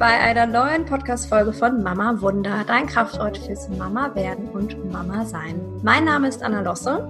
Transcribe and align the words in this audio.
bei 0.00 0.18
einer 0.18 0.46
neuen 0.46 0.86
Podcast-Folge 0.86 1.52
von 1.52 1.82
Mama 1.82 2.22
Wunder, 2.22 2.64
dein 2.66 2.86
Kraftort 2.86 3.36
fürs 3.36 3.68
Mama 3.68 4.14
werden 4.14 4.48
und 4.48 4.90
Mama 4.90 5.26
sein. 5.26 5.60
Mein 5.82 6.06
Name 6.06 6.26
ist 6.26 6.42
Anna 6.42 6.62
Losse 6.62 7.06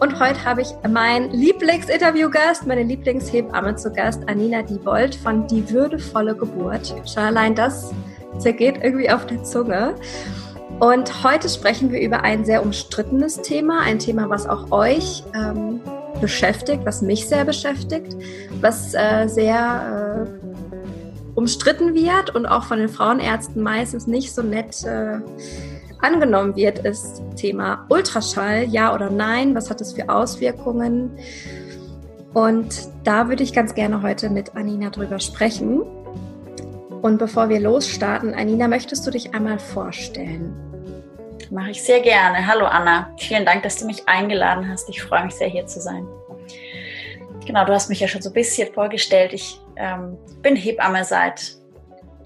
und 0.00 0.18
heute 0.18 0.44
habe 0.44 0.62
ich 0.62 0.74
meinen 0.90 1.30
Lieblingsinterviewgast, 1.30 2.66
meine 2.66 2.82
Lieblingshebamme 2.82 3.76
zu 3.76 3.92
Gast, 3.92 4.28
Anina 4.28 4.62
Diebold 4.62 5.14
von 5.14 5.46
Die 5.46 5.70
würdevolle 5.70 6.34
Geburt. 6.34 6.92
Schon 7.08 7.22
allein 7.22 7.54
das 7.54 7.92
zergeht 8.38 8.80
irgendwie 8.82 9.08
auf 9.08 9.24
der 9.24 9.44
Zunge. 9.44 9.94
Und 10.80 11.22
heute 11.22 11.48
sprechen 11.48 11.92
wir 11.92 12.00
über 12.00 12.24
ein 12.24 12.44
sehr 12.44 12.64
umstrittenes 12.64 13.40
Thema, 13.42 13.82
ein 13.82 14.00
Thema, 14.00 14.28
was 14.28 14.48
auch 14.48 14.72
euch 14.72 15.22
ähm, 15.32 15.80
beschäftigt, 16.20 16.84
was 16.84 17.02
mich 17.02 17.28
sehr 17.28 17.44
beschäftigt, 17.44 18.16
was 18.60 18.94
äh, 18.94 19.28
sehr 19.28 20.26
äh, 20.26 20.42
umstritten 21.34 21.94
wird 21.94 22.34
und 22.34 22.46
auch 22.46 22.64
von 22.64 22.78
den 22.78 22.88
Frauenärzten 22.88 23.62
meistens 23.62 24.06
nicht 24.06 24.34
so 24.34 24.42
nett 24.42 24.84
äh, 24.84 25.20
angenommen 26.00 26.56
wird, 26.56 26.80
ist 26.80 27.22
Thema 27.36 27.86
Ultraschall, 27.88 28.64
ja 28.64 28.94
oder 28.94 29.10
nein, 29.10 29.54
was 29.54 29.70
hat 29.70 29.80
es 29.80 29.92
für 29.92 30.08
Auswirkungen? 30.08 31.16
Und 32.34 32.88
da 33.04 33.28
würde 33.28 33.42
ich 33.42 33.52
ganz 33.52 33.74
gerne 33.74 34.02
heute 34.02 34.30
mit 34.30 34.56
Anina 34.56 34.90
drüber 34.90 35.20
sprechen. 35.20 35.82
Und 37.02 37.18
bevor 37.18 37.48
wir 37.48 37.60
losstarten, 37.60 38.34
Anina, 38.34 38.68
möchtest 38.68 39.06
du 39.06 39.10
dich 39.10 39.34
einmal 39.34 39.58
vorstellen? 39.58 40.54
Mache 41.50 41.70
ich 41.70 41.82
sehr 41.82 42.00
gerne. 42.00 42.46
Hallo 42.46 42.64
Anna, 42.64 43.10
vielen 43.18 43.44
Dank, 43.44 43.62
dass 43.62 43.76
du 43.76 43.86
mich 43.86 44.08
eingeladen 44.08 44.68
hast. 44.68 44.88
Ich 44.88 45.02
freue 45.02 45.24
mich 45.24 45.34
sehr, 45.34 45.48
hier 45.48 45.66
zu 45.66 45.80
sein. 45.80 46.06
Genau, 47.44 47.64
du 47.64 47.72
hast 47.72 47.88
mich 47.88 48.00
ja 48.00 48.08
schon 48.08 48.22
so 48.22 48.30
ein 48.30 48.34
bisschen 48.34 48.72
vorgestellt. 48.72 49.32
Ich 49.32 49.60
ähm, 49.82 50.16
bin 50.42 50.54
Hebamme 50.54 51.04
seit 51.04 51.56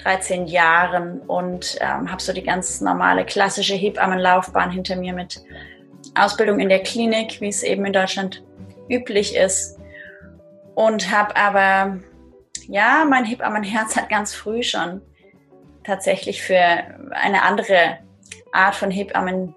13 0.03 0.47
Jahren 0.47 1.21
und 1.21 1.79
ähm, 1.81 2.11
habe 2.11 2.23
so 2.23 2.33
die 2.33 2.43
ganz 2.43 2.81
normale 2.83 3.25
klassische 3.25 3.75
Hebammenlaufbahn 3.75 4.71
hinter 4.71 4.97
mir 4.97 5.15
mit 5.15 5.43
Ausbildung 6.15 6.61
in 6.61 6.69
der 6.69 6.83
Klinik, 6.83 7.41
wie 7.41 7.49
es 7.49 7.63
eben 7.63 7.85
in 7.87 7.95
Deutschland 7.95 8.45
üblich 8.91 9.35
ist. 9.35 9.79
Und 10.75 11.11
habe 11.11 11.35
aber, 11.37 11.99
ja, 12.69 13.07
mein 13.09 13.25
Hebammenherz 13.25 13.97
hat 13.97 14.11
ganz 14.11 14.35
früh 14.35 14.63
schon 14.63 15.01
tatsächlich 15.83 16.43
für 16.43 16.61
eine 17.11 17.43
andere 17.43 17.99
Art 18.53 18.75
von 18.75 18.91
Hebammen, 18.91 19.55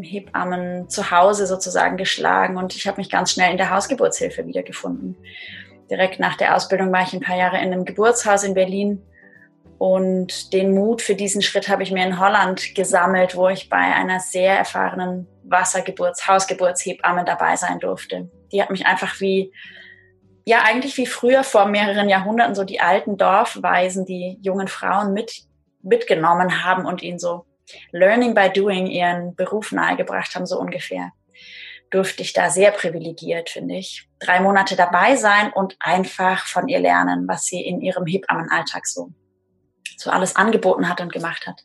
Hebammen 0.00 0.88
zu 0.88 1.10
Hause 1.10 1.46
sozusagen 1.46 1.98
geschlagen. 1.98 2.56
Und 2.56 2.74
ich 2.74 2.88
habe 2.88 2.96
mich 2.96 3.10
ganz 3.10 3.32
schnell 3.32 3.50
in 3.50 3.58
der 3.58 3.70
Hausgeburtshilfe 3.70 4.46
wiedergefunden 4.46 5.16
direkt 5.90 6.20
nach 6.20 6.36
der 6.36 6.56
Ausbildung 6.56 6.92
war 6.92 7.02
ich 7.02 7.12
ein 7.12 7.20
paar 7.20 7.36
Jahre 7.36 7.56
in 7.56 7.72
einem 7.72 7.84
Geburtshaus 7.84 8.44
in 8.44 8.54
Berlin. 8.54 9.02
Und 9.78 10.52
den 10.52 10.72
Mut 10.74 11.02
für 11.02 11.14
diesen 11.14 11.42
Schritt 11.42 11.68
habe 11.68 11.82
ich 11.82 11.90
mir 11.90 12.06
in 12.06 12.18
Holland 12.18 12.74
gesammelt, 12.74 13.36
wo 13.36 13.48
ich 13.48 13.68
bei 13.68 13.76
einer 13.76 14.20
sehr 14.20 14.56
erfahrenen 14.56 15.26
Wassergeburts-, 15.46 16.26
Hausgeburtshebamme 16.26 17.24
dabei 17.24 17.56
sein 17.56 17.80
durfte. 17.80 18.30
Die 18.52 18.62
hat 18.62 18.70
mich 18.70 18.86
einfach 18.86 19.20
wie, 19.20 19.52
ja, 20.44 20.62
eigentlich 20.64 20.96
wie 20.96 21.06
früher 21.06 21.44
vor 21.44 21.66
mehreren 21.66 22.08
Jahrhunderten 22.08 22.54
so 22.54 22.64
die 22.64 22.80
alten 22.80 23.16
Dorfweisen, 23.16 24.06
die 24.06 24.38
jungen 24.40 24.68
Frauen 24.68 25.12
mit, 25.12 25.42
mitgenommen 25.82 26.64
haben 26.64 26.86
und 26.86 27.02
ihnen 27.02 27.18
so 27.18 27.44
Learning 27.92 28.34
by 28.34 28.50
Doing 28.50 28.86
ihren 28.86 29.34
Beruf 29.34 29.72
nahegebracht 29.72 30.34
haben, 30.34 30.46
so 30.46 30.58
ungefähr 30.58 31.10
durfte 31.90 32.22
ich 32.22 32.32
da 32.32 32.50
sehr 32.50 32.72
privilegiert, 32.72 33.50
finde 33.50 33.76
ich. 33.76 34.08
Drei 34.18 34.40
Monate 34.40 34.76
dabei 34.76 35.16
sein 35.16 35.52
und 35.52 35.76
einfach 35.78 36.46
von 36.46 36.68
ihr 36.68 36.80
lernen, 36.80 37.28
was 37.28 37.44
sie 37.44 37.60
in 37.60 37.80
ihrem 37.80 38.06
Hebammenalltag 38.06 38.86
so, 38.86 39.10
so 39.96 40.10
alles 40.10 40.36
angeboten 40.36 40.88
hat 40.88 41.00
und 41.00 41.12
gemacht 41.12 41.46
hat. 41.46 41.62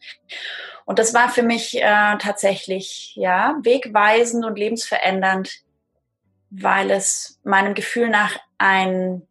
Und 0.86 1.00
das 1.00 1.14
war 1.14 1.30
für 1.30 1.44
mich 1.44 1.78
äh, 1.78 2.18
tatsächlich, 2.18 3.14
ja, 3.16 3.58
wegweisend 3.62 4.46
und 4.46 4.58
lebensverändernd, 4.58 5.62
weil 6.50 6.90
es 6.90 7.40
meinem 7.44 7.76
Gefühl 7.76 8.10
nach 8.10 8.38
ein, 8.58 9.22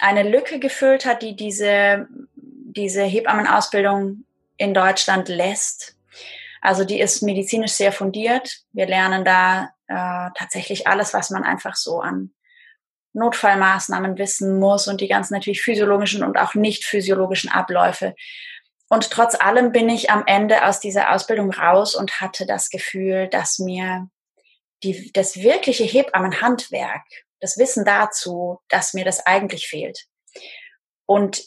eine 0.00 0.28
Lücke 0.28 0.58
gefüllt 0.58 1.06
hat, 1.06 1.22
die 1.22 1.36
diese, 1.36 2.08
diese 2.34 3.02
Hebammenausbildung 3.02 4.24
in 4.56 4.74
Deutschland 4.74 5.28
lässt. 5.28 5.96
Also 6.64 6.84
die 6.84 6.98
ist 6.98 7.22
medizinisch 7.22 7.72
sehr 7.72 7.92
fundiert. 7.92 8.60
Wir 8.72 8.86
lernen 8.86 9.22
da 9.22 9.68
äh, 9.86 10.30
tatsächlich 10.34 10.86
alles, 10.86 11.12
was 11.12 11.28
man 11.28 11.44
einfach 11.44 11.76
so 11.76 12.00
an 12.00 12.32
Notfallmaßnahmen 13.12 14.16
wissen 14.16 14.58
muss 14.58 14.88
und 14.88 15.02
die 15.02 15.08
ganzen 15.08 15.34
natürlich 15.34 15.60
physiologischen 15.60 16.24
und 16.24 16.38
auch 16.38 16.54
nicht 16.54 16.84
physiologischen 16.86 17.50
Abläufe. 17.50 18.14
Und 18.88 19.10
trotz 19.10 19.34
allem 19.34 19.72
bin 19.72 19.90
ich 19.90 20.10
am 20.10 20.24
Ende 20.26 20.66
aus 20.66 20.80
dieser 20.80 21.12
Ausbildung 21.12 21.52
raus 21.52 21.94
und 21.94 22.22
hatte 22.22 22.46
das 22.46 22.70
Gefühl, 22.70 23.28
dass 23.28 23.58
mir 23.58 24.08
die, 24.82 25.12
das 25.12 25.36
wirkliche 25.36 25.84
Hebammenhandwerk, 25.84 27.04
das 27.40 27.58
Wissen 27.58 27.84
dazu, 27.84 28.58
dass 28.70 28.94
mir 28.94 29.04
das 29.04 29.26
eigentlich 29.26 29.68
fehlt. 29.68 30.06
Und, 31.04 31.44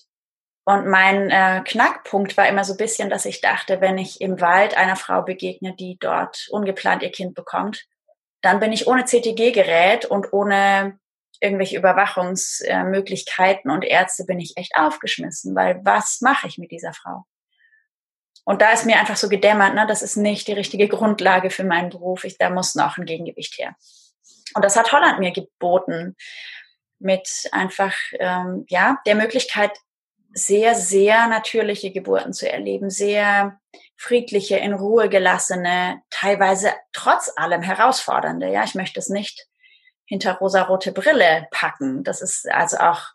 und 0.67 0.85
mein 0.85 1.29
äh, 1.29 1.63
Knackpunkt 1.63 2.35
war 2.35 2.49
immer 2.49 2.65
so 2.65 2.73
ein 2.73 2.77
bisschen, 2.77 3.09
dass 3.09 3.23
ich 3.23 3.39
dachte, 3.39 3.79
wenn 3.79 3.97
ich 3.97 4.19
im 4.19 4.41
Wald 4.41 4.75
einer 4.75 4.97
Frau 4.97 5.21
begegne, 5.21 5.73
die 5.73 5.97
dort 5.97 6.49
ungeplant 6.49 7.03
ihr 7.03 7.11
Kind 7.11 7.35
bekommt, 7.35 7.85
dann 8.41 8.59
bin 8.59 8.73
ich 8.73 8.85
ohne 8.85 9.05
CTG-Gerät 9.05 10.03
und 10.03 10.33
ohne 10.33 10.99
irgendwelche 11.39 11.77
Überwachungsmöglichkeiten 11.77 13.71
und 13.71 13.85
Ärzte 13.85 14.25
bin 14.25 14.41
ich 14.41 14.57
echt 14.57 14.75
aufgeschmissen, 14.75 15.55
weil 15.55 15.79
was 15.85 16.19
mache 16.19 16.47
ich 16.47 16.57
mit 16.57 16.69
dieser 16.71 16.91
Frau? 16.91 17.23
Und 18.43 18.61
da 18.61 18.71
ist 18.71 18.85
mir 18.85 18.99
einfach 18.99 19.15
so 19.15 19.29
gedämmert, 19.29 19.73
ne, 19.73 19.87
das 19.87 20.01
ist 20.01 20.17
nicht 20.17 20.49
die 20.49 20.53
richtige 20.53 20.89
Grundlage 20.89 21.49
für 21.49 21.63
meinen 21.63 21.91
Beruf. 21.91 22.25
Ich, 22.25 22.37
da 22.37 22.49
muss 22.49 22.75
noch 22.75 22.97
ein 22.97 23.05
Gegengewicht 23.05 23.57
her. 23.57 23.77
Und 24.53 24.65
das 24.65 24.75
hat 24.75 24.91
Holland 24.91 25.19
mir 25.19 25.31
geboten 25.31 26.17
mit 26.99 27.47
einfach 27.53 27.93
ähm, 28.19 28.65
ja 28.67 28.97
der 29.05 29.15
Möglichkeit, 29.15 29.71
sehr, 30.37 30.75
sehr 30.75 31.27
natürliche 31.27 31.91
Geburten 31.91 32.31
zu 32.31 32.49
erleben, 32.51 32.89
sehr 32.89 33.59
friedliche, 33.95 34.57
in 34.57 34.73
Ruhe 34.73 35.09
gelassene, 35.09 36.01
teilweise 36.11 36.73
trotz 36.93 37.31
allem 37.35 37.63
herausfordernde. 37.63 38.51
Ja, 38.51 38.63
ich 38.63 38.75
möchte 38.75 38.99
es 38.99 39.09
nicht 39.09 39.47
hinter 40.05 40.37
rosarote 40.37 40.91
Brille 40.91 41.47
packen. 41.49 42.03
Das 42.03 42.21
ist 42.21 42.47
also 42.49 42.77
auch 42.77 43.13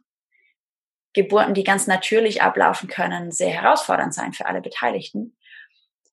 Geburten, 1.12 1.54
die 1.54 1.64
ganz 1.64 1.86
natürlich 1.86 2.42
ablaufen 2.42 2.88
können, 2.88 3.30
sehr 3.30 3.50
herausfordernd 3.50 4.12
sein 4.12 4.32
für 4.32 4.46
alle 4.46 4.60
Beteiligten. 4.60 5.36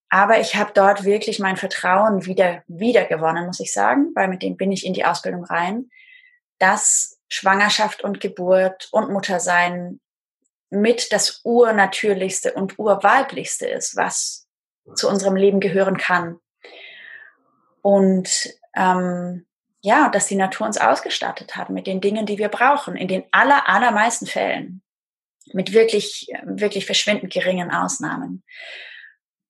Aber 0.10 0.40
ich 0.40 0.56
habe 0.56 0.72
dort 0.74 1.06
wirklich 1.06 1.40
mein 1.40 1.58
Vertrauen 1.58 2.26
wieder, 2.26 2.64
wieder 2.68 3.06
gewonnen, 3.06 3.48
muss 3.48 3.60
ich 3.60 3.74
sagen, 3.74 4.12
weil 4.14 4.28
mit 4.28 4.44
dem 4.44 4.58
bin 4.58 4.72
ich 4.72 4.86
in 4.86 4.94
die 4.94 5.06
Ausbildung 5.06 5.44
rein, 5.44 5.90
dass 6.60 7.20
Schwangerschaft 7.30 8.04
und 8.04 8.20
Geburt 8.20 8.90
und 8.92 9.12
Muttersein 9.12 10.00
mit 10.70 11.12
das 11.12 11.42
Urnatürlichste 11.44 12.54
und 12.54 12.78
Urweiblichste 12.78 13.68
ist, 13.68 13.96
was 13.96 14.48
zu 14.96 15.08
unserem 15.08 15.36
Leben 15.36 15.60
gehören 15.60 15.98
kann. 15.98 16.40
Und 17.82 18.50
ähm, 18.76 19.46
ja, 19.82 20.10
dass 20.10 20.28
die 20.28 20.36
Natur 20.36 20.68
uns 20.68 20.78
ausgestattet 20.78 21.56
hat 21.56 21.70
mit 21.70 21.88
den 21.88 22.02
Dingen, 22.02 22.26
die 22.26 22.38
wir 22.38 22.50
brauchen, 22.50 22.96
in 22.96 23.08
den 23.08 23.24
aller, 23.32 23.68
allermeisten 23.68 24.26
Fällen, 24.26 24.82
mit 25.54 25.74
wirklich, 25.74 26.28
wirklich 26.44 26.86
verschwindend 26.86 27.34
geringen 27.34 27.72
Ausnahmen. 27.72 28.44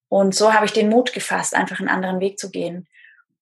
Und 0.07 0.33
so 0.33 0.53
habe 0.53 0.65
ich 0.65 0.71
den 0.71 0.89
Mut 0.89 1.13
gefasst, 1.13 1.55
einfach 1.55 1.79
einen 1.79 1.89
anderen 1.89 2.19
Weg 2.19 2.39
zu 2.39 2.51
gehen 2.51 2.87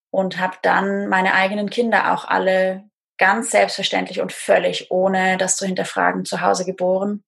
und 0.09 0.39
habe 0.39 0.57
dann 0.63 1.07
meine 1.07 1.33
eigenen 1.33 1.69
Kinder 1.69 2.13
auch 2.13 2.25
alle 2.25 2.89
ganz 3.17 3.51
selbstverständlich 3.51 4.21
und 4.21 4.31
völlig 4.31 4.89
ohne 4.89 5.37
das 5.37 5.57
zu 5.57 5.65
hinterfragen 5.65 6.25
zu 6.25 6.41
Hause 6.41 6.65
geboren 6.65 7.23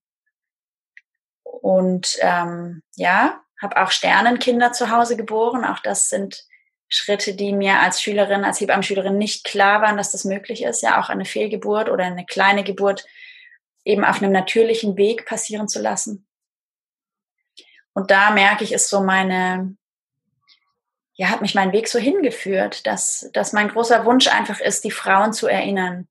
und 1.62 2.18
ähm, 2.22 2.82
ja, 2.96 3.42
habe 3.62 3.82
auch 3.82 3.92
Sternenkinder 3.92 4.72
zu 4.72 4.90
Hause 4.90 5.18
geboren. 5.18 5.66
Auch 5.66 5.80
das 5.80 6.10
sind 6.10 6.46
Schritte, 6.88 7.36
die 7.36 7.54
mir 7.54 7.80
als 7.80 8.02
Schülerin, 8.02 8.44
als 8.44 8.60
Hebammenschülerin 8.60 9.18
nicht 9.18 9.44
klar 9.44 9.82
waren, 9.82 9.98
dass 9.98 10.12
das 10.12 10.26
möglich 10.26 10.64
ist. 10.64 10.82
Ja, 10.82 11.00
auch 11.00 11.10
eine 11.10 11.26
Fehlgeburt 11.26 11.90
oder 11.90 12.06
eine 12.06 12.26
kleine 12.26 12.64
Geburt 12.64 13.06
eben 13.86 14.04
auf 14.04 14.22
einem 14.22 14.32
natürlichen 14.32 14.98
Weg 14.98 15.26
passieren 15.26 15.68
zu 15.68 15.82
lassen. 15.82 16.28
Und 17.94 18.12
da 18.12 18.32
merke 18.32 18.64
ich, 18.64 18.72
ist 18.72 18.90
so 18.90 19.02
meine, 19.02 19.76
ja, 21.14 21.30
hat 21.30 21.42
mich 21.42 21.54
mein 21.54 21.74
Weg 21.74 21.88
so 21.88 22.00
hingeführt, 22.00 22.88
dass, 22.88 23.30
dass 23.34 23.54
mein 23.54 23.70
großer 23.70 24.06
Wunsch 24.06 24.28
einfach 24.28 24.60
ist, 24.60 24.84
die 24.84 24.92
Frauen 24.92 25.34
zu 25.34 25.48
erinnern, 25.48 26.08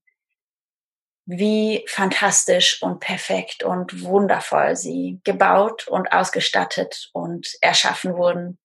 wie 1.31 1.85
fantastisch 1.87 2.83
und 2.83 3.01
perfekt 3.01 3.63
und 3.63 4.03
wundervoll 4.03 4.77
sie 4.77 5.21
gebaut 5.25 5.87
und 5.87 6.11
ausgestattet 6.11 7.11
und 7.13 7.53
erschaffen 7.61 8.17
wurden 8.17 8.59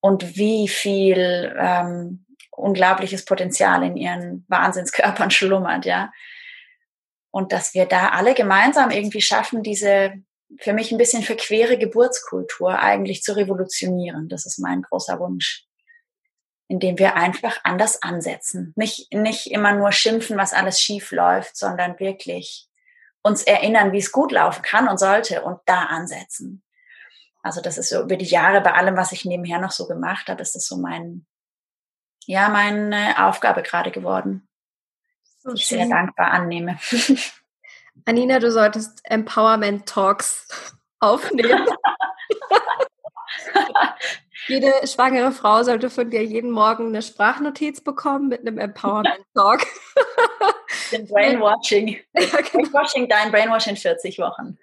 und 0.00 0.36
wie 0.36 0.66
viel 0.66 1.54
ähm, 1.56 2.26
unglaubliches 2.50 3.24
Potenzial 3.24 3.84
in 3.84 3.96
ihren 3.96 4.44
Wahnsinnskörpern 4.48 5.30
schlummert, 5.30 5.84
ja. 5.84 6.10
Und 7.30 7.52
dass 7.52 7.72
wir 7.72 7.86
da 7.86 8.08
alle 8.08 8.34
gemeinsam 8.34 8.90
irgendwie 8.90 9.22
schaffen, 9.22 9.62
diese, 9.62 10.14
für 10.58 10.72
mich 10.72 10.90
ein 10.90 10.98
bisschen 10.98 11.22
verquere 11.22 11.78
Geburtskultur 11.78 12.80
eigentlich 12.80 13.22
zu 13.22 13.36
revolutionieren. 13.36 14.28
Das 14.28 14.44
ist 14.44 14.58
mein 14.58 14.82
großer 14.82 15.20
Wunsch. 15.20 15.66
Indem 16.72 16.98
wir 16.98 17.16
einfach 17.16 17.58
anders 17.64 18.02
ansetzen. 18.02 18.72
Nicht, 18.76 19.12
nicht 19.12 19.50
immer 19.50 19.74
nur 19.74 19.92
schimpfen, 19.92 20.38
was 20.38 20.54
alles 20.54 20.80
schief 20.80 21.12
läuft, 21.12 21.54
sondern 21.54 22.00
wirklich 22.00 22.66
uns 23.20 23.42
erinnern, 23.42 23.92
wie 23.92 23.98
es 23.98 24.10
gut 24.10 24.32
laufen 24.32 24.62
kann 24.62 24.88
und 24.88 24.96
sollte 24.96 25.42
und 25.42 25.60
da 25.66 25.82
ansetzen. 25.82 26.62
Also 27.42 27.60
das 27.60 27.76
ist 27.76 27.90
so 27.90 28.00
über 28.00 28.16
die 28.16 28.24
Jahre 28.24 28.62
bei 28.62 28.72
allem, 28.72 28.96
was 28.96 29.12
ich 29.12 29.26
nebenher 29.26 29.58
noch 29.58 29.70
so 29.70 29.86
gemacht 29.86 30.28
habe, 30.28 30.40
ist 30.40 30.54
das 30.54 30.66
so 30.66 30.78
mein, 30.78 31.26
ja, 32.24 32.48
meine 32.48 33.26
Aufgabe 33.26 33.62
gerade 33.62 33.90
geworden. 33.90 34.48
So 35.40 35.52
ich 35.52 35.66
sehr 35.66 35.86
dankbar 35.86 36.30
annehme. 36.30 36.78
Anina, 38.06 38.38
du 38.38 38.50
solltest 38.50 39.02
Empowerment 39.04 39.86
Talks 39.86 40.80
aufnehmen. 41.00 41.66
Jede 44.48 44.72
schwangere 44.86 45.32
Frau 45.32 45.62
sollte 45.62 45.88
von 45.90 46.10
dir 46.10 46.24
jeden 46.24 46.50
Morgen 46.50 46.88
eine 46.88 47.02
Sprachnotiz 47.02 47.80
bekommen 47.80 48.28
mit 48.28 48.40
einem 48.40 48.58
Empowerment 48.58 49.24
Talk. 49.34 49.60
Den 50.92 51.06
Brainwashing. 51.06 51.98
Genau. 52.14 52.70
Brainwashing, 52.70 53.08
dein 53.08 53.30
Brainwash 53.30 53.66
in 53.68 53.76
40 53.76 54.18
Wochen. 54.18 54.58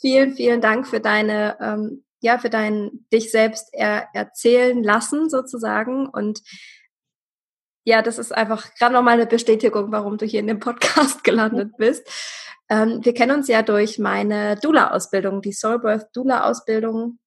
vielen, 0.00 0.34
vielen 0.34 0.60
Dank 0.60 0.86
für 0.86 1.00
deine, 1.00 1.56
ähm, 1.60 2.04
ja, 2.20 2.38
für 2.38 2.50
dein 2.50 3.06
dich 3.12 3.30
selbst 3.30 3.68
er, 3.72 4.08
erzählen 4.14 4.82
lassen 4.82 5.28
sozusagen 5.28 6.08
und 6.08 6.42
ja, 7.86 8.02
das 8.02 8.18
ist 8.18 8.32
einfach 8.32 8.74
gerade 8.74 8.94
nochmal 8.94 9.14
eine 9.14 9.26
Bestätigung, 9.26 9.92
warum 9.92 10.18
du 10.18 10.26
hier 10.26 10.40
in 10.40 10.48
dem 10.48 10.58
Podcast 10.58 11.22
gelandet 11.24 11.76
bist. 11.76 12.08
Ähm, 12.68 13.04
wir 13.04 13.14
kennen 13.14 13.36
uns 13.36 13.48
ja 13.48 13.62
durch 13.62 13.98
meine 13.98 14.56
Dula-Ausbildung, 14.56 15.42
die 15.42 15.52
Soulbirth 15.52 16.08
Dula-Ausbildung 16.14 17.18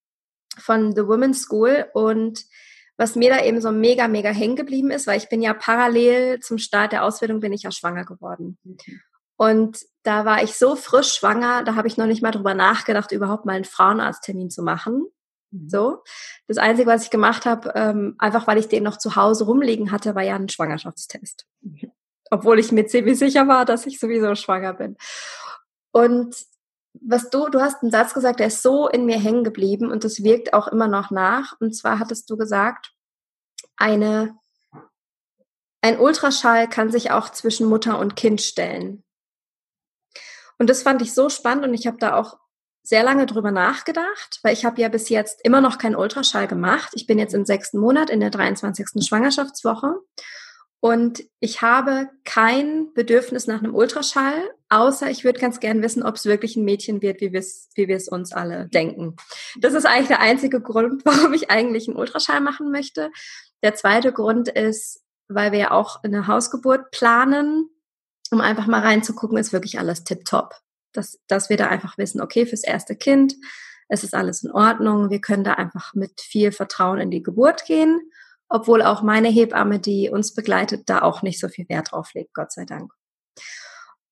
von 0.57 0.95
The 0.95 1.07
Women's 1.07 1.41
School 1.41 1.85
und 1.93 2.45
was 2.97 3.15
mir 3.15 3.29
da 3.29 3.43
eben 3.45 3.61
so 3.61 3.71
mega, 3.71 4.09
mega 4.09 4.29
hängen 4.29 4.57
geblieben 4.57 4.91
ist, 4.91 5.07
weil 5.07 5.17
ich 5.17 5.29
bin 5.29 5.41
ja 5.41 5.53
parallel 5.53 6.41
zum 6.41 6.57
Start 6.57 6.91
der 6.91 7.05
Ausbildung 7.05 7.39
bin 7.39 7.53
ich 7.53 7.63
ja 7.63 7.71
schwanger 7.71 8.03
geworden. 8.03 8.57
Und 9.37 9.79
da 10.03 10.25
war 10.25 10.43
ich 10.43 10.57
so 10.57 10.75
frisch 10.75 11.13
schwanger, 11.13 11.63
da 11.63 11.75
habe 11.75 11.87
ich 11.87 11.95
noch 11.95 12.07
nicht 12.07 12.21
mal 12.21 12.31
drüber 12.31 12.53
nachgedacht, 12.53 13.13
überhaupt 13.13 13.45
mal 13.45 13.53
einen 13.53 13.63
Frauenarzttermin 13.63 14.49
zu 14.49 14.63
machen. 14.63 15.05
Mhm. 15.51 15.69
So. 15.69 16.03
Das 16.47 16.57
Einzige, 16.57 16.89
was 16.89 17.03
ich 17.03 17.09
gemacht 17.09 17.45
habe, 17.45 17.71
ähm, 17.73 18.15
einfach 18.17 18.47
weil 18.47 18.57
ich 18.57 18.67
den 18.67 18.83
noch 18.83 18.97
zu 18.97 19.15
Hause 19.15 19.45
rumliegen 19.45 19.93
hatte, 19.93 20.13
war 20.13 20.23
ja 20.23 20.35
ein 20.35 20.49
Schwangerschaftstest. 20.49 21.47
Mhm. 21.61 21.91
Obwohl 22.29 22.59
ich 22.59 22.71
mir 22.71 22.85
ziemlich 22.85 23.17
sicher 23.17 23.47
war, 23.47 23.65
dass 23.65 23.85
ich 23.85 23.99
sowieso 23.99 24.35
schwanger 24.35 24.73
bin. 24.73 24.97
Und 25.91 26.35
was 26.93 27.29
du, 27.29 27.49
du 27.49 27.61
hast 27.61 27.81
einen 27.81 27.91
Satz 27.91 28.13
gesagt, 28.13 28.39
der 28.39 28.47
ist 28.47 28.61
so 28.61 28.87
in 28.87 29.05
mir 29.05 29.19
hängen 29.19 29.43
geblieben 29.43 29.91
und 29.91 30.03
das 30.03 30.23
wirkt 30.23 30.53
auch 30.53 30.67
immer 30.67 30.87
noch 30.87 31.11
nach. 31.11 31.55
Und 31.59 31.75
zwar 31.75 31.99
hattest 31.99 32.29
du 32.29 32.37
gesagt, 32.37 32.93
eine, 33.77 34.37
ein 35.81 35.99
Ultraschall 35.99 36.67
kann 36.67 36.91
sich 36.91 37.11
auch 37.11 37.29
zwischen 37.29 37.67
Mutter 37.67 37.99
und 37.99 38.15
Kind 38.15 38.41
stellen. 38.41 39.03
Und 40.57 40.69
das 40.69 40.83
fand 40.83 41.01
ich 41.01 41.13
so 41.13 41.29
spannend 41.29 41.63
und 41.65 41.73
ich 41.73 41.87
habe 41.87 41.97
da 41.97 42.15
auch 42.15 42.37
sehr 42.83 43.03
lange 43.03 43.25
drüber 43.25 43.51
nachgedacht, 43.51 44.39
weil 44.41 44.53
ich 44.53 44.65
habe 44.65 44.81
ja 44.81 44.89
bis 44.89 45.09
jetzt 45.09 45.41
immer 45.43 45.61
noch 45.61 45.77
keinen 45.77 45.95
Ultraschall 45.95 46.47
gemacht. 46.47 46.89
Ich 46.93 47.05
bin 47.05 47.19
jetzt 47.19 47.33
im 47.33 47.45
sechsten 47.45 47.77
Monat 47.77 48.09
in 48.09 48.19
der 48.19 48.31
23. 48.31 49.05
Schwangerschaftswoche 49.05 49.95
und 50.81 51.23
ich 51.39 51.61
habe 51.61 52.09
kein 52.23 52.93
Bedürfnis 52.93 53.47
nach 53.47 53.59
einem 53.59 53.75
Ultraschall, 53.75 54.49
außer 54.69 55.09
ich 55.09 55.23
würde 55.23 55.39
ganz 55.39 55.59
gern 55.59 55.81
wissen, 55.81 56.03
ob 56.03 56.15
es 56.15 56.25
wirklich 56.25 56.55
ein 56.55 56.63
Mädchen 56.63 57.01
wird, 57.01 57.21
wie 57.21 57.33
wir 57.33 57.39
es 57.39 57.69
wie 57.75 58.11
uns 58.11 58.31
alle 58.31 58.67
denken. 58.69 59.15
Das 59.59 59.73
ist 59.73 59.85
eigentlich 59.85 60.07
der 60.07 60.21
einzige 60.21 60.61
Grund, 60.61 61.01
warum 61.05 61.33
ich 61.33 61.51
eigentlich 61.51 61.87
einen 61.87 61.97
Ultraschall 61.97 62.41
machen 62.41 62.71
möchte. 62.71 63.11
Der 63.61 63.75
zweite 63.75 64.13
Grund 64.13 64.47
ist, 64.47 65.03
weil 65.27 65.51
wir 65.51 65.59
ja 65.59 65.71
auch 65.71 66.03
eine 66.03 66.27
Hausgeburt 66.27 66.91
planen, 66.91 67.69
um 68.31 68.41
einfach 68.41 68.67
mal 68.67 68.81
reinzugucken, 68.81 69.37
ist 69.37 69.53
wirklich 69.53 69.79
alles 69.79 70.03
tipptopp 70.03 70.53
dass, 70.93 71.19
dass 71.27 71.49
wir 71.49 71.57
da 71.57 71.67
einfach 71.67 71.97
wissen, 71.97 72.21
okay, 72.21 72.45
fürs 72.45 72.63
erste 72.63 72.95
Kind, 72.95 73.35
es 73.87 74.03
ist 74.03 74.13
alles 74.13 74.43
in 74.43 74.51
Ordnung, 74.51 75.09
wir 75.09 75.21
können 75.21 75.43
da 75.43 75.53
einfach 75.53 75.93
mit 75.93 76.21
viel 76.21 76.51
Vertrauen 76.51 76.99
in 76.99 77.11
die 77.11 77.23
Geburt 77.23 77.65
gehen, 77.65 77.99
obwohl 78.49 78.81
auch 78.81 79.01
meine 79.01 79.29
Hebamme, 79.29 79.79
die 79.79 80.09
uns 80.09 80.33
begleitet, 80.33 80.89
da 80.89 81.01
auch 81.01 81.21
nicht 81.21 81.39
so 81.39 81.47
viel 81.47 81.69
Wert 81.69 81.91
drauf 81.91 82.13
legt, 82.13 82.33
Gott 82.33 82.51
sei 82.51 82.65
Dank. 82.65 82.91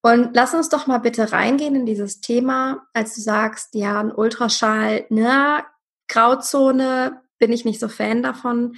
Und 0.01 0.35
lass 0.35 0.53
uns 0.53 0.69
doch 0.69 0.87
mal 0.87 0.99
bitte 0.99 1.31
reingehen 1.31 1.75
in 1.75 1.85
dieses 1.85 2.21
Thema, 2.21 2.87
als 2.93 3.15
du 3.15 3.21
sagst, 3.21 3.73
ja, 3.73 3.99
ein 3.99 4.11
Ultraschall, 4.11 5.05
ne, 5.09 5.65
Grauzone, 6.07 7.21
bin 7.39 7.51
ich 7.51 7.65
nicht 7.65 7.79
so 7.79 7.89
Fan 7.89 8.23
davon. 8.23 8.77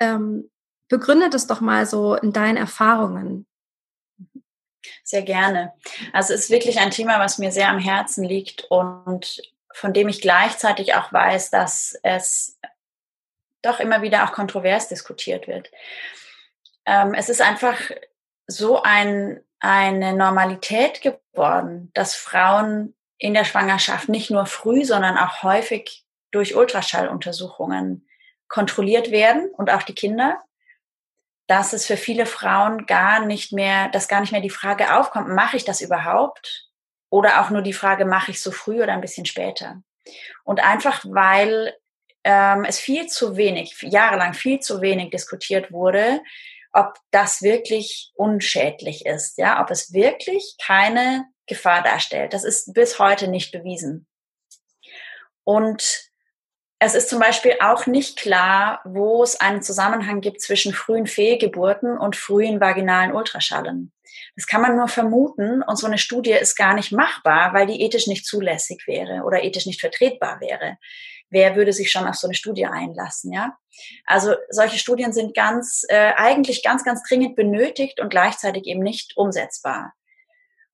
Ähm, 0.00 0.50
begründet 0.88 1.34
es 1.34 1.46
doch 1.46 1.60
mal 1.60 1.86
so 1.86 2.14
in 2.14 2.32
deinen 2.32 2.56
Erfahrungen. 2.56 3.46
Sehr 5.04 5.22
gerne. 5.22 5.72
Also 6.12 6.34
es 6.34 6.42
ist 6.42 6.50
wirklich 6.50 6.78
ein 6.80 6.90
Thema, 6.90 7.18
was 7.18 7.38
mir 7.38 7.50
sehr 7.50 7.68
am 7.68 7.78
Herzen 7.78 8.24
liegt 8.24 8.64
und 8.70 9.40
von 9.72 9.92
dem 9.92 10.08
ich 10.08 10.20
gleichzeitig 10.20 10.94
auch 10.94 11.12
weiß, 11.12 11.50
dass 11.50 11.98
es 12.02 12.58
doch 13.62 13.80
immer 13.80 14.02
wieder 14.02 14.24
auch 14.24 14.32
kontrovers 14.32 14.88
diskutiert 14.88 15.46
wird. 15.48 15.70
Ähm, 16.86 17.14
es 17.14 17.28
ist 17.28 17.40
einfach 17.40 17.78
so 18.46 18.82
ein, 18.82 19.40
eine 19.60 20.14
Normalität 20.14 21.02
geworden, 21.02 21.90
dass 21.94 22.14
Frauen 22.14 22.94
in 23.18 23.34
der 23.34 23.44
Schwangerschaft 23.44 24.08
nicht 24.08 24.30
nur 24.30 24.46
früh, 24.46 24.84
sondern 24.84 25.16
auch 25.16 25.42
häufig 25.42 26.04
durch 26.30 26.54
Ultraschalluntersuchungen 26.54 28.08
kontrolliert 28.48 29.10
werden 29.10 29.50
und 29.50 29.70
auch 29.70 29.82
die 29.82 29.94
Kinder 29.94 30.38
dass 31.48 31.72
es 31.72 31.86
für 31.86 31.96
viele 31.96 32.26
Frauen 32.26 32.86
gar 32.86 33.24
nicht 33.24 33.52
mehr, 33.52 33.88
dass 33.88 34.06
gar 34.06 34.20
nicht 34.20 34.32
mehr 34.32 34.42
die 34.42 34.50
Frage 34.50 34.94
aufkommt, 34.94 35.28
mache 35.28 35.56
ich 35.56 35.64
das 35.64 35.80
überhaupt? 35.80 36.68
Oder 37.10 37.40
auch 37.40 37.48
nur 37.48 37.62
die 37.62 37.72
Frage, 37.72 38.04
mache 38.04 38.30
ich 38.30 38.42
so 38.42 38.52
früh 38.52 38.82
oder 38.82 38.92
ein 38.92 39.00
bisschen 39.00 39.24
später? 39.24 39.82
Und 40.44 40.62
einfach 40.62 41.02
weil 41.08 41.74
ähm, 42.28 42.66
es 42.66 42.78
viel 42.78 43.06
zu 43.06 43.38
wenig, 43.38 43.74
jahrelang 43.80 44.34
viel 44.34 44.60
zu 44.60 44.82
wenig 44.82 45.08
diskutiert 45.08 45.72
wurde, 45.72 46.20
ob 46.72 46.96
das 47.10 47.40
wirklich 47.40 48.12
unschädlich 48.16 49.06
ist, 49.06 49.38
ja, 49.38 49.62
ob 49.62 49.70
es 49.70 49.94
wirklich 49.94 50.56
keine 50.62 51.24
Gefahr 51.46 51.82
darstellt. 51.82 52.34
Das 52.34 52.44
ist 52.44 52.74
bis 52.74 52.98
heute 52.98 53.28
nicht 53.28 53.50
bewiesen. 53.50 54.06
Und 55.42 56.10
es 56.78 56.94
ist 56.94 57.08
zum 57.08 57.18
Beispiel 57.18 57.54
auch 57.60 57.86
nicht 57.86 58.18
klar, 58.18 58.82
wo 58.84 59.22
es 59.22 59.40
einen 59.40 59.62
Zusammenhang 59.62 60.20
gibt 60.20 60.42
zwischen 60.42 60.74
frühen 60.74 61.06
Fehlgeburten 61.06 61.96
und 61.96 62.14
frühen 62.14 62.60
vaginalen 62.60 63.14
Ultraschallen. 63.14 63.90
Das 64.36 64.46
kann 64.46 64.60
man 64.60 64.76
nur 64.76 64.88
vermuten 64.88 65.62
und 65.62 65.76
so 65.76 65.86
eine 65.86 65.98
Studie 65.98 66.32
ist 66.32 66.56
gar 66.56 66.74
nicht 66.74 66.92
machbar, 66.92 67.54
weil 67.54 67.66
die 67.66 67.82
ethisch 67.82 68.06
nicht 68.06 68.26
zulässig 68.26 68.86
wäre 68.86 69.22
oder 69.24 69.42
ethisch 69.42 69.64
nicht 69.64 69.80
vertretbar 69.80 70.40
wäre. 70.42 70.76
Wer 71.30 71.56
würde 71.56 71.72
sich 71.72 71.90
schon 71.90 72.06
auf 72.06 72.14
so 72.14 72.26
eine 72.26 72.34
Studie 72.34 72.66
einlassen, 72.66 73.32
ja? 73.32 73.56
Also 74.06 74.34
solche 74.50 74.78
Studien 74.78 75.12
sind 75.12 75.34
ganz, 75.34 75.84
äh, 75.88 76.12
eigentlich 76.16 76.62
ganz, 76.62 76.84
ganz 76.84 77.02
dringend 77.02 77.36
benötigt 77.36 78.00
und 78.00 78.08
gleichzeitig 78.10 78.66
eben 78.66 78.82
nicht 78.82 79.16
umsetzbar. 79.16 79.92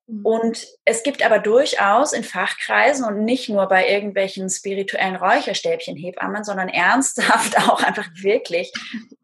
Mhm. 0.06 0.24
Und 0.24 0.66
es 0.84 1.02
gibt 1.02 1.24
aber 1.24 1.38
durchaus 1.38 2.12
in 2.12 2.24
Fachkreisen 2.24 3.04
und 3.04 3.24
nicht 3.24 3.48
nur 3.48 3.66
bei 3.66 3.88
irgendwelchen 3.88 4.48
spirituellen 4.48 5.16
Räucherstäbchen-Hebammen, 5.16 6.44
sondern 6.44 6.68
ernsthaft 6.68 7.58
auch 7.68 7.82
einfach 7.82 8.08
wirklich 8.22 8.72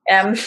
ähm, 0.06 0.38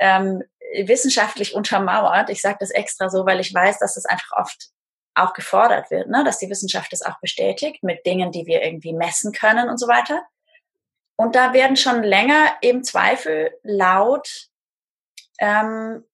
ähm, 0.00 0.42
wissenschaftlich 0.84 1.54
untermauert. 1.54 2.30
Ich 2.30 2.40
sage 2.40 2.58
das 2.60 2.70
extra 2.70 3.08
so, 3.08 3.26
weil 3.26 3.40
ich 3.40 3.52
weiß, 3.52 3.78
dass 3.78 3.94
das 3.94 4.06
einfach 4.06 4.32
oft 4.36 4.73
auch 5.14 5.32
gefordert 5.32 5.90
wird, 5.90 6.08
ne? 6.08 6.24
dass 6.24 6.38
die 6.38 6.50
Wissenschaft 6.50 6.92
das 6.92 7.02
auch 7.02 7.18
bestätigt 7.20 7.82
mit 7.82 8.04
Dingen, 8.06 8.32
die 8.32 8.46
wir 8.46 8.62
irgendwie 8.62 8.92
messen 8.92 9.32
können 9.32 9.68
und 9.68 9.78
so 9.78 9.88
weiter. 9.88 10.22
Und 11.16 11.36
da 11.36 11.52
werden 11.52 11.76
schon 11.76 12.02
länger 12.02 12.56
eben 12.60 12.82
Zweifel 12.82 13.52
laut, 13.62 14.48
ähm, 15.38 16.04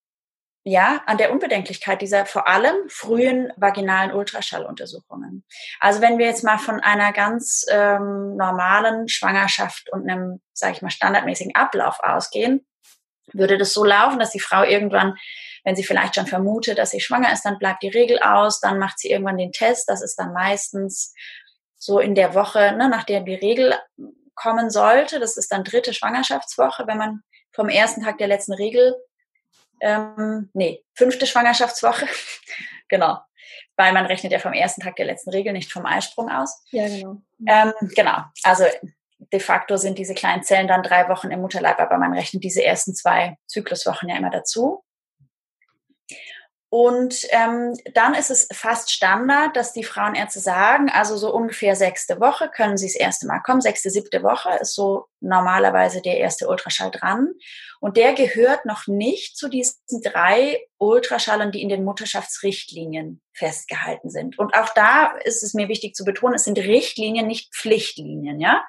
ja, 0.62 1.02
an 1.06 1.16
der 1.16 1.32
Unbedenklichkeit 1.32 2.02
dieser 2.02 2.26
vor 2.26 2.46
allem 2.46 2.76
frühen 2.88 3.50
vaginalen 3.56 4.12
Ultraschalluntersuchungen. 4.12 5.42
Also 5.78 6.02
wenn 6.02 6.18
wir 6.18 6.26
jetzt 6.26 6.44
mal 6.44 6.58
von 6.58 6.80
einer 6.80 7.12
ganz 7.12 7.64
ähm, 7.70 8.36
normalen 8.36 9.08
Schwangerschaft 9.08 9.90
und 9.90 10.08
einem, 10.08 10.40
sage 10.52 10.74
ich 10.74 10.82
mal, 10.82 10.90
standardmäßigen 10.90 11.54
Ablauf 11.54 11.98
ausgehen, 12.00 12.66
würde 13.32 13.56
das 13.56 13.72
so 13.72 13.84
laufen, 13.84 14.18
dass 14.18 14.32
die 14.32 14.40
Frau 14.40 14.62
irgendwann, 14.62 15.16
wenn 15.64 15.76
sie 15.76 15.84
vielleicht 15.84 16.14
schon 16.14 16.26
vermutet, 16.26 16.78
dass 16.78 16.90
sie 16.90 17.00
schwanger 17.00 17.32
ist, 17.32 17.42
dann 17.42 17.58
bleibt 17.58 17.82
die 17.82 17.88
Regel 17.88 18.18
aus, 18.20 18.60
dann 18.60 18.78
macht 18.78 18.98
sie 18.98 19.10
irgendwann 19.10 19.38
den 19.38 19.52
Test. 19.52 19.88
Das 19.88 20.02
ist 20.02 20.16
dann 20.16 20.32
meistens 20.32 21.14
so 21.76 21.98
in 21.98 22.14
der 22.14 22.34
Woche, 22.34 22.72
ne, 22.76 22.88
nach 22.88 23.04
der 23.04 23.20
die 23.20 23.34
Regel 23.34 23.74
kommen 24.34 24.70
sollte. 24.70 25.20
Das 25.20 25.36
ist 25.36 25.52
dann 25.52 25.64
dritte 25.64 25.94
Schwangerschaftswoche, 25.94 26.86
wenn 26.86 26.98
man 26.98 27.22
vom 27.52 27.68
ersten 27.68 28.02
Tag 28.02 28.18
der 28.18 28.28
letzten 28.28 28.52
Regel 28.52 28.94
ähm, 29.80 30.50
nee, 30.52 30.84
fünfte 30.94 31.26
Schwangerschaftswoche, 31.26 32.06
genau. 32.88 33.18
weil 33.76 33.92
man 33.92 34.06
rechnet 34.06 34.32
ja 34.32 34.38
vom 34.38 34.52
ersten 34.52 34.82
Tag 34.82 34.96
der 34.96 35.06
letzten 35.06 35.30
Regel, 35.30 35.52
nicht 35.52 35.72
vom 35.72 35.86
Eisprung 35.86 36.30
aus. 36.30 36.62
Ja, 36.70 36.86
genau. 36.86 37.22
Ähm, 37.46 37.72
genau, 37.94 38.18
also 38.42 38.64
de 39.32 39.40
facto 39.40 39.76
sind 39.76 39.98
diese 39.98 40.14
kleinen 40.14 40.42
Zellen 40.42 40.68
dann 40.68 40.82
drei 40.82 41.08
Wochen 41.08 41.30
im 41.30 41.40
Mutterleib, 41.40 41.78
aber 41.78 41.98
man 41.98 42.12
rechnet 42.12 42.44
diese 42.44 42.64
ersten 42.64 42.94
zwei 42.94 43.36
Zykluswochen 43.46 44.08
ja 44.08 44.16
immer 44.16 44.30
dazu. 44.30 44.84
Und 46.72 47.26
ähm, 47.30 47.76
dann 47.94 48.14
ist 48.14 48.30
es 48.30 48.46
fast 48.52 48.92
Standard, 48.92 49.56
dass 49.56 49.72
die 49.72 49.82
Frauenärzte 49.82 50.38
sagen, 50.38 50.88
also 50.88 51.16
so 51.16 51.34
ungefähr 51.34 51.74
sechste 51.74 52.20
Woche 52.20 52.48
können 52.48 52.76
sie 52.76 52.86
das 52.86 52.94
erste 52.94 53.26
Mal 53.26 53.40
kommen. 53.40 53.60
Sechste, 53.60 53.90
siebte 53.90 54.22
Woche 54.22 54.50
ist 54.60 54.76
so 54.76 55.06
normalerweise 55.18 56.00
der 56.00 56.18
erste 56.18 56.48
Ultraschall 56.48 56.92
dran. 56.92 57.32
Und 57.80 57.96
der 57.96 58.12
gehört 58.12 58.66
noch 58.66 58.86
nicht 58.86 59.36
zu 59.36 59.48
diesen 59.48 60.00
drei 60.04 60.64
Ultraschallen, 60.78 61.50
die 61.50 61.60
in 61.60 61.70
den 61.70 61.82
Mutterschaftsrichtlinien 61.82 63.20
festgehalten 63.32 64.08
sind. 64.08 64.38
Und 64.38 64.54
auch 64.54 64.68
da 64.72 65.16
ist 65.24 65.42
es 65.42 65.54
mir 65.54 65.66
wichtig 65.66 65.96
zu 65.96 66.04
betonen, 66.04 66.36
es 66.36 66.44
sind 66.44 66.58
Richtlinien, 66.58 67.26
nicht 67.26 67.52
Pflichtlinien, 67.52 68.38
ja. 68.38 68.64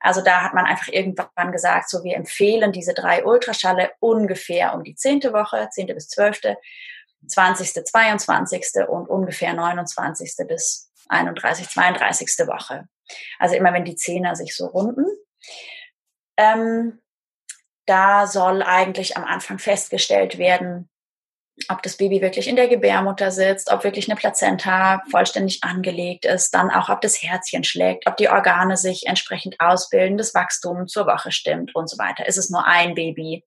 Also 0.00 0.20
da 0.20 0.42
hat 0.42 0.52
man 0.52 0.66
einfach 0.66 0.88
irgendwann 0.92 1.50
gesagt, 1.50 1.88
so 1.88 2.04
wir 2.04 2.16
empfehlen 2.16 2.72
diese 2.72 2.92
drei 2.92 3.24
Ultraschalle 3.24 3.92
ungefähr 4.00 4.74
um 4.74 4.84
die 4.84 4.94
zehnte 4.94 5.32
Woche, 5.32 5.68
zehnte 5.70 5.94
bis 5.94 6.08
zwölfte 6.08 6.58
20., 7.26 7.84
22. 7.84 8.88
und 8.88 9.08
ungefähr 9.08 9.54
29. 9.54 10.34
bis 10.46 10.90
31., 11.08 11.68
32. 11.68 12.28
Woche. 12.46 12.88
Also 13.38 13.54
immer 13.54 13.72
wenn 13.72 13.84
die 13.84 13.96
Zähne 13.96 14.34
sich 14.36 14.56
so 14.56 14.66
runden. 14.66 15.06
Ähm, 16.36 17.00
da 17.86 18.26
soll 18.26 18.62
eigentlich 18.62 19.16
am 19.16 19.24
Anfang 19.24 19.58
festgestellt 19.58 20.38
werden, 20.38 20.88
ob 21.68 21.82
das 21.82 21.96
Baby 21.96 22.20
wirklich 22.20 22.48
in 22.48 22.56
der 22.56 22.68
Gebärmutter 22.68 23.30
sitzt, 23.30 23.70
ob 23.72 23.82
wirklich 23.82 24.08
eine 24.10 24.16
Plazenta 24.16 25.02
vollständig 25.10 25.64
angelegt 25.64 26.26
ist, 26.26 26.50
dann 26.52 26.70
auch, 26.70 26.90
ob 26.90 27.00
das 27.00 27.22
Herzchen 27.22 27.64
schlägt, 27.64 28.06
ob 28.06 28.16
die 28.16 28.28
Organe 28.28 28.76
sich 28.76 29.06
entsprechend 29.06 29.58
ausbilden, 29.58 30.18
das 30.18 30.34
Wachstum 30.34 30.86
zur 30.86 31.06
Woche 31.06 31.32
stimmt 31.32 31.74
und 31.74 31.88
so 31.88 31.96
weiter. 31.96 32.26
Ist 32.26 32.36
es 32.36 32.50
nur 32.50 32.66
ein 32.66 32.94
Baby? 32.94 33.44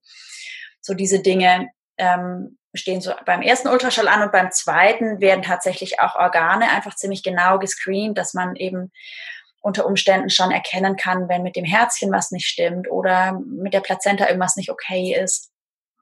So 0.81 0.95
diese 0.95 1.21
Dinge 1.21 1.69
ähm, 1.97 2.57
stehen 2.73 3.01
so 3.01 3.13
beim 3.25 3.41
ersten 3.41 3.67
Ultraschall 3.67 4.07
an 4.07 4.21
und 4.21 4.31
beim 4.31 4.51
zweiten 4.51 5.19
werden 5.21 5.41
tatsächlich 5.41 5.99
auch 5.99 6.15
Organe 6.15 6.69
einfach 6.69 6.95
ziemlich 6.95 7.23
genau 7.23 7.57
gescreent, 7.57 8.17
dass 8.17 8.33
man 8.33 8.55
eben 8.55 8.91
unter 9.61 9.85
Umständen 9.85 10.29
schon 10.29 10.51
erkennen 10.51 10.95
kann, 10.95 11.27
wenn 11.27 11.43
mit 11.43 11.55
dem 11.55 11.65
Herzchen 11.65 12.11
was 12.11 12.31
nicht 12.31 12.47
stimmt 12.47 12.89
oder 12.89 13.39
mit 13.45 13.73
der 13.73 13.81
Plazenta 13.81 14.27
irgendwas 14.27 14.55
nicht 14.55 14.69
okay 14.69 15.15
ist. 15.19 15.51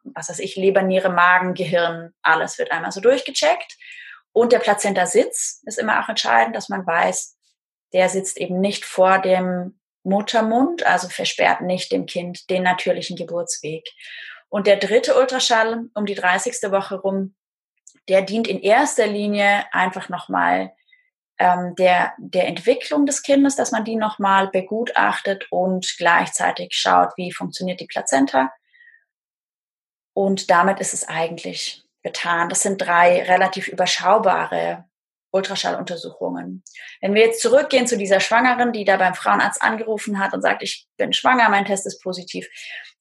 Was 0.04 0.30
weiß 0.30 0.40
ich, 0.40 0.56
Leber, 0.56 0.84
Niere, 0.84 1.10
Magen, 1.10 1.54
Gehirn, 1.54 2.14
alles 2.22 2.58
wird 2.60 2.72
einmal 2.72 2.92
so 2.92 3.02
durchgecheckt. 3.02 3.76
Und 4.32 4.52
der 4.52 4.60
Plazenta-Sitz 4.60 5.64
ist 5.66 5.80
immer 5.80 6.04
auch 6.04 6.10
entscheidend, 6.10 6.56
dass 6.56 6.70
man 6.70 6.86
weiß, 6.86 7.36
der 7.94 8.10
sitzt 8.10 8.38
eben 8.38 8.60
nicht 8.60 8.86
vor 8.86 9.20
dem 9.20 9.80
Muttermund, 10.04 10.86
also 10.86 11.10
versperrt 11.10 11.62
nicht 11.62 11.92
dem 11.92 12.06
Kind 12.06 12.50
den 12.50 12.64
natürlichen 12.64 13.18
Geburtsweg. 13.18 13.84
Und 14.50 14.68
der 14.68 14.78
dritte 14.78 15.18
Ultraschall 15.18 15.90
um 15.94 16.06
die 16.06 16.16
30. 16.16 16.72
Woche 16.72 16.96
rum, 16.96 17.36
der 18.08 18.22
dient 18.22 18.48
in 18.48 18.62
erster 18.62 19.08
Linie 19.08 19.66
einfach 19.74 20.10
nochmal 20.10 20.74
ähm, 21.40 21.76
der, 21.76 22.14
der 22.18 22.48
Entwicklung 22.48 23.06
des 23.06 23.22
Kindes, 23.22 23.56
dass 23.56 23.72
man 23.72 23.84
die 23.84 23.96
nochmal 23.96 24.48
begutachtet 24.48 25.48
und 25.52 25.96
gleichzeitig 25.98 26.74
schaut, 26.74 27.10
wie 27.18 27.32
funktioniert 27.32 27.80
die 27.80 27.88
Plazenta. 27.88 28.52
Und 30.14 30.50
damit 30.50 30.80
ist 30.80 30.94
es 30.94 31.08
eigentlich 31.08 31.86
getan. 32.02 32.50
Das 32.50 32.64
sind 32.64 32.82
drei 32.82 33.24
relativ 33.24 33.68
überschaubare 33.68 34.86
Ultraschalluntersuchungen. 35.32 36.64
Wenn 37.02 37.14
wir 37.14 37.22
jetzt 37.22 37.42
zurückgehen 37.42 37.88
zu 37.88 37.98
dieser 37.98 38.20
Schwangeren, 38.20 38.72
die 38.72 38.86
da 38.86 38.98
beim 38.98 39.14
Frauenarzt 39.14 39.62
angerufen 39.62 40.20
hat 40.20 40.34
und 40.34 40.42
sagt, 40.42 40.64
ich 40.64 40.88
bin 40.98 41.14
schwanger, 41.14 41.50
mein 41.50 41.66
Test 41.66 41.86
ist 41.86 42.02
positiv, 42.02 42.48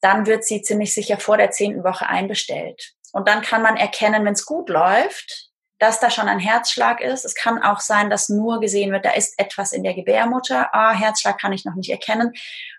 dann 0.00 0.26
wird 0.26 0.44
sie 0.44 0.62
ziemlich 0.62 0.94
sicher 0.94 1.18
vor 1.18 1.36
der 1.36 1.50
zehnten 1.50 1.84
Woche 1.84 2.06
einbestellt. 2.06 2.92
Und 3.12 3.28
dann 3.28 3.42
kann 3.42 3.62
man 3.62 3.76
erkennen, 3.76 4.24
wenn 4.24 4.34
es 4.34 4.44
gut 4.44 4.68
läuft, 4.68 5.50
dass 5.78 6.00
da 6.00 6.10
schon 6.10 6.28
ein 6.28 6.38
Herzschlag 6.38 7.00
ist. 7.00 7.24
Es 7.24 7.34
kann 7.34 7.62
auch 7.62 7.80
sein, 7.80 8.10
dass 8.10 8.28
nur 8.28 8.60
gesehen 8.60 8.92
wird, 8.92 9.04
da 9.04 9.10
ist 9.10 9.38
etwas 9.38 9.72
in 9.72 9.82
der 9.82 9.94
Gebärmutter. 9.94 10.74
Ah, 10.74 10.92
Herzschlag 10.92 11.38
kann 11.38 11.52
ich 11.52 11.64
noch 11.64 11.74
nicht 11.74 11.90
erkennen. 11.90 12.32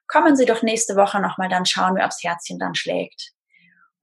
Kommen 0.08 0.36
Sie 0.36 0.46
doch 0.46 0.64
nächste 0.64 0.96
Woche 0.96 1.20
nochmal, 1.20 1.50
dann 1.50 1.66
schauen 1.66 1.96
wir, 1.96 2.04
ob 2.04 2.10
das 2.10 2.24
Herzchen 2.24 2.60
dann 2.60 2.76
schlägt. 2.76 3.32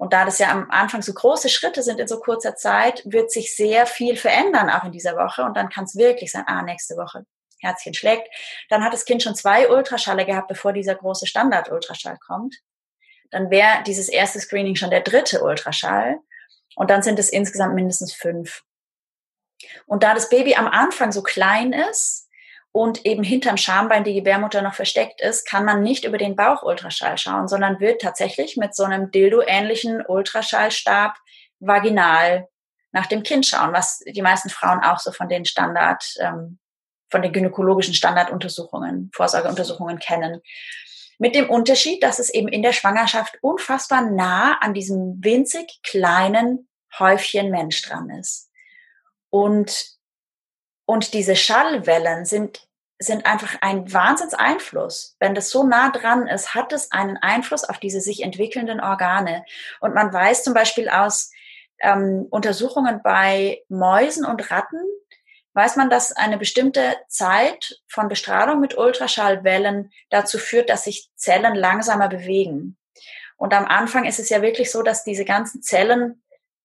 Und 0.05 0.13
da 0.13 0.25
das 0.25 0.39
ja 0.39 0.51
am 0.51 0.71
Anfang 0.71 1.03
so 1.03 1.13
große 1.13 1.49
Schritte 1.49 1.83
sind 1.83 1.99
in 1.99 2.07
so 2.07 2.21
kurzer 2.21 2.57
Zeit, 2.57 3.03
wird 3.05 3.31
sich 3.31 3.57
sehr 3.57 3.87
viel 3.87 4.17
verändern 4.17 4.71
auch 4.71 4.85
in 4.85 4.93
dieser 4.93 5.17
Woche. 5.17 5.43
Und 5.43 5.57
dann 5.57 5.69
kann 5.71 5.85
es 5.85 5.97
wirklich 5.97 6.31
sein, 6.31 6.45
ah, 6.47 6.63
nächste 6.63 6.97
Woche 6.97 7.25
Herzchen 7.61 7.95
schlägt. 7.95 8.29
Dann 8.69 8.85
hat 8.85 8.93
das 8.93 9.07
Kind 9.07 9.23
schon 9.23 9.35
zwei 9.35 9.71
Ultraschalle 9.71 10.27
gehabt, 10.27 10.49
bevor 10.49 10.73
dieser 10.73 10.95
große 10.95 11.27
Standard-Ultraschall 11.27 12.19
kommt 12.19 12.57
dann 13.35 13.51
wäre 13.51 13.83
dieses 13.85 14.09
erste 14.09 14.39
Screening 14.39 14.77
schon 14.77 14.91
der 14.91 15.01
dritte 15.01 15.43
Ultraschall 15.43 16.21
und 16.77 16.89
dann 16.89 17.03
sind 17.03 17.19
es 17.19 17.31
insgesamt 17.31 17.75
mindestens 17.75 18.15
fünf. 18.15 18.63
Und 19.87 20.05
da 20.05 20.15
das 20.15 20.29
Baby 20.29 20.55
am 20.55 20.69
Anfang 20.69 21.11
so 21.11 21.21
klein 21.21 21.73
ist 21.73 22.24
und 22.76 23.07
eben 23.07 23.23
hinterm 23.23 23.57
Schambein 23.57 24.02
die 24.02 24.14
Gebärmutter 24.14 24.61
noch 24.61 24.75
versteckt 24.75 25.21
ist, 25.21 25.47
kann 25.49 25.64
man 25.64 25.85
nicht 25.85 26.04
über 26.04 26.19
den 26.19 26.35
Bauchultraschall 26.35 27.16
schauen, 27.19 27.47
sondern 27.47 27.78
wird 27.78 28.02
tatsächlich 28.02 28.57
mit 28.57 28.75
so 28.75 28.83
einem 28.83 29.12
Dildo-ähnlichen 29.12 30.04
Ultraschallstab 30.04 31.16
vaginal 31.61 32.49
nach 32.90 33.07
dem 33.07 33.23
Kind 33.23 33.47
schauen, 33.47 33.73
was 33.73 34.00
die 34.00 34.23
meisten 34.23 34.50
Frauen 34.50 34.81
auch 34.81 34.99
so 34.99 35.12
von 35.12 35.28
den 35.28 35.45
Standard, 35.45 36.04
ähm, 36.19 36.59
von 37.11 37.23
den 37.23 37.33
gynäkologischen 37.33 37.95
Standarduntersuchungen, 37.95 39.12
Vorsorgeuntersuchungen 39.14 40.00
kennen. 40.00 40.40
Mit 41.21 41.37
dem 41.37 41.49
Unterschied, 41.49 42.02
dass 42.02 42.19
es 42.19 42.28
eben 42.28 42.49
in 42.49 42.64
der 42.64 42.73
Schwangerschaft 42.73 43.38
unfassbar 43.40 44.02
nah 44.11 44.59
an 44.59 44.75
diesem 44.75 45.23
winzig 45.23 45.78
kleinen 45.85 46.69
Häufchen 46.99 47.52
Mensch 47.52 47.83
dran 47.83 48.11
ist. 48.11 48.50
Und, 49.31 49.94
und 50.87 51.14
diese 51.14 51.37
Schallwellen 51.37 52.25
sind, 52.25 52.67
sind 52.99 53.26
einfach 53.26 53.57
ein 53.61 53.93
Wahnsinnseinfluss. 53.93 55.17
Wenn 55.19 55.35
das 55.35 55.50
so 55.50 55.64
nah 55.64 55.91
dran 55.91 56.26
ist, 56.26 56.55
hat 56.55 56.73
es 56.73 56.93
einen 56.93 57.17
Einfluss 57.17 57.64
auf 57.64 57.79
diese 57.79 58.00
sich 58.00 58.23
entwickelnden 58.23 58.81
Organe. 58.81 59.45
Und 59.81 59.95
man 59.95 60.12
weiß 60.12 60.45
zum 60.45 60.55
Beispiel 60.55 60.88
aus 60.88 61.31
ähm, 61.81 62.26
Untersuchungen 62.31 63.00
bei 63.03 63.62
Mäusen 63.69 64.25
und 64.25 64.50
Ratten, 64.50 64.83
weiß 65.55 65.76
man, 65.76 65.88
dass 65.88 66.12
eine 66.12 66.37
bestimmte 66.37 66.97
Zeit 67.09 67.81
von 67.87 68.09
Bestrahlung 68.09 68.61
mit 68.61 68.76
Ultraschallwellen 68.76 69.93
dazu 70.11 70.38
führt, 70.38 70.69
dass 70.69 70.85
sich 70.85 71.11
Zellen 71.17 71.55
langsamer 71.55 72.09
bewegen. 72.09 72.76
Und 73.37 73.55
am 73.55 73.64
Anfang 73.67 74.05
ist 74.05 74.19
es 74.19 74.29
ja 74.29 74.43
wirklich 74.43 74.71
so, 74.71 74.83
dass 74.83 75.05
diese 75.05 75.25
ganzen 75.25 75.62
Zellen 75.62 76.23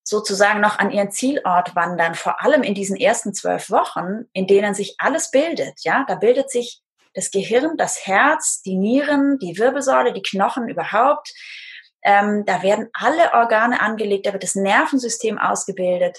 sozusagen 0.09 0.59
noch 0.59 0.79
an 0.79 0.91
ihren 0.91 1.11
Zielort 1.11 1.75
wandern, 1.75 2.15
vor 2.15 2.41
allem 2.43 2.63
in 2.63 2.73
diesen 2.73 2.95
ersten 2.95 3.33
zwölf 3.33 3.69
Wochen, 3.69 4.25
in 4.33 4.47
denen 4.47 4.73
sich 4.73 4.95
alles 4.97 5.31
bildet. 5.31 5.81
Ja, 5.83 6.05
da 6.07 6.15
bildet 6.15 6.49
sich 6.49 6.81
das 7.13 7.31
Gehirn, 7.31 7.77
das 7.77 8.05
Herz, 8.05 8.61
die 8.61 8.75
Nieren, 8.75 9.39
die 9.39 9.57
Wirbelsäule, 9.57 10.13
die 10.13 10.21
Knochen 10.21 10.67
überhaupt. 10.67 11.33
Ähm, 12.03 12.43
da 12.45 12.63
werden 12.63 12.89
alle 12.93 13.33
Organe 13.33 13.81
angelegt, 13.81 14.25
da 14.25 14.33
wird 14.33 14.43
das 14.43 14.55
Nervensystem 14.55 15.37
ausgebildet. 15.37 16.17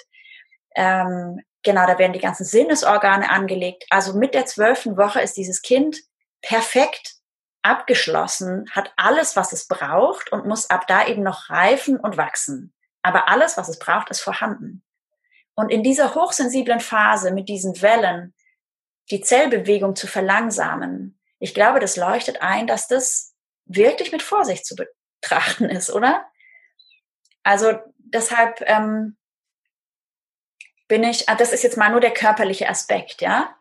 Ähm, 0.76 1.40
Genau, 1.62 1.86
da 1.86 1.98
werden 1.98 2.14
die 2.14 2.20
ganzen 2.20 2.44
Sinnesorgane 2.44 3.30
angelegt. 3.30 3.84
Also 3.90 4.14
mit 4.14 4.34
der 4.34 4.46
zwölften 4.46 4.96
Woche 4.96 5.20
ist 5.20 5.36
dieses 5.36 5.60
Kind 5.60 5.98
perfekt 6.40 7.16
abgeschlossen, 7.62 8.64
hat 8.70 8.92
alles, 8.96 9.36
was 9.36 9.52
es 9.52 9.68
braucht 9.68 10.32
und 10.32 10.46
muss 10.46 10.70
ab 10.70 10.86
da 10.86 11.06
eben 11.06 11.22
noch 11.22 11.50
reifen 11.50 12.00
und 12.00 12.16
wachsen. 12.16 12.72
Aber 13.02 13.28
alles, 13.28 13.56
was 13.56 13.68
es 13.68 13.78
braucht, 13.78 14.10
ist 14.10 14.20
vorhanden. 14.20 14.82
Und 15.54 15.70
in 15.70 15.82
dieser 15.82 16.14
hochsensiblen 16.14 16.80
Phase 16.80 17.32
mit 17.32 17.48
diesen 17.48 17.80
Wellen 17.82 18.34
die 19.10 19.20
Zellbewegung 19.20 19.96
zu 19.96 20.06
verlangsamen, 20.06 21.18
ich 21.38 21.54
glaube, 21.54 21.80
das 21.80 21.96
leuchtet 21.96 22.42
ein, 22.42 22.66
dass 22.66 22.86
das 22.86 23.34
wirklich 23.64 24.12
mit 24.12 24.22
Vorsicht 24.22 24.66
zu 24.66 24.76
betrachten 24.76 25.64
ist, 25.64 25.90
oder? 25.90 26.24
Also 27.42 27.78
deshalb 27.98 28.62
ähm, 28.66 29.16
bin 30.86 31.04
ich, 31.04 31.28
ah, 31.28 31.34
das 31.34 31.52
ist 31.52 31.62
jetzt 31.62 31.76
mal 31.76 31.90
nur 31.90 32.00
der 32.00 32.12
körperliche 32.12 32.68
Aspekt, 32.68 33.22
ja. 33.22 33.56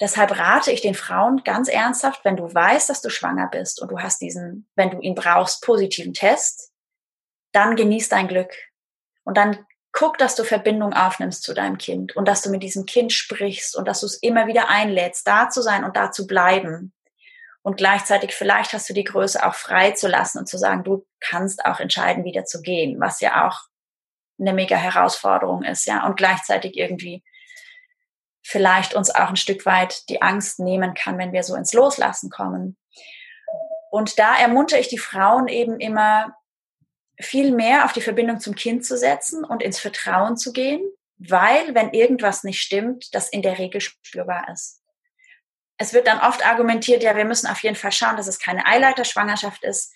Deshalb 0.00 0.38
rate 0.38 0.72
ich 0.72 0.80
den 0.80 0.94
Frauen 0.94 1.42
ganz 1.44 1.68
ernsthaft, 1.68 2.24
wenn 2.24 2.36
du 2.36 2.52
weißt, 2.52 2.88
dass 2.88 3.02
du 3.02 3.10
schwanger 3.10 3.48
bist 3.48 3.82
und 3.82 3.90
du 3.90 3.98
hast 3.98 4.22
diesen, 4.22 4.66
wenn 4.74 4.90
du 4.90 4.98
ihn 5.00 5.14
brauchst, 5.14 5.62
positiven 5.62 6.14
Test, 6.14 6.72
dann 7.52 7.76
genieß 7.76 8.08
dein 8.08 8.28
Glück. 8.28 8.54
Und 9.24 9.36
dann 9.36 9.66
guck, 9.92 10.18
dass 10.18 10.34
du 10.36 10.44
Verbindung 10.44 10.92
aufnimmst 10.92 11.42
zu 11.42 11.54
deinem 11.54 11.78
Kind 11.78 12.14
und 12.16 12.28
dass 12.28 12.42
du 12.42 12.50
mit 12.50 12.62
diesem 12.62 12.86
Kind 12.86 13.12
sprichst 13.12 13.76
und 13.76 13.86
dass 13.88 14.00
du 14.00 14.06
es 14.06 14.16
immer 14.16 14.46
wieder 14.46 14.68
einlädst, 14.68 15.26
da 15.26 15.48
zu 15.50 15.62
sein 15.62 15.84
und 15.84 15.96
da 15.96 16.12
zu 16.12 16.26
bleiben. 16.26 16.92
Und 17.62 17.76
gleichzeitig 17.76 18.34
vielleicht 18.34 18.72
hast 18.72 18.88
du 18.88 18.94
die 18.94 19.04
Größe 19.04 19.44
auch 19.44 19.54
frei 19.54 19.90
zu 19.90 20.08
lassen 20.08 20.38
und 20.38 20.48
zu 20.48 20.56
sagen, 20.56 20.84
du 20.84 21.06
kannst 21.18 21.64
auch 21.64 21.80
entscheiden, 21.80 22.24
wieder 22.24 22.44
zu 22.44 22.62
gehen, 22.62 23.00
was 23.00 23.20
ja 23.20 23.46
auch 23.46 23.60
eine 24.38 24.54
mega 24.54 24.76
Herausforderung 24.76 25.62
ist, 25.64 25.86
ja, 25.86 26.06
und 26.06 26.16
gleichzeitig 26.16 26.76
irgendwie 26.78 27.22
vielleicht 28.42 28.94
uns 28.94 29.14
auch 29.14 29.28
ein 29.28 29.36
Stück 29.36 29.66
weit 29.66 30.08
die 30.08 30.22
Angst 30.22 30.58
nehmen 30.58 30.94
kann, 30.94 31.18
wenn 31.18 31.32
wir 31.32 31.42
so 31.42 31.54
ins 31.54 31.74
Loslassen 31.74 32.30
kommen. 32.30 32.78
Und 33.90 34.18
da 34.18 34.38
ermuntere 34.38 34.80
ich 34.80 34.88
die 34.88 34.98
Frauen 34.98 35.48
eben 35.48 35.78
immer, 35.78 36.34
viel 37.20 37.52
mehr 37.52 37.84
auf 37.84 37.92
die 37.92 38.00
Verbindung 38.00 38.40
zum 38.40 38.54
Kind 38.54 38.84
zu 38.84 38.96
setzen 38.96 39.44
und 39.44 39.62
ins 39.62 39.78
Vertrauen 39.78 40.36
zu 40.36 40.52
gehen, 40.52 40.82
weil 41.18 41.74
wenn 41.74 41.92
irgendwas 41.92 42.44
nicht 42.44 42.60
stimmt, 42.60 43.14
das 43.14 43.28
in 43.28 43.42
der 43.42 43.58
Regel 43.58 43.80
spürbar 43.80 44.48
ist. 44.52 44.82
Es 45.76 45.94
wird 45.94 46.06
dann 46.06 46.20
oft 46.20 46.44
argumentiert, 46.46 47.02
ja, 47.02 47.16
wir 47.16 47.24
müssen 47.24 47.46
auf 47.46 47.62
jeden 47.62 47.76
Fall 47.76 47.92
schauen, 47.92 48.16
dass 48.16 48.26
es 48.26 48.38
keine 48.38 48.66
Eileiterschwangerschaft 48.66 49.64
ist. 49.64 49.94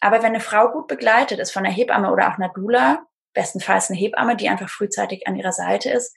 Aber 0.00 0.18
wenn 0.18 0.26
eine 0.26 0.40
Frau 0.40 0.70
gut 0.70 0.86
begleitet 0.86 1.40
ist 1.40 1.50
von 1.50 1.64
einer 1.64 1.74
Hebamme 1.74 2.12
oder 2.12 2.28
auch 2.28 2.38
einer 2.38 2.50
Dula, 2.50 3.04
bestenfalls 3.34 3.90
eine 3.90 3.98
Hebamme, 3.98 4.36
die 4.36 4.48
einfach 4.48 4.68
frühzeitig 4.68 5.26
an 5.26 5.36
ihrer 5.36 5.52
Seite 5.52 5.90
ist, 5.90 6.14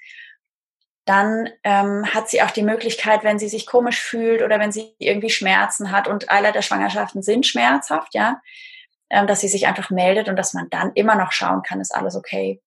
dann 1.05 1.49
ähm, 1.63 2.05
hat 2.13 2.29
sie 2.29 2.41
auch 2.43 2.51
die 2.51 2.61
Möglichkeit, 2.61 3.23
wenn 3.23 3.39
sie 3.39 3.49
sich 3.49 3.65
komisch 3.65 3.99
fühlt 3.99 4.43
oder 4.43 4.59
wenn 4.59 4.71
sie 4.71 4.93
irgendwie 4.99 5.31
Schmerzen 5.31 5.91
hat 5.91 6.07
und 6.07 6.31
Eileiterschwangerschaften 6.31 7.23
sind 7.23 7.47
schmerzhaft, 7.47 8.13
ja, 8.13 8.39
dass 9.27 9.41
sie 9.41 9.47
sich 9.47 9.67
einfach 9.67 9.89
meldet 9.89 10.29
und 10.29 10.35
dass 10.35 10.53
man 10.53 10.69
dann 10.69 10.93
immer 10.93 11.15
noch 11.15 11.31
schauen 11.31 11.63
kann, 11.63 11.81
ist 11.81 11.93
alles 11.93 12.15
okay. 12.15 12.61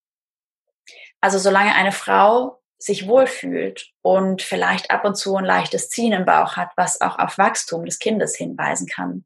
Also 1.21 1.39
solange 1.39 1.75
eine 1.75 1.93
Frau 1.93 2.61
sich 2.79 3.09
wohlfühlt 3.09 3.93
und 4.03 4.43
vielleicht 4.43 4.91
ab 4.91 5.05
und 5.05 5.17
zu 5.17 5.37
ein 5.37 5.45
leichtes 5.45 5.89
Ziehen 5.89 6.13
im 6.13 6.27
Bauch 6.27 6.57
hat, 6.57 6.71
was 6.77 7.01
auch 7.01 7.19
auf 7.19 7.39
Wachstum 7.39 7.87
des 7.87 7.99
Kindes 7.99 8.37
hinweisen 8.37 8.87
kann 8.87 9.25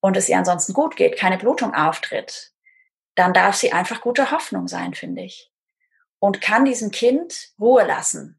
und 0.00 0.16
es 0.16 0.28
ihr 0.28 0.36
ansonsten 0.36 0.74
gut 0.74 0.96
geht, 0.96 1.16
keine 1.16 1.38
Blutung 1.38 1.74
auftritt, 1.74 2.52
dann 3.14 3.32
darf 3.32 3.54
sie 3.54 3.72
einfach 3.72 4.00
gute 4.00 4.30
Hoffnung 4.30 4.68
sein, 4.68 4.94
finde 4.94 5.22
ich. 5.22 5.50
Und 6.18 6.40
kann 6.40 6.64
diesem 6.64 6.90
Kind 6.90 7.52
Ruhe 7.58 7.84
lassen. 7.84 8.38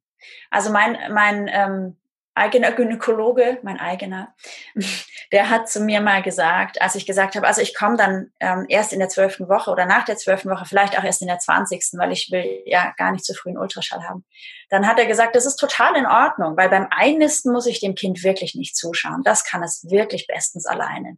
Also 0.51 0.72
mein, 0.72 0.98
mein 1.12 1.50
ähm, 1.51 1.98
eigener 2.36 2.72
Gynäkologe, 2.72 3.60
mein 3.63 3.80
eigener, 3.80 4.34
der 5.32 5.50
hat 5.50 5.70
zu 5.70 5.80
mir 5.82 6.02
mal 6.02 6.22
gesagt, 6.22 6.82
als 6.82 6.96
ich 6.96 7.06
gesagt 7.06 7.36
habe, 7.36 7.48
also 7.48 7.62
ich 7.62 7.75
komme 7.75 7.98
dann 7.98 8.32
ähm, 8.40 8.66
erst 8.70 8.94
in 8.94 9.00
der 9.00 9.10
zwölften 9.10 9.48
Woche 9.50 9.72
oder 9.72 9.86
nach 9.86 10.06
der 10.06 10.18
zwölften 10.18 10.50
Woche, 10.50 10.66
vielleicht 10.66 10.98
auch 10.98 11.04
erst 11.04 11.22
in 11.22 11.28
der 11.28 11.40
zwanzigsten, 11.40 12.00
weil 12.00 12.12
ich 12.12 12.30
will 12.32 12.63
ja 12.66 12.94
gar 12.98 13.12
nicht 13.12 13.25
zu 13.25 13.34
früh 13.34 13.50
einen 13.50 13.58
Ultraschall 13.58 14.08
haben. 14.08 14.25
Dann 14.70 14.88
hat 14.88 15.00
er 15.00 15.06
gesagt, 15.06 15.36
das 15.36 15.46
ist 15.46 15.58
total 15.58 15.96
in 15.96 16.06
Ordnung, 16.06 16.58
weil 16.58 16.70
beim 16.70 16.88
Einnisten 16.90 17.52
muss 17.52 17.68
ich 17.68 17.80
dem 17.80 17.96
Kind 17.96 18.24
wirklich 18.24 18.56
nicht 18.56 18.75
zuschauen. 18.75 19.22
Das 19.24 19.44
kann 19.44 19.63
es 19.63 19.86
wirklich 19.90 20.28
bestens 20.28 20.66
alleine. 20.66 21.18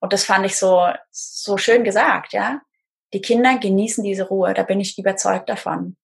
Und 0.00 0.12
das 0.12 0.24
fand 0.24 0.44
ich 0.44 0.56
so, 0.56 0.88
so 1.10 1.56
schön 1.56 1.84
gesagt, 1.84 2.32
ja. 2.32 2.60
Die 3.12 3.20
Kinder 3.20 3.58
genießen 3.58 4.02
diese 4.02 4.24
Ruhe, 4.24 4.54
da 4.54 4.62
bin 4.62 4.80
ich 4.80 4.98
überzeugt 4.98 5.48
davon. 5.48 5.96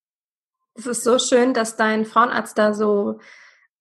Es 0.75 0.85
ist 0.85 1.03
so 1.03 1.19
schön, 1.19 1.53
dass 1.53 1.75
dein 1.75 2.05
Frauenarzt 2.05 2.57
da 2.57 2.73
so 2.73 3.19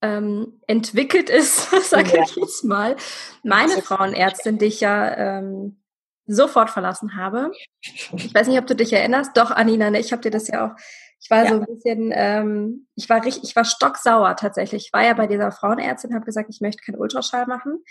ähm, 0.03 0.61
entwickelt 0.67 1.31
ist, 1.31 1.71
sage 1.91 2.17
ja. 2.17 2.23
ich 2.23 2.37
jetzt 2.37 2.65
mal. 2.65 2.97
Meine 3.43 3.83
Frauenärztin, 3.83 4.59
die 4.59 4.67
ich 4.67 4.81
ja 4.81 5.39
ähm, 5.39 5.83
sofort 6.27 6.71
verlassen 6.71 7.17
habe. 7.17 7.51
Ich 7.81 8.35
weiß 8.35 8.49
nicht, 8.49 8.59
ob 8.59 8.67
du 8.67 8.77
dich 8.77 8.93
erinnerst. 8.93 9.37
Doch, 9.37 9.51
Anina, 9.51 9.91
ne, 9.91 9.99
ich 9.99 10.13
habe 10.13 10.23
dir 10.23 10.31
das 10.31 10.49
ja 10.49 10.67
auch. 10.67 10.77
Ich 11.21 11.31
war 11.31 11.45
ja. 11.45 11.51
so 11.51 11.55
ein 11.57 11.67
bisschen, 11.67 12.13
ähm, 12.15 12.87
ich 12.95 13.09
war 13.09 13.25
richtig, 13.25 13.45
ich 13.45 13.57
war 13.57 13.65
stocksauer 13.65 14.37
tatsächlich. 14.37 14.87
Ich 14.87 14.93
war 14.93 15.05
ja 15.05 15.15
bei 15.15 15.27
dieser 15.27 15.51
Frauenärztin, 15.51 16.15
habe 16.15 16.25
gesagt, 16.25 16.49
ich 16.51 16.61
möchte 16.61 16.83
keinen 16.85 17.01
Ultraschall 17.01 17.47
machen. 17.47 17.83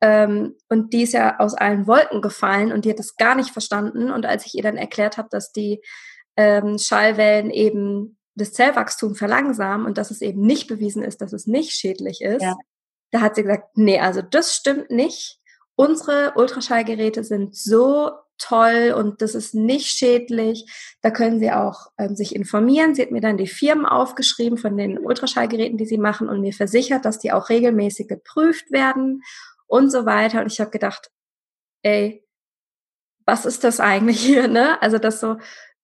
Ähm, 0.00 0.56
und 0.68 0.92
die 0.92 1.02
ist 1.02 1.12
ja 1.12 1.38
aus 1.38 1.54
allen 1.54 1.86
Wolken 1.86 2.22
gefallen 2.22 2.72
und 2.72 2.84
die 2.84 2.90
hat 2.90 2.98
das 2.98 3.16
gar 3.16 3.34
nicht 3.34 3.50
verstanden. 3.50 4.10
Und 4.10 4.26
als 4.26 4.46
ich 4.46 4.54
ihr 4.54 4.62
dann 4.62 4.76
erklärt 4.76 5.16
habe, 5.16 5.28
dass 5.30 5.52
die 5.52 5.80
ähm, 6.36 6.78
Schallwellen 6.78 7.50
eben 7.50 8.15
das 8.36 8.52
Zellwachstum 8.52 9.14
verlangsamen 9.14 9.86
und 9.86 9.98
dass 9.98 10.10
es 10.10 10.20
eben 10.20 10.42
nicht 10.42 10.68
bewiesen 10.68 11.02
ist, 11.02 11.20
dass 11.20 11.32
es 11.32 11.46
nicht 11.46 11.72
schädlich 11.72 12.20
ist, 12.20 12.42
ja. 12.42 12.54
da 13.10 13.20
hat 13.20 13.34
sie 13.34 13.42
gesagt, 13.42 13.76
nee, 13.76 13.98
also 13.98 14.22
das 14.22 14.54
stimmt 14.54 14.90
nicht. 14.90 15.40
Unsere 15.74 16.34
Ultraschallgeräte 16.36 17.24
sind 17.24 17.56
so 17.56 18.10
toll 18.38 18.94
und 18.96 19.22
das 19.22 19.34
ist 19.34 19.54
nicht 19.54 19.86
schädlich. 19.86 20.66
Da 21.00 21.10
können 21.10 21.38
Sie 21.38 21.50
auch 21.50 21.86
ähm, 21.98 22.16
sich 22.16 22.34
informieren. 22.34 22.94
Sie 22.94 23.02
hat 23.02 23.10
mir 23.10 23.20
dann 23.20 23.36
die 23.36 23.46
Firmen 23.46 23.86
aufgeschrieben 23.86 24.58
von 24.58 24.76
den 24.76 24.98
Ultraschallgeräten, 24.98 25.78
die 25.78 25.86
sie 25.86 25.98
machen 25.98 26.28
und 26.28 26.40
mir 26.40 26.52
versichert, 26.52 27.04
dass 27.04 27.18
die 27.18 27.32
auch 27.32 27.48
regelmäßig 27.48 28.08
geprüft 28.08 28.70
werden 28.70 29.22
und 29.66 29.90
so 29.90 30.06
weiter. 30.06 30.40
Und 30.40 30.52
ich 30.52 30.60
habe 30.60 30.70
gedacht, 30.70 31.10
ey, 31.82 32.24
was 33.24 33.46
ist 33.46 33.64
das 33.64 33.80
eigentlich 33.80 34.20
hier? 34.20 34.48
Ne? 34.48 34.80
Also 34.82 34.98
das 34.98 35.20
so 35.20 35.38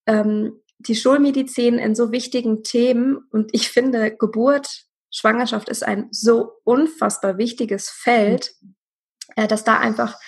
ähm, 0.07 0.61
die 0.87 0.97
Schulmedizin 0.97 1.79
in 1.79 1.95
so 1.95 2.13
wichtigen 2.13 2.63
Themen 2.63 3.19
und 3.31 3.51
ich 3.53 3.71
finde, 3.71 4.15
Geburt, 4.17 4.85
Schwangerschaft 5.11 5.69
ist 5.69 5.85
ein 5.85 6.09
so 6.11 6.53
unfassbar 6.65 7.39
wichtiges 7.39 7.91
Feld, 7.91 8.55
äh, 9.37 9.47
dass 9.47 9.65
da 9.65 9.79
einfach 9.79 10.19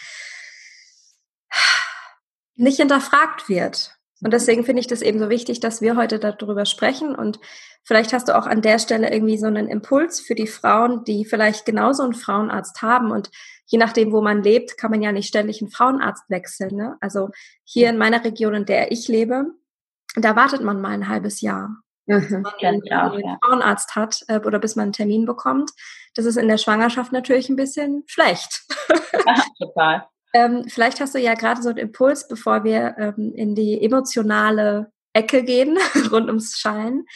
nicht 2.57 2.77
hinterfragt 2.77 3.49
wird. 3.49 3.95
Und 4.23 4.33
deswegen 4.33 4.65
finde 4.65 4.81
ich 4.81 4.87
das 4.87 5.03
eben 5.03 5.19
so 5.19 5.29
wichtig, 5.29 5.61
dass 5.61 5.83
wir 5.83 5.97
heute 5.97 6.19
darüber 6.19 6.65
sprechen. 6.65 7.15
Und 7.15 7.41
vielleicht 7.83 8.13
hast 8.13 8.29
du 8.29 8.37
auch 8.37 8.47
an 8.47 8.63
der 8.63 8.79
Stelle 8.79 9.13
irgendwie 9.13 9.37
so 9.37 9.47
einen 9.47 9.69
Impuls 9.69 10.21
für 10.21 10.35
die 10.35 10.47
Frauen, 10.47 11.05
die 11.05 11.25
vielleicht 11.25 11.67
genauso 11.67 12.05
einen 12.05 12.15
Frauenarzt 12.15 12.81
haben. 12.81 13.11
Und 13.11 13.31
je 13.67 13.79
nachdem, 13.79 14.13
wo 14.13 14.23
man 14.23 14.43
lebt, 14.43 14.79
kann 14.79 14.91
man 14.91 15.03
ja 15.03 15.13
nicht 15.13 15.29
ständig 15.29 15.61
einen 15.61 15.71
Frauenarzt 15.71 16.31
wechseln. 16.31 16.77
Ne? 16.77 16.97
Also 17.01 17.31
hier 17.65 17.91
in 17.91 17.99
meiner 17.99 18.25
Region, 18.25 18.55
in 18.55 18.65
der 18.67 18.93
ich 18.93 19.09
lebe, 19.09 19.47
da 20.15 20.37
wartet 20.37 20.63
man 20.63 20.81
mal 20.81 20.91
ein 20.93 21.09
halbes 21.09 21.41
Jahr. 21.41 21.77
Mhm, 22.07 22.21
bis 22.21 22.31
man 22.31 22.45
einen, 22.61 22.83
auch, 22.93 23.19
ja. 23.19 23.39
Frauenarzt 23.43 23.97
hat 23.97 24.25
äh, 24.29 24.39
oder 24.41 24.59
bis 24.59 24.77
man 24.77 24.85
einen 24.85 24.93
Termin 24.93 25.25
bekommt. 25.25 25.71
Das 26.15 26.27
ist 26.27 26.37
in 26.37 26.49
der 26.49 26.59
Schwangerschaft 26.59 27.13
natürlich 27.13 27.49
ein 27.49 27.57
bisschen 27.57 28.05
schlecht. 28.07 28.63
Ja, 29.27 29.43
total. 29.59 30.09
ähm, 30.35 30.65
vielleicht 30.69 31.01
hast 31.01 31.15
du 31.15 31.19
ja 31.19 31.33
gerade 31.33 31.63
so 31.63 31.71
einen 31.71 31.79
Impuls, 31.79 32.29
bevor 32.29 32.63
wir 32.63 32.95
ähm, 32.99 33.33
in 33.35 33.55
die 33.55 33.83
emotionale 33.83 34.93
Ecke 35.15 35.45
gehen, 35.45 35.79
rund 36.11 36.27
ums 36.27 36.59
Schallen. 36.59 37.07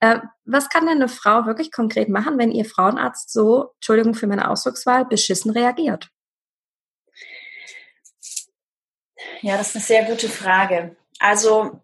Äh, 0.00 0.18
was 0.44 0.68
kann 0.70 0.86
denn 0.86 0.96
eine 0.96 1.08
Frau 1.08 1.46
wirklich 1.46 1.70
konkret 1.70 2.08
machen, 2.08 2.36
wenn 2.38 2.50
ihr 2.50 2.64
Frauenarzt 2.64 3.32
so, 3.32 3.70
Entschuldigung 3.74 4.14
für 4.14 4.26
meine 4.26 4.50
Ausdruckswahl, 4.50 5.04
beschissen 5.04 5.52
reagiert? 5.52 6.08
Ja, 9.42 9.56
das 9.56 9.68
ist 9.68 9.76
eine 9.76 9.84
sehr 9.84 10.04
gute 10.06 10.28
Frage. 10.28 10.96
Also 11.20 11.80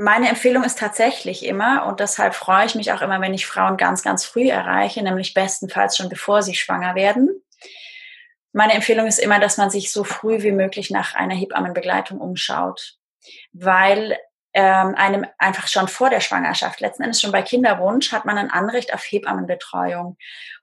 meine 0.00 0.30
Empfehlung 0.30 0.64
ist 0.64 0.78
tatsächlich 0.78 1.44
immer, 1.44 1.84
und 1.84 2.00
deshalb 2.00 2.34
freue 2.34 2.64
ich 2.64 2.74
mich 2.74 2.90
auch 2.90 3.02
immer, 3.02 3.20
wenn 3.20 3.34
ich 3.34 3.46
Frauen 3.46 3.76
ganz, 3.76 4.02
ganz 4.02 4.24
früh 4.24 4.48
erreiche, 4.48 5.02
nämlich 5.02 5.34
bestenfalls 5.34 5.98
schon 5.98 6.08
bevor 6.08 6.40
sie 6.40 6.54
schwanger 6.54 6.94
werden. 6.94 7.28
Meine 8.54 8.72
Empfehlung 8.72 9.06
ist 9.06 9.18
immer, 9.18 9.38
dass 9.38 9.58
man 9.58 9.68
sich 9.68 9.92
so 9.92 10.02
früh 10.02 10.42
wie 10.42 10.52
möglich 10.52 10.90
nach 10.90 11.14
einer 11.14 11.34
Hebammenbegleitung 11.34 12.18
umschaut, 12.18 12.96
weil 13.52 14.16
ähm, 14.54 14.94
einem 14.94 15.26
einfach 15.36 15.68
schon 15.68 15.86
vor 15.86 16.08
der 16.08 16.20
Schwangerschaft, 16.20 16.80
letzten 16.80 17.02
Endes 17.02 17.20
schon 17.20 17.30
bei 17.30 17.42
Kinderwunsch, 17.42 18.10
hat 18.10 18.24
man 18.24 18.38
ein 18.38 18.50
Anrecht 18.50 18.94
auf 18.94 19.02
Hebammenbetreuung. 19.02 20.16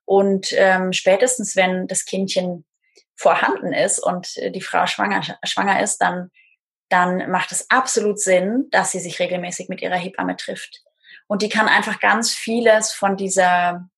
Und 0.04 0.48
ähm, 0.54 0.94
spätestens, 0.94 1.56
wenn 1.56 1.86
das 1.86 2.06
Kindchen 2.06 2.66
vorhanden 3.16 3.72
ist 3.72 4.00
und 4.00 4.36
die 4.36 4.62
Frau 4.62 4.88
schwanger, 4.88 5.22
schwanger 5.44 5.80
ist, 5.84 6.00
dann 6.00 6.32
dann 6.90 7.30
macht 7.30 7.52
es 7.52 7.70
absolut 7.70 8.20
Sinn, 8.20 8.68
dass 8.72 8.92
sie 8.92 9.00
sich 9.00 9.20
regelmäßig 9.20 9.70
mit 9.70 9.82
ihrer 9.82 9.96
Hebamme 9.96 10.38
trifft. 10.38 10.84
Und 11.28 11.42
die 11.42 11.50
kann 11.50 11.68
einfach 11.68 12.00
ganz 12.00 12.34
vieles 12.34 12.94
von 12.94 13.18
dieser, 13.18 13.90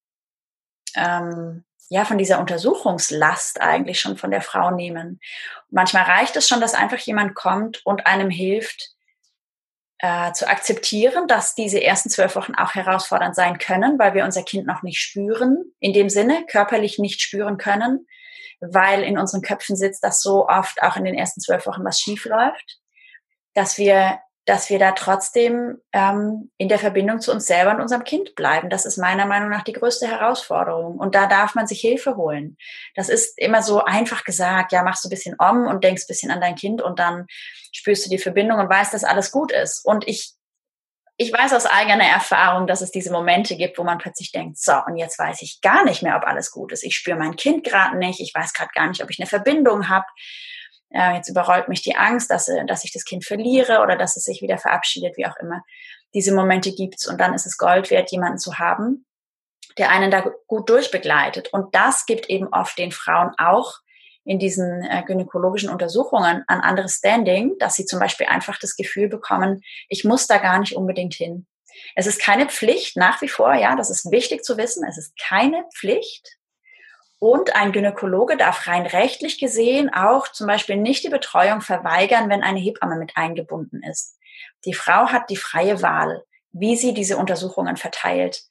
ähm, 0.95 1.63
ja, 1.89 2.05
von 2.05 2.17
dieser 2.17 2.39
Untersuchungslast 2.39 3.61
eigentlich 3.61 3.99
schon 3.99 4.17
von 4.17 4.31
der 4.31 4.41
Frau 4.41 4.71
nehmen. 4.71 5.19
Und 5.67 5.71
manchmal 5.71 6.03
reicht 6.03 6.35
es 6.35 6.47
schon, 6.47 6.61
dass 6.61 6.73
einfach 6.73 6.99
jemand 6.99 7.35
kommt 7.35 7.85
und 7.85 8.07
einem 8.07 8.29
hilft, 8.29 8.95
äh, 9.99 10.31
zu 10.31 10.47
akzeptieren, 10.47 11.27
dass 11.27 11.55
diese 11.55 11.83
ersten 11.83 12.09
zwölf 12.09 12.35
Wochen 12.35 12.55
auch 12.55 12.73
herausfordernd 12.73 13.35
sein 13.35 13.57
können, 13.57 13.99
weil 13.99 14.13
wir 14.13 14.23
unser 14.23 14.43
Kind 14.43 14.65
noch 14.65 14.81
nicht 14.81 14.99
spüren, 14.99 15.73
in 15.79 15.93
dem 15.93 16.09
Sinne 16.09 16.45
körperlich 16.47 16.99
nicht 16.99 17.21
spüren 17.21 17.57
können, 17.57 18.07
weil 18.59 19.03
in 19.03 19.17
unseren 19.17 19.41
Köpfen 19.41 19.75
sitzt, 19.75 20.03
dass 20.03 20.21
so 20.21 20.47
oft 20.47 20.81
auch 20.83 20.97
in 20.97 21.05
den 21.05 21.15
ersten 21.15 21.41
zwölf 21.41 21.65
Wochen 21.65 21.83
was 21.83 21.99
schief 21.99 22.25
läuft 22.25 22.79
dass 23.53 23.77
wir, 23.77 24.19
dass 24.45 24.69
wir 24.69 24.79
da 24.79 24.93
trotzdem 24.93 25.77
ähm, 25.93 26.49
in 26.57 26.69
der 26.69 26.79
Verbindung 26.79 27.19
zu 27.19 27.31
uns 27.31 27.45
selber 27.45 27.71
und 27.71 27.81
unserem 27.81 28.03
Kind 28.03 28.35
bleiben. 28.35 28.69
Das 28.69 28.85
ist 28.85 28.97
meiner 28.97 29.25
Meinung 29.25 29.49
nach 29.49 29.63
die 29.63 29.73
größte 29.73 30.07
Herausforderung. 30.07 30.97
Und 30.97 31.13
da 31.13 31.27
darf 31.27 31.55
man 31.55 31.67
sich 31.67 31.81
Hilfe 31.81 32.15
holen. 32.15 32.57
Das 32.95 33.09
ist 33.09 33.37
immer 33.37 33.61
so 33.61 33.83
einfach 33.83 34.23
gesagt. 34.23 34.71
Ja, 34.71 34.83
machst 34.83 35.03
du 35.03 35.07
ein 35.07 35.11
bisschen 35.11 35.35
om 35.37 35.67
und 35.67 35.83
denkst 35.83 36.03
ein 36.03 36.07
bisschen 36.07 36.31
an 36.31 36.41
dein 36.41 36.55
Kind 36.55 36.81
und 36.81 36.99
dann 36.99 37.27
spürst 37.73 38.05
du 38.05 38.09
die 38.09 38.17
Verbindung 38.17 38.59
und 38.59 38.69
weißt, 38.69 38.93
dass 38.93 39.03
alles 39.03 39.31
gut 39.31 39.51
ist. 39.51 39.85
Und 39.85 40.07
ich 40.07 40.33
ich 41.21 41.33
weiß 41.33 41.53
aus 41.53 41.65
eigener 41.65 42.05
Erfahrung, 42.05 42.65
dass 42.65 42.81
es 42.81 42.91
diese 42.91 43.11
Momente 43.11 43.57
gibt, 43.57 43.77
wo 43.77 43.83
man 43.83 43.97
plötzlich 43.97 44.31
denkt, 44.31 44.57
so, 44.57 44.73
und 44.87 44.95
jetzt 44.95 45.19
weiß 45.19 45.41
ich 45.41 45.59
gar 45.61 45.83
nicht 45.83 46.01
mehr, 46.01 46.15
ob 46.15 46.23
alles 46.23 46.49
gut 46.49 46.71
ist. 46.71 46.83
Ich 46.83 46.95
spüre 46.95 47.17
mein 47.17 47.35
Kind 47.35 47.63
gerade 47.63 47.97
nicht, 47.97 48.21
ich 48.21 48.33
weiß 48.33 48.53
gerade 48.53 48.71
gar 48.73 48.87
nicht, 48.87 49.03
ob 49.03 49.09
ich 49.09 49.19
eine 49.19 49.27
Verbindung 49.27 49.89
habe 49.89 50.05
äh, 50.91 51.15
jetzt 51.15 51.29
überrollt 51.29 51.67
mich 51.67 51.81
die 51.81 51.95
Angst, 51.95 52.31
dass, 52.31 52.47
äh, 52.47 52.65
dass 52.65 52.83
ich 52.83 52.91
das 52.91 53.05
Kind 53.05 53.25
verliere 53.25 53.81
oder 53.81 53.95
dass 53.95 54.17
es 54.17 54.23
sich 54.23 54.41
wieder 54.41 54.57
verabschiedet, 54.57 55.17
wie 55.17 55.25
auch 55.25 55.35
immer. 55.37 55.63
Diese 56.13 56.33
Momente 56.33 56.73
gibt's 56.73 57.07
und 57.07 57.19
dann 57.19 57.33
ist 57.33 57.45
es 57.45 57.57
Gold 57.57 57.91
wert, 57.91 58.11
jemanden 58.11 58.39
zu 58.39 58.57
haben, 58.57 59.05
der 59.77 59.91
einen 59.91 60.09
da 60.09 60.21
gut 60.47 60.69
durchbegleitet. 60.69 61.53
Und 61.53 61.75
das 61.75 62.05
gibt 62.05 62.29
eben 62.29 62.47
oft 62.47 62.77
den 62.77 62.91
Frauen 62.91 63.31
auch 63.37 63.75
in 64.29 64.37
diesen 64.37 64.83
äh, 64.83 65.01
gynäkologischen 65.07 65.71
Untersuchungen 65.71 66.43
ein 66.45 66.59
anderes 66.59 66.97
Standing, 66.97 67.57
dass 67.57 67.73
sie 67.73 67.85
zum 67.85 67.99
Beispiel 67.99 68.27
einfach 68.27 68.59
das 68.59 68.75
Gefühl 68.75 69.09
bekommen, 69.09 69.63
ich 69.87 70.03
muss 70.03 70.27
da 70.27 70.37
gar 70.37 70.59
nicht 70.59 70.75
unbedingt 70.75 71.15
hin. 71.15 71.47
Es 71.95 72.05
ist 72.05 72.21
keine 72.21 72.45
Pflicht, 72.45 72.95
nach 72.95 73.23
wie 73.23 73.27
vor, 73.27 73.55
ja, 73.55 73.75
das 73.75 73.89
ist 73.89 74.11
wichtig 74.11 74.43
zu 74.43 74.55
wissen, 74.55 74.85
es 74.87 74.99
ist 74.99 75.17
keine 75.17 75.65
Pflicht. 75.75 76.37
Und 77.17 77.55
ein 77.55 77.71
Gynäkologe 77.71 78.37
darf 78.37 78.67
rein 78.67 78.85
rechtlich 78.85 79.39
gesehen 79.39 79.91
auch 79.91 80.27
zum 80.27 80.45
Beispiel 80.45 80.77
nicht 80.77 81.03
die 81.03 81.09
Betreuung 81.09 81.61
verweigern, 81.61 82.29
wenn 82.29 82.43
eine 82.43 82.59
Hebamme 82.59 82.97
mit 82.97 83.17
eingebunden 83.17 83.81
ist. 83.81 84.19
Die 84.63 84.75
Frau 84.75 85.07
hat 85.07 85.31
die 85.31 85.37
freie 85.37 85.81
Wahl, 85.81 86.23
wie 86.51 86.75
sie 86.75 86.93
diese 86.93 87.17
Untersuchungen 87.17 87.77
verteilt. 87.77 88.43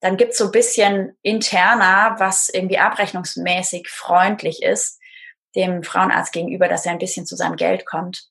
Dann 0.00 0.16
gibt 0.16 0.32
es 0.32 0.38
so 0.38 0.46
ein 0.46 0.52
bisschen 0.52 1.18
interner, 1.20 2.16
was 2.18 2.48
irgendwie 2.48 2.78
abrechnungsmäßig 2.78 3.88
freundlich 3.90 4.62
ist, 4.62 4.98
dem 5.54 5.82
Frauenarzt 5.82 6.32
gegenüber, 6.32 6.68
dass 6.68 6.86
er 6.86 6.92
ein 6.92 6.98
bisschen 6.98 7.26
zu 7.26 7.36
seinem 7.36 7.56
Geld 7.56 7.86
kommt. 7.86 8.28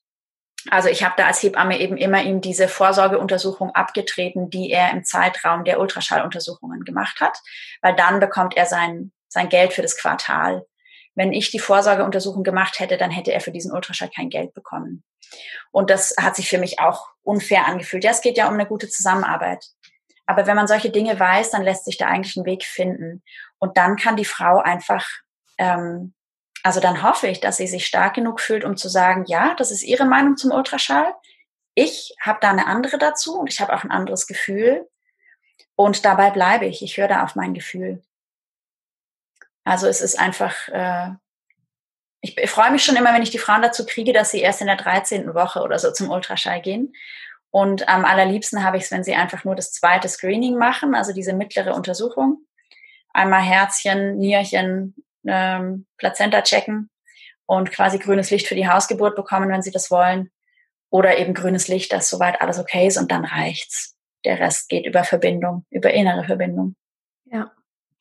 Also 0.70 0.88
ich 0.88 1.04
habe 1.04 1.14
da 1.16 1.26
als 1.26 1.42
Hebamme 1.42 1.78
eben 1.78 1.96
immer 1.96 2.22
ihm 2.22 2.40
diese 2.40 2.68
Vorsorgeuntersuchung 2.68 3.74
abgetreten, 3.74 4.50
die 4.50 4.70
er 4.70 4.90
im 4.90 5.04
Zeitraum 5.04 5.64
der 5.64 5.80
Ultraschalluntersuchungen 5.80 6.84
gemacht 6.84 7.20
hat, 7.20 7.38
weil 7.80 7.94
dann 7.94 8.20
bekommt 8.20 8.56
er 8.56 8.66
sein, 8.66 9.12
sein 9.28 9.48
Geld 9.48 9.72
für 9.72 9.82
das 9.82 9.96
Quartal. 9.96 10.66
Wenn 11.14 11.32
ich 11.32 11.50
die 11.50 11.58
Vorsorgeuntersuchung 11.58 12.42
gemacht 12.42 12.80
hätte, 12.80 12.96
dann 12.96 13.10
hätte 13.10 13.32
er 13.32 13.40
für 13.40 13.52
diesen 13.52 13.72
Ultraschall 13.72 14.10
kein 14.14 14.30
Geld 14.30 14.52
bekommen. 14.52 15.04
Und 15.70 15.90
das 15.90 16.14
hat 16.20 16.36
sich 16.36 16.48
für 16.48 16.58
mich 16.58 16.80
auch 16.80 17.08
unfair 17.22 17.66
angefühlt. 17.66 18.04
Ja, 18.04 18.10
es 18.10 18.20
geht 18.20 18.36
ja 18.36 18.48
um 18.48 18.54
eine 18.54 18.66
gute 18.66 18.88
Zusammenarbeit. 18.88 19.64
Aber 20.26 20.46
wenn 20.46 20.56
man 20.56 20.66
solche 20.66 20.90
Dinge 20.90 21.18
weiß, 21.18 21.50
dann 21.50 21.62
lässt 21.62 21.86
sich 21.86 21.96
da 21.96 22.06
eigentlich 22.06 22.36
ein 22.36 22.44
Weg 22.44 22.64
finden. 22.64 23.22
Und 23.58 23.76
dann 23.76 23.96
kann 23.96 24.16
die 24.16 24.24
Frau 24.24 24.58
einfach 24.58 25.06
ähm, 25.56 26.14
also 26.62 26.80
dann 26.80 27.02
hoffe 27.02 27.28
ich, 27.28 27.40
dass 27.40 27.56
sie 27.56 27.66
sich 27.66 27.86
stark 27.86 28.14
genug 28.14 28.40
fühlt, 28.40 28.64
um 28.64 28.76
zu 28.76 28.88
sagen, 28.88 29.24
ja, 29.26 29.54
das 29.54 29.70
ist 29.70 29.82
ihre 29.82 30.04
Meinung 30.04 30.36
zum 30.36 30.50
Ultraschall. 30.50 31.14
Ich 31.74 32.14
habe 32.20 32.38
da 32.40 32.50
eine 32.50 32.66
andere 32.66 32.98
dazu 32.98 33.38
und 33.38 33.52
ich 33.52 33.60
habe 33.60 33.74
auch 33.74 33.84
ein 33.84 33.90
anderes 33.90 34.26
Gefühl. 34.26 34.88
Und 35.76 36.04
dabei 36.04 36.30
bleibe 36.30 36.66
ich. 36.66 36.82
Ich 36.82 36.96
höre 36.96 37.08
da 37.08 37.22
auf 37.22 37.36
mein 37.36 37.54
Gefühl. 37.54 38.02
Also 39.64 39.86
es 39.86 40.00
ist 40.00 40.18
einfach, 40.18 40.68
äh, 40.68 41.10
ich, 42.20 42.36
ich 42.36 42.50
freue 42.50 42.72
mich 42.72 42.82
schon 42.82 42.96
immer, 42.96 43.14
wenn 43.14 43.22
ich 43.22 43.30
die 43.30 43.38
Frauen 43.38 43.62
dazu 43.62 43.86
kriege, 43.86 44.12
dass 44.12 44.30
sie 44.30 44.40
erst 44.40 44.60
in 44.60 44.66
der 44.66 44.76
13. 44.76 45.34
Woche 45.34 45.60
oder 45.60 45.78
so 45.78 45.92
zum 45.92 46.10
Ultraschall 46.10 46.60
gehen. 46.60 46.94
Und 47.50 47.88
am 47.88 48.04
allerliebsten 48.04 48.64
habe 48.64 48.76
ich 48.76 48.84
es, 48.84 48.90
wenn 48.90 49.04
sie 49.04 49.14
einfach 49.14 49.44
nur 49.44 49.54
das 49.54 49.72
zweite 49.72 50.08
Screening 50.08 50.56
machen, 50.56 50.94
also 50.94 51.12
diese 51.12 51.32
mittlere 51.32 51.74
Untersuchung. 51.74 52.38
Einmal 53.14 53.42
Herzchen, 53.42 54.18
Nierchen, 54.18 54.94
ähm, 55.30 55.86
Plazenta 55.96 56.42
checken 56.42 56.90
und 57.46 57.70
quasi 57.70 57.98
grünes 57.98 58.30
Licht 58.30 58.46
für 58.46 58.54
die 58.54 58.68
Hausgeburt 58.68 59.16
bekommen, 59.16 59.48
wenn 59.48 59.62
sie 59.62 59.70
das 59.70 59.90
wollen. 59.90 60.30
Oder 60.90 61.18
eben 61.18 61.34
grünes 61.34 61.68
Licht, 61.68 61.92
dass 61.92 62.08
soweit 62.08 62.40
alles 62.40 62.58
okay 62.58 62.86
ist 62.86 62.96
und 62.96 63.12
dann 63.12 63.24
reicht's. 63.24 63.96
Der 64.24 64.40
Rest 64.40 64.68
geht 64.68 64.86
über 64.86 65.04
Verbindung, 65.04 65.64
über 65.70 65.92
innere 65.92 66.24
Verbindung. 66.24 66.76
Ja, 67.26 67.52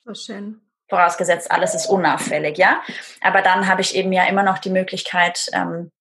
so 0.05 0.13
schön. 0.13 0.61
Vorausgesetzt, 0.89 1.51
alles 1.51 1.75
ist 1.75 1.87
unauffällig, 1.87 2.57
ja. 2.57 2.81
Aber 3.21 3.41
dann 3.41 3.67
habe 3.67 3.81
ich 3.81 3.95
eben 3.95 4.13
ja 4.13 4.25
immer 4.25 4.43
noch 4.43 4.57
die 4.57 4.69
Möglichkeit, 4.69 5.47
ähm, 5.51 5.91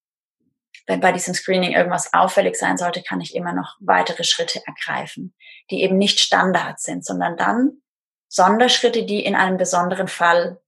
wenn 0.87 1.01
bei 1.01 1.11
diesem 1.11 1.35
Screening 1.35 1.73
irgendwas 1.73 2.13
auffällig 2.13 2.57
sein 2.57 2.77
sollte, 2.77 3.03
kann 3.03 3.21
ich 3.21 3.35
immer 3.35 3.53
noch 3.53 3.77
weitere 3.81 4.23
Schritte 4.23 4.61
ergreifen, 4.65 5.35
die 5.71 5.83
eben 5.83 5.99
nicht 5.99 6.21
Standard 6.21 6.81
sind, 6.81 7.05
sondern 7.05 7.37
dann 7.37 7.83
Sonderschritte, 8.29 9.05
die 9.05 9.25
in 9.25 9.35
einem 9.35 9.57
besonderen 9.57 10.09
Fall 10.09 10.61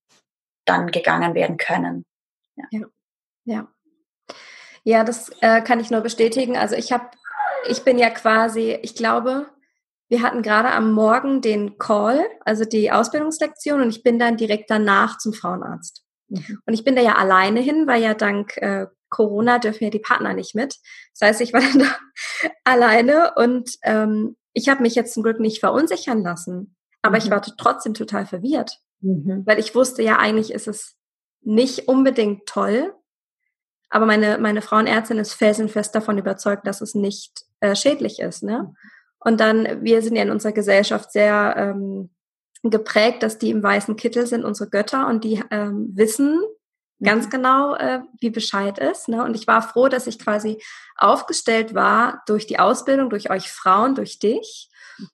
dann 0.68 0.90
gegangen 0.90 1.34
werden 1.34 1.56
können. 1.56 2.04
Ja, 2.56 2.64
ja. 2.70 2.86
ja. 3.44 3.68
ja 4.84 5.04
das 5.04 5.30
äh, 5.40 5.62
kann 5.62 5.80
ich 5.80 5.90
nur 5.90 6.00
bestätigen. 6.00 6.56
Also 6.56 6.76
ich 6.76 6.92
habe, 6.92 7.06
ich 7.68 7.82
bin 7.82 7.98
ja 7.98 8.10
quasi, 8.10 8.78
ich 8.82 8.94
glaube, 8.94 9.46
wir 10.08 10.22
hatten 10.22 10.42
gerade 10.42 10.70
am 10.70 10.92
Morgen 10.92 11.42
den 11.42 11.78
Call, 11.78 12.24
also 12.44 12.64
die 12.64 12.90
Ausbildungslektion, 12.90 13.82
und 13.82 13.90
ich 13.90 14.02
bin 14.02 14.18
dann 14.18 14.36
direkt 14.36 14.70
danach 14.70 15.18
zum 15.18 15.34
Frauenarzt. 15.34 16.04
Mhm. 16.28 16.62
Und 16.66 16.74
ich 16.74 16.84
bin 16.84 16.96
da 16.96 17.02
ja 17.02 17.16
alleine 17.16 17.60
hin, 17.60 17.86
weil 17.86 18.02
ja 18.02 18.14
dank 18.14 18.56
äh, 18.56 18.86
Corona 19.10 19.58
dürfen 19.58 19.84
ja 19.84 19.90
die 19.90 19.98
Partner 19.98 20.34
nicht 20.34 20.54
mit. 20.54 20.76
Das 21.18 21.28
heißt, 21.28 21.40
ich 21.40 21.52
war 21.52 21.60
dann 21.72 21.80
da 21.80 21.96
alleine 22.64 23.34
und 23.36 23.70
ähm, 23.82 24.36
ich 24.52 24.68
habe 24.68 24.82
mich 24.82 24.94
jetzt 24.94 25.14
zum 25.14 25.22
Glück 25.22 25.40
nicht 25.40 25.60
verunsichern 25.60 26.22
lassen. 26.22 26.76
Aber 27.02 27.16
mhm. 27.16 27.22
ich 27.22 27.30
war 27.30 27.42
trotzdem 27.42 27.94
total 27.94 28.26
verwirrt. 28.26 28.78
Mhm. 29.00 29.42
Weil 29.46 29.58
ich 29.58 29.74
wusste 29.74 30.02
ja, 30.02 30.18
eigentlich 30.18 30.52
ist 30.52 30.68
es 30.68 30.96
nicht 31.40 31.88
unbedingt 31.88 32.46
toll, 32.46 32.94
aber 33.90 34.06
meine, 34.06 34.38
meine 34.38 34.62
Frauenärztin 34.62 35.18
ist 35.18 35.34
felsenfest 35.34 35.94
davon 35.94 36.18
überzeugt, 36.18 36.66
dass 36.66 36.80
es 36.80 36.94
nicht 36.94 37.44
äh, 37.60 37.74
schädlich 37.74 38.20
ist. 38.20 38.42
Ne? 38.42 38.64
Mhm. 38.64 38.76
Und 39.20 39.40
dann, 39.40 39.82
wir 39.82 40.02
sind 40.02 40.16
ja 40.16 40.22
in 40.22 40.30
unserer 40.30 40.52
Gesellschaft 40.52 41.12
sehr 41.12 41.54
ähm, 41.56 42.10
geprägt, 42.62 43.22
dass 43.22 43.38
die 43.38 43.50
im 43.50 43.62
weißen 43.62 43.96
Kittel 43.96 44.26
sind 44.26 44.44
unsere 44.44 44.70
Götter 44.70 45.08
und 45.08 45.24
die 45.24 45.42
ähm, 45.50 45.90
wissen 45.94 46.40
ganz 47.02 47.26
mhm. 47.26 47.30
genau, 47.30 47.74
äh, 47.76 48.00
wie 48.20 48.30
Bescheid 48.30 48.78
ist. 48.78 49.08
Ne? 49.08 49.22
Und 49.24 49.34
ich 49.36 49.46
war 49.46 49.62
froh, 49.62 49.88
dass 49.88 50.06
ich 50.06 50.18
quasi 50.18 50.60
aufgestellt 50.96 51.74
war 51.74 52.22
durch 52.26 52.46
die 52.46 52.58
Ausbildung, 52.58 53.10
durch 53.10 53.30
euch 53.30 53.50
Frauen, 53.50 53.94
durch 53.94 54.18
dich, 54.18 54.70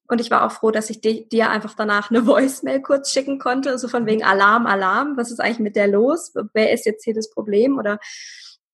und 0.09 0.21
ich 0.21 0.31
war 0.31 0.45
auch 0.45 0.53
froh, 0.53 0.71
dass 0.71 0.91
ich 0.91 1.01
dir 1.01 1.51
einfach 1.51 1.75
danach 1.75 2.11
eine 2.11 2.27
Voicemail 2.27 2.81
kurz 2.81 3.11
schicken 3.11 3.39
konnte, 3.39 3.79
so 3.79 3.89
von 3.89 4.07
wegen 4.07 4.25
Alarm, 4.25 4.67
Alarm, 4.67 5.17
was 5.17 5.31
ist 5.31 5.41
eigentlich 5.41 5.61
mit 5.61 5.77
der 5.77 5.89
los? 5.89 6.33
Wer 6.53 6.73
ist 6.73 6.87
jetzt 6.87 7.05
hier 7.05 7.15
das 7.15 7.31
Problem? 7.31 7.79
Oder 7.79 7.99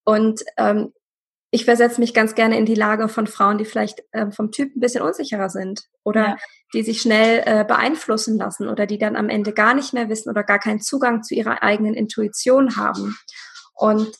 und 0.04 0.42
ähm, 0.56 0.92
ich 1.52 1.64
versetze 1.64 2.00
mich 2.00 2.14
ganz 2.14 2.34
gerne 2.36 2.56
in 2.56 2.64
die 2.64 2.76
Lage 2.76 3.08
von 3.08 3.26
Frauen, 3.26 3.58
die 3.58 3.64
vielleicht 3.64 4.04
ähm, 4.12 4.30
vom 4.30 4.52
Typ 4.52 4.74
ein 4.74 4.80
bisschen 4.80 5.02
unsicherer 5.02 5.50
sind 5.50 5.82
oder 6.04 6.20
ja. 6.20 6.36
die 6.72 6.82
sich 6.82 7.02
schnell 7.02 7.42
äh, 7.44 7.64
beeinflussen 7.64 8.38
lassen 8.38 8.68
oder 8.68 8.86
die 8.86 8.98
dann 8.98 9.16
am 9.16 9.28
Ende 9.28 9.52
gar 9.52 9.74
nicht 9.74 9.92
mehr 9.92 10.08
wissen 10.08 10.30
oder 10.30 10.44
gar 10.44 10.60
keinen 10.60 10.80
Zugang 10.80 11.24
zu 11.24 11.34
ihrer 11.34 11.62
eigenen 11.62 11.94
Intuition 11.94 12.76
haben. 12.76 13.16
Und 13.74 14.16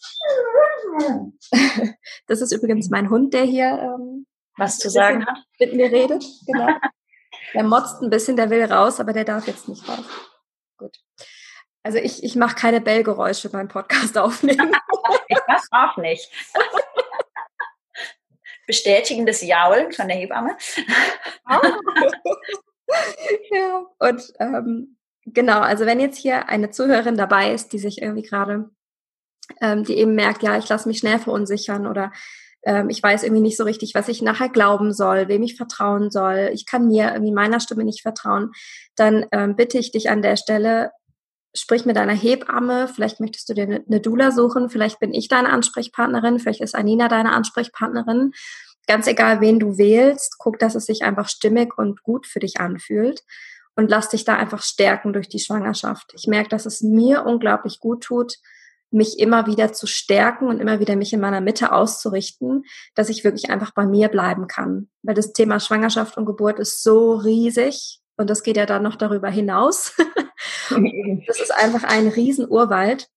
das 2.26 2.40
ist 2.40 2.53
übrigens 2.53 2.90
mein 2.90 3.11
Hund, 3.11 3.33
der 3.33 3.44
hier 3.44 3.79
ähm, 3.81 4.19
was 4.61 4.79
zu 4.79 4.90
sagen 4.90 5.27
hat. 5.27 5.38
Mit 5.59 5.75
mir 5.75 5.90
redet, 5.90 6.25
genau. 6.46 6.68
der 7.55 7.64
motzt 7.64 8.01
ein 8.03 8.11
bisschen, 8.11 8.37
der 8.37 8.51
will 8.51 8.64
raus, 8.64 9.01
aber 9.01 9.12
der 9.12 9.25
darf 9.25 9.49
jetzt 9.49 9.68
nicht 9.68 9.88
raus. 9.88 10.05
Gut. 10.77 10.96
Also 11.83 11.99
ich, 11.99 12.23
ich 12.23 12.37
mache 12.37 12.55
keine 12.55 12.81
Bellgeräusche 12.81 13.49
beim 13.49 13.68
Podcast 13.68 14.16
aufnehmen. 14.18 14.77
ich 15.29 15.38
das 15.49 15.66
auch 15.73 15.96
nicht. 15.96 16.31
Bestätigendes 18.66 19.42
Jaulen 19.42 19.90
von 19.90 20.07
der 20.07 20.18
Hebamme. 20.18 20.57
ja, 23.51 23.87
und 23.99 24.33
ähm, 24.38 24.96
genau, 25.27 25.61
also 25.61 25.87
wenn 25.87 25.99
jetzt 25.99 26.18
hier 26.18 26.49
eine 26.49 26.70
Zuhörerin 26.70 27.16
dabei 27.16 27.53
ist, 27.53 27.73
die 27.73 27.79
sich 27.79 28.01
irgendwie 28.01 28.23
gerade, 28.23 28.70
ähm, 29.61 29.83
die 29.85 29.96
eben 29.96 30.14
merkt, 30.14 30.42
ja, 30.42 30.57
ich 30.57 30.68
lasse 30.68 30.87
mich 30.87 30.99
schnell 30.99 31.18
verunsichern 31.18 31.87
oder 31.88 32.12
ähm, 32.62 32.90
ich 32.90 33.03
weiß 33.03 33.23
irgendwie 33.23 33.42
nicht 33.42 33.57
so 33.57 33.64
richtig, 33.64 33.94
was 33.94 34.09
ich 34.09 34.23
nachher 34.23 34.49
glauben 34.49 34.92
soll, 34.92 35.29
wem 35.29 35.42
ich 35.42 35.57
vertrauen 35.57 36.11
soll, 36.11 36.51
ich 36.53 36.66
kann 36.66 36.87
mir 36.87 37.12
irgendwie 37.12 37.33
meiner 37.33 37.61
Stimme 37.61 37.85
nicht 37.85 38.03
vertrauen, 38.03 38.53
dann 38.96 39.27
ähm, 39.33 39.57
bitte 39.57 39.79
ich 39.79 39.92
dich 39.92 40.11
an 40.11 40.23
der 40.23 40.37
Stelle, 40.37 40.90
sprich 41.55 41.85
mit 41.85 41.96
deiner 41.96 42.14
Hebamme, 42.14 42.88
vielleicht 42.88 43.20
möchtest 43.20 43.49
du 43.49 43.55
dir 43.55 43.64
eine, 43.64 43.85
eine 43.87 44.01
Dula 44.01 44.31
suchen, 44.31 44.70
vielleicht 44.70 45.01
bin 45.01 45.12
ich 45.12 45.29
deine 45.29 45.51
Ansprechpartnerin, 45.51 46.38
vielleicht 46.38 46.61
ist 46.61 46.75
Anina 46.75 47.09
deine 47.09 47.33
Ansprechpartnerin. 47.33 48.33
Ganz 48.87 49.07
egal, 49.07 49.40
wen 49.40 49.59
du 49.59 49.77
wählst, 49.77 50.37
guck, 50.38 50.59
dass 50.59 50.75
es 50.75 50.87
sich 50.87 51.03
einfach 51.03 51.29
stimmig 51.29 51.77
und 51.77 52.03
gut 52.03 52.27
für 52.27 52.40
dich 52.40 52.61
anfühlt. 52.61 53.23
Und 53.77 53.88
lass 53.88 54.09
dich 54.09 54.25
da 54.25 54.37
einfach 54.37 54.62
stärken 54.62 55.12
durch 55.12 55.29
die 55.29 55.38
Schwangerschaft. 55.38 56.12
Ich 56.14 56.27
merke, 56.27 56.49
dass 56.49 56.66
es 56.66 56.83
mir 56.83 57.25
unglaublich 57.25 57.79
gut 57.79 58.03
tut, 58.03 58.35
mich 58.90 59.18
immer 59.18 59.46
wieder 59.46 59.72
zu 59.72 59.87
stärken 59.87 60.48
und 60.48 60.61
immer 60.61 60.81
wieder 60.81 60.96
mich 60.96 61.12
in 61.12 61.20
meiner 61.20 61.40
Mitte 61.40 61.72
auszurichten, 61.72 62.64
dass 62.94 63.09
ich 63.09 63.24
wirklich 63.24 63.50
einfach 63.50 63.72
bei 63.72 63.87
mir 63.87 64.09
bleiben 64.09 64.46
kann. 64.46 64.88
Weil 65.03 65.14
das 65.14 65.33
Thema 65.33 65.61
Schwangerschaft 65.61 66.16
und 66.16 66.26
Geburt 66.26 66.59
ist 66.59 66.83
so 66.83 67.14
riesig 67.14 68.00
und 68.16 68.29
das 68.29 68.42
geht 68.42 68.57
ja 68.57 68.66
dann 68.66 68.83
noch 68.83 68.96
darüber 68.96 69.31
hinaus. 69.31 69.94
das 71.26 71.40
ist 71.40 71.55
einfach 71.55 71.85
ein 71.85 72.09
Riesenurwald. 72.09 73.09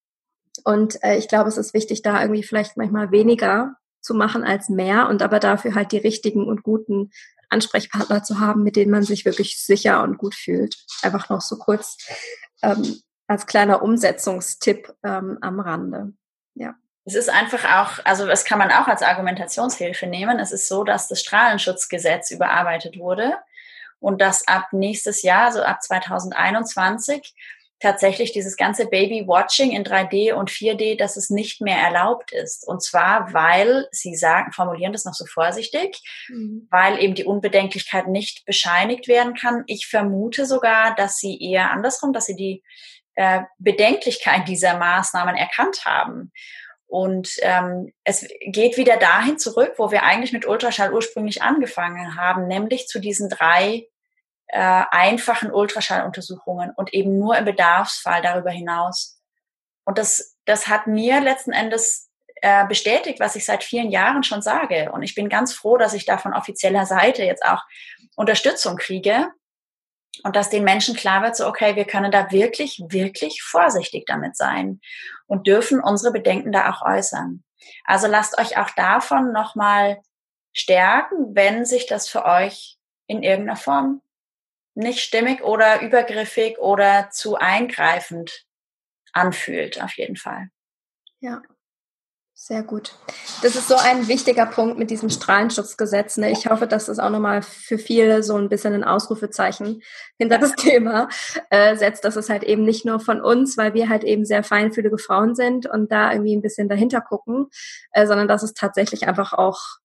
Und 0.63 1.03
äh, 1.03 1.17
ich 1.17 1.27
glaube, 1.27 1.49
es 1.49 1.57
ist 1.57 1.73
wichtig, 1.73 2.03
da 2.03 2.21
irgendwie 2.21 2.43
vielleicht 2.43 2.77
manchmal 2.77 3.11
weniger 3.11 3.75
zu 3.99 4.13
machen 4.13 4.43
als 4.43 4.69
mehr 4.69 5.09
und 5.09 5.21
aber 5.21 5.39
dafür 5.39 5.75
halt 5.75 5.91
die 5.91 5.97
richtigen 5.97 6.47
und 6.47 6.63
guten 6.63 7.11
Ansprechpartner 7.49 8.23
zu 8.23 8.39
haben, 8.39 8.63
mit 8.63 8.75
denen 8.75 8.91
man 8.91 9.03
sich 9.03 9.25
wirklich 9.25 9.61
sicher 9.61 10.03
und 10.03 10.17
gut 10.17 10.35
fühlt. 10.35 10.75
Einfach 11.01 11.29
noch 11.29 11.41
so 11.41 11.57
kurz. 11.57 11.97
Ähm, 12.61 13.01
als 13.27 13.45
kleiner 13.45 13.81
Umsetzungstipp 13.81 14.93
ähm, 15.03 15.37
am 15.41 15.59
Rande. 15.59 16.13
Ja. 16.55 16.75
Es 17.05 17.15
ist 17.15 17.29
einfach 17.29 17.63
auch, 17.65 18.05
also 18.05 18.25
das 18.25 18.45
kann 18.45 18.59
man 18.59 18.71
auch 18.71 18.87
als 18.87 19.01
Argumentationshilfe 19.01 20.07
nehmen. 20.07 20.39
Es 20.39 20.51
ist 20.51 20.67
so, 20.67 20.83
dass 20.83 21.07
das 21.07 21.21
Strahlenschutzgesetz 21.21 22.31
überarbeitet 22.31 22.97
wurde 22.97 23.33
und 23.99 24.21
dass 24.21 24.47
ab 24.47 24.67
nächstes 24.71 25.21
Jahr, 25.21 25.45
also 25.45 25.63
ab 25.63 25.81
2021, 25.83 27.33
tatsächlich 27.83 28.31
dieses 28.31 28.55
ganze 28.55 28.87
Baby-Watching 28.87 29.71
in 29.71 29.83
3D 29.83 30.31
und 30.33 30.49
4D, 30.49 30.97
dass 30.97 31.17
es 31.17 31.29
nicht 31.29 31.59
mehr 31.59 31.77
erlaubt 31.77 32.31
ist. 32.31 32.65
Und 32.65 32.81
zwar, 32.81 33.33
weil 33.33 33.87
sie 33.91 34.15
sagen, 34.15 34.53
formulieren 34.53 34.93
das 34.93 35.03
noch 35.03 35.13
so 35.13 35.25
vorsichtig, 35.25 36.01
mhm. 36.29 36.65
weil 36.71 37.03
eben 37.03 37.13
die 37.13 37.25
Unbedenklichkeit 37.25 38.07
nicht 38.07 38.45
bescheinigt 38.45 39.09
werden 39.09 39.33
kann. 39.35 39.63
Ich 39.67 39.87
vermute 39.87 40.45
sogar, 40.45 40.95
dass 40.95 41.17
sie 41.17 41.37
eher 41.41 41.71
andersrum, 41.71 42.13
dass 42.13 42.25
sie 42.25 42.37
die 42.37 42.63
äh, 43.15 43.41
Bedenklichkeit 43.57 44.47
dieser 44.47 44.77
Maßnahmen 44.77 45.35
erkannt 45.35 45.85
haben. 45.85 46.31
Und 46.87 47.31
ähm, 47.41 47.91
es 48.03 48.27
geht 48.45 48.77
wieder 48.77 48.97
dahin 48.97 49.39
zurück, 49.39 49.73
wo 49.77 49.91
wir 49.91 50.03
eigentlich 50.03 50.31
mit 50.31 50.45
Ultraschall 50.45 50.93
ursprünglich 50.93 51.41
angefangen 51.41 52.15
haben, 52.15 52.47
nämlich 52.47 52.87
zu 52.87 52.99
diesen 52.99 53.29
drei 53.29 53.87
äh, 54.47 54.83
einfachen 54.91 55.51
Ultraschalluntersuchungen 55.51 56.71
und 56.75 56.93
eben 56.93 57.17
nur 57.17 57.35
im 57.35 57.45
Bedarfsfall 57.45 58.21
darüber 58.21 58.51
hinaus. 58.51 59.19
Und 59.85 59.97
das, 59.97 60.37
das 60.45 60.67
hat 60.67 60.85
mir 60.85 61.19
letzten 61.19 61.51
Endes 61.51 62.11
äh, 62.41 62.67
bestätigt, 62.67 63.19
was 63.19 63.35
ich 63.35 63.45
seit 63.45 63.63
vielen 63.63 63.89
Jahren 63.89 64.23
schon 64.23 64.41
sage. 64.43 64.91
Und 64.91 65.01
ich 65.01 65.15
bin 65.15 65.29
ganz 65.29 65.53
froh, 65.53 65.77
dass 65.77 65.95
ich 65.95 66.05
da 66.05 66.19
von 66.19 66.33
offizieller 66.33 66.85
Seite 66.85 67.23
jetzt 67.23 67.43
auch 67.43 67.63
Unterstützung 68.15 68.77
kriege 68.77 69.31
und 70.21 70.35
dass 70.35 70.49
den 70.49 70.63
Menschen 70.63 70.95
klar 70.95 71.23
wird, 71.23 71.35
so, 71.35 71.47
okay, 71.47 71.75
wir 71.75 71.85
können 71.85 72.11
da 72.11 72.31
wirklich, 72.31 72.81
wirklich 72.89 73.41
vorsichtig 73.41 74.05
damit 74.05 74.37
sein 74.37 74.79
und 75.25 75.47
dürfen 75.47 75.81
unsere 75.81 76.13
Bedenken 76.13 76.51
da 76.51 76.71
auch 76.71 76.81
äußern. 76.83 77.43
Also 77.85 78.07
lasst 78.07 78.37
euch 78.37 78.57
auch 78.57 78.69
davon 78.71 79.31
nochmal 79.31 80.01
stärken, 80.53 81.35
wenn 81.35 81.65
sich 81.65 81.87
das 81.87 82.07
für 82.07 82.25
euch 82.25 82.77
in 83.07 83.23
irgendeiner 83.23 83.57
Form 83.57 84.01
nicht 84.75 84.99
stimmig 84.99 85.43
oder 85.43 85.81
übergriffig 85.81 86.57
oder 86.59 87.09
zu 87.11 87.35
eingreifend 87.35 88.45
anfühlt, 89.13 89.81
auf 89.81 89.93
jeden 89.97 90.15
Fall. 90.15 90.49
Ja, 91.19 91.41
sehr 92.45 92.61
gut. 92.61 92.97
Das 93.41 93.55
ist 93.55 93.69
so 93.69 93.75
ein 93.75 94.09
wichtiger 94.09 94.45
Punkt 94.45 94.77
mit 94.77 94.89
diesem 94.89 95.09
Strahlenschutzgesetz. 95.09 96.17
Ne? 96.17 96.29
Ich 96.29 96.47
hoffe, 96.47 96.67
dass 96.67 96.87
das 96.87 96.99
auch 96.99 97.09
nochmal 97.09 97.41
für 97.41 97.77
viele 97.77 98.21
so 98.21 98.35
ein 98.35 98.49
bisschen 98.49 98.73
ein 98.73 98.83
Ausrufezeichen 98.83 99.81
hinter 100.17 100.39
das 100.39 100.53
Thema 100.55 101.07
äh, 101.49 101.77
setzt, 101.77 102.03
dass 102.03 102.17
es 102.17 102.29
halt 102.29 102.43
eben 102.43 102.65
nicht 102.65 102.83
nur 102.83 102.99
von 102.99 103.21
uns, 103.21 103.55
weil 103.55 103.73
wir 103.73 103.87
halt 103.87 104.03
eben 104.03 104.25
sehr 104.25 104.43
feinfühlige 104.43 104.97
Frauen 104.97 105.35
sind 105.35 105.67
und 105.67 105.89
da 105.89 106.11
irgendwie 106.11 106.35
ein 106.35 106.41
bisschen 106.41 106.67
dahinter 106.67 106.99
gucken, 106.99 107.47
äh, 107.93 108.05
sondern 108.05 108.27
dass 108.27 108.43
es 108.43 108.53
tatsächlich 108.53 109.07
einfach 109.07 109.31
auch 109.31 109.77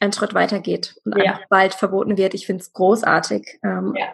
einen 0.00 0.12
Schritt 0.12 0.34
weiter 0.34 0.58
geht 0.58 0.96
und 1.04 1.16
ja. 1.16 1.34
einfach 1.34 1.46
bald 1.48 1.74
verboten 1.74 2.16
wird. 2.16 2.34
Ich 2.34 2.46
finde 2.46 2.62
es 2.62 2.72
großartig. 2.72 3.60
Ähm, 3.62 3.94
ja, 3.96 4.12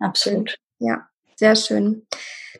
absolut. 0.00 0.58
Ja, 0.80 1.08
sehr 1.36 1.54
schön. 1.54 2.08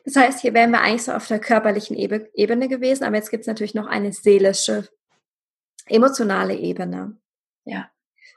Das 0.05 0.15
heißt, 0.15 0.41
hier 0.41 0.53
wären 0.53 0.71
wir 0.71 0.81
eigentlich 0.81 1.03
so 1.03 1.11
auf 1.11 1.27
der 1.27 1.39
körperlichen 1.39 1.95
Ebene 1.95 2.67
gewesen, 2.67 3.03
aber 3.03 3.15
jetzt 3.15 3.29
gibt 3.29 3.41
es 3.41 3.47
natürlich 3.47 3.73
noch 3.73 3.87
eine 3.87 4.11
seelische, 4.11 4.87
emotionale 5.87 6.55
Ebene. 6.55 7.17
Ja. 7.65 7.89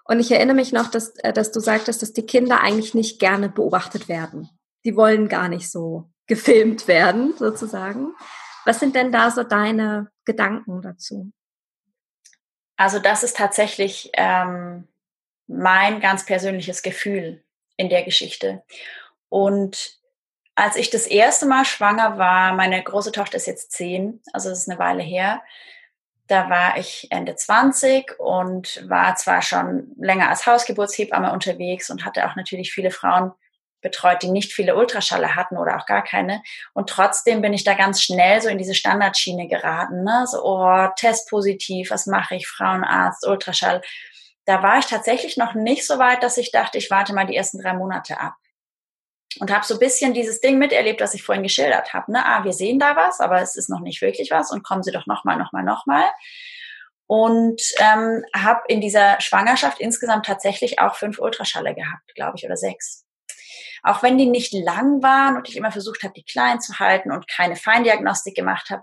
Und 0.05 0.21
ich 0.21 0.31
erinnere 0.31 0.57
mich 0.57 0.73
noch, 0.73 0.91
dass, 0.91 1.17
äh, 1.19 1.33
dass 1.33 1.53
du 1.53 1.61
sagtest, 1.61 2.03
dass 2.03 2.13
die 2.13 2.27
Kinder 2.27 2.61
eigentlich 2.61 2.95
nicht 2.95 3.19
gerne 3.19 3.49
beobachtet 3.49 4.09
werden. 4.09 4.51
Die 4.85 4.97
wollen 4.97 5.29
gar 5.29 5.49
nicht 5.49 5.71
so 5.71 6.11
gefilmt 6.27 6.89
werden, 6.89 7.35
sozusagen. 7.37 8.15
Was 8.65 8.81
sind 8.81 8.95
denn 8.95 9.13
da 9.13 9.31
so 9.31 9.45
deine 9.45 10.11
Gedanken 10.25 10.83
dazu? 10.83 11.33
Also 12.77 12.99
das 12.99 13.23
ist 13.23 13.37
tatsächlich 13.37 14.11
ähm, 14.15 14.89
mein 15.47 16.01
ganz 16.01 16.27
persönliches 16.27 16.83
Gefühl 16.83 17.45
in 17.77 17.89
der 17.89 18.03
Geschichte. 18.03 18.63
Und 19.29 19.99
als 20.55 20.77
ich 20.77 20.91
das 20.91 21.07
erste 21.07 21.47
Mal 21.47 21.65
schwanger 21.65 22.19
war, 22.19 22.55
meine 22.55 22.83
große 22.83 23.13
Tochter 23.13 23.37
ist 23.37 23.47
jetzt 23.47 23.73
zehn, 23.73 24.23
also 24.33 24.51
das 24.51 24.61
ist 24.61 24.71
eine 24.71 24.79
Weile 24.79 25.03
her, 25.03 25.43
da 26.27 26.49
war 26.49 26.79
ich 26.79 27.09
Ende 27.11 27.37
20 27.37 28.19
und 28.19 28.89
war 28.89 29.15
zwar 29.17 29.43
schon 29.43 29.95
länger 29.99 30.31
als 30.31 30.47
Hausgeburtshebamme 30.47 31.33
unterwegs 31.33 31.91
und 31.91 32.05
hatte 32.05 32.27
auch 32.27 32.35
natürlich 32.35 32.73
viele 32.73 32.91
Frauen 32.91 33.33
betreut, 33.83 34.23
die 34.23 34.31
nicht 34.31 34.53
viele 34.53 34.75
Ultraschalle 34.77 35.37
hatten 35.37 35.59
oder 35.59 35.77
auch 35.77 35.85
gar 35.85 36.03
keine. 36.03 36.43
Und 36.73 36.89
trotzdem 36.89 37.43
bin 37.43 37.53
ich 37.53 37.65
da 37.65 37.75
ganz 37.75 38.03
schnell 38.03 38.41
so 38.41 38.49
in 38.49 38.57
diese 38.57 38.75
Standardschiene 38.75 39.47
geraten. 39.47 40.03
Ne? 40.03 40.27
So, 40.27 40.43
oh, 40.43 40.89
Test 40.97 41.29
positiv, 41.29 41.91
was 41.91 42.07
mache 42.07 42.37
ich, 42.37 42.49
Frauenarzt, 42.49 43.27
Ultraschall. 43.27 43.83
Da 44.47 44.63
war 44.63 44.79
ich 44.79 44.87
tatsächlich 44.87 45.37
noch 45.37 45.53
nicht 45.53 45.87
so 45.87 45.99
weit, 45.99 46.23
dass 46.23 46.39
ich 46.39 46.51
dachte, 46.51 46.79
ich 46.79 46.91
warte 46.91 47.15
mal 47.15 47.27
die 47.27 47.37
ersten 47.37 47.61
drei 47.61 47.75
Monate 47.75 48.19
ab. 48.19 48.35
Und 49.41 49.53
habe 49.53 49.65
so 49.65 49.75
ein 49.75 49.81
bisschen 49.81 50.15
dieses 50.15 50.41
Ding 50.41 50.59
miterlebt, 50.59 51.01
was 51.01 51.15
ich 51.15 51.25
vorhin 51.25 51.43
geschildert 51.43 51.93
habe. 51.93 52.13
Ne? 52.13 52.25
Ah, 52.25 52.45
wir 52.45 52.53
sehen 52.53 52.79
da 52.79 52.95
was, 52.95 53.21
aber 53.21 53.41
es 53.41 53.57
ist 53.57 53.69
noch 53.69 53.81
nicht 53.81 54.01
wirklich 54.01 54.31
was 54.31 54.53
und 54.53 54.63
kommen 54.63 54.85
Sie 54.85 54.93
doch 54.93 55.07
nochmal, 55.07 55.37
nochmal, 55.37 55.65
nochmal. 55.65 56.05
Und 57.07 57.61
ähm, 57.79 58.25
habe 58.35 58.63
in 58.69 58.81
dieser 58.81 59.21
Schwangerschaft 59.21 59.81
insgesamt 59.81 60.27
tatsächlich 60.27 60.79
auch 60.79 60.95
fünf 60.95 61.19
Ultraschalle 61.19 61.75
gehabt, 61.75 62.15
glaube 62.15 62.35
ich, 62.37 62.45
oder 62.45 62.57
sechs. 62.57 63.05
Auch 63.83 64.03
wenn 64.03 64.17
die 64.17 64.27
nicht 64.27 64.53
lang 64.55 65.03
waren 65.03 65.37
und 65.37 65.49
ich 65.49 65.57
immer 65.57 65.71
versucht 65.71 66.03
habe, 66.05 66.15
die 66.15 66.25
klein 66.25 66.61
zu 66.61 66.79
halten 66.79 67.13
und 67.13 67.29
keine 67.29 67.57
Feindiagnostik 67.57 68.35
gemacht 68.35 68.71
habe, 68.71 68.83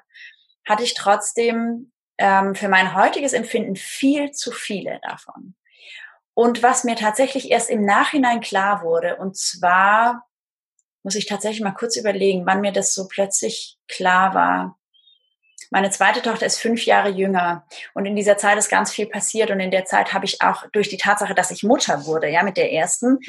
hatte 0.67 0.83
ich 0.83 0.93
trotzdem 0.93 1.91
ähm, 2.19 2.53
für 2.53 2.69
mein 2.69 2.93
heutiges 2.93 3.33
Empfinden 3.33 3.75
viel 3.75 4.31
zu 4.31 4.51
viele 4.51 4.99
davon. 5.01 5.55
Und 6.35 6.61
was 6.61 6.83
mir 6.83 6.95
tatsächlich 6.95 7.49
erst 7.49 7.69
im 7.69 7.83
Nachhinein 7.83 8.41
klar 8.41 8.83
wurde, 8.83 9.17
und 9.17 9.35
zwar 9.35 10.27
muss 11.03 11.15
ich 11.15 11.25
tatsächlich 11.25 11.61
mal 11.61 11.71
kurz 11.71 11.95
überlegen, 11.95 12.45
wann 12.45 12.61
mir 12.61 12.71
das 12.71 12.93
so 12.93 13.07
plötzlich 13.07 13.77
klar 13.87 14.33
war. 14.33 14.77
Meine 15.69 15.89
zweite 15.89 16.21
Tochter 16.21 16.45
ist 16.45 16.59
fünf 16.59 16.85
Jahre 16.85 17.09
jünger 17.09 17.65
und 17.93 18.05
in 18.05 18.15
dieser 18.15 18.37
Zeit 18.37 18.57
ist 18.57 18.69
ganz 18.69 18.91
viel 18.91 19.07
passiert 19.07 19.51
und 19.51 19.59
in 19.59 19.71
der 19.71 19.85
Zeit 19.85 20.13
habe 20.13 20.25
ich 20.25 20.41
auch 20.41 20.65
durch 20.73 20.89
die 20.89 20.97
Tatsache, 20.97 21.33
dass 21.33 21.51
ich 21.51 21.63
Mutter 21.63 22.05
wurde, 22.05 22.29
ja, 22.29 22.43
mit 22.43 22.57
der 22.57 22.73
ersten, 22.73 23.19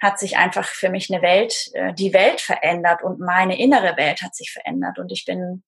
hat 0.00 0.18
sich 0.18 0.36
einfach 0.36 0.66
für 0.66 0.88
mich 0.88 1.12
eine 1.12 1.22
Welt, 1.22 1.70
äh, 1.74 1.92
die 1.94 2.12
Welt 2.12 2.40
verändert 2.40 3.02
und 3.02 3.20
meine 3.20 3.58
innere 3.58 3.96
Welt 3.96 4.22
hat 4.22 4.34
sich 4.34 4.52
verändert 4.52 4.98
und 4.98 5.12
ich 5.12 5.24
bin 5.24 5.62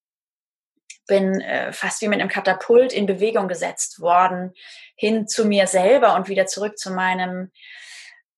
bin 1.06 1.40
äh, 1.40 1.72
fast 1.72 2.02
wie 2.02 2.09
mit 2.09 2.20
einem 2.20 2.28
Katapult 2.28 2.92
in 2.92 3.06
Bewegung 3.06 3.46
gesetzt 3.46 4.00
worden 4.00 4.52
hin 4.96 5.28
zu 5.28 5.44
mir 5.44 5.66
selber 5.66 6.14
und 6.14 6.28
wieder 6.28 6.46
zurück 6.46 6.78
zu 6.78 6.92
meinem 6.92 7.52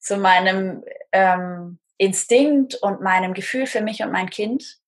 zu 0.01 0.19
meinem 0.19 0.85
ähm, 1.13 1.79
Instinkt 1.99 2.77
und 2.77 3.01
meinem 3.03 3.35
Gefühl 3.35 3.67
für 3.67 3.81
mich 3.81 4.03
und 4.03 4.13
mein 4.13 4.31
Kind 4.31 4.79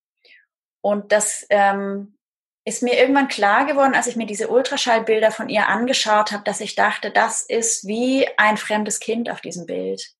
und 0.80 1.12
das 1.12 1.46
ähm, 1.50 2.16
ist 2.64 2.82
mir 2.82 2.98
irgendwann 2.98 3.28
klar 3.28 3.66
geworden, 3.66 3.94
als 3.94 4.06
ich 4.06 4.16
mir 4.16 4.26
diese 4.26 4.48
Ultraschallbilder 4.48 5.30
von 5.30 5.48
ihr 5.48 5.68
angeschaut 5.68 6.32
habe, 6.32 6.44
dass 6.44 6.60
ich 6.60 6.74
dachte, 6.74 7.10
das 7.10 7.42
ist 7.42 7.86
wie 7.86 8.26
ein 8.36 8.56
fremdes 8.56 9.00
Kind 9.00 9.30
auf 9.30 9.40
diesem 9.40 9.66
Bild. 9.66 10.12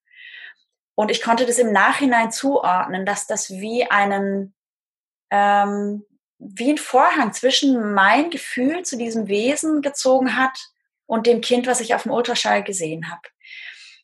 Und 0.94 1.10
ich 1.10 1.22
konnte 1.22 1.46
das 1.46 1.58
im 1.58 1.72
Nachhinein 1.72 2.30
zuordnen, 2.30 3.06
dass 3.06 3.26
das 3.26 3.50
wie 3.50 3.84
einen, 3.90 4.54
ähm, 5.30 6.04
wie 6.38 6.70
ein 6.70 6.78
Vorhang 6.78 7.32
zwischen 7.32 7.94
mein 7.94 8.30
Gefühl 8.30 8.82
zu 8.82 8.98
diesem 8.98 9.28
Wesen 9.28 9.80
gezogen 9.80 10.36
hat 10.36 10.58
und 11.06 11.26
dem 11.26 11.40
Kind, 11.40 11.66
was 11.66 11.80
ich 11.80 11.94
auf 11.94 12.02
dem 12.02 12.12
Ultraschall 12.12 12.62
gesehen 12.62 13.10
habe. 13.10 13.22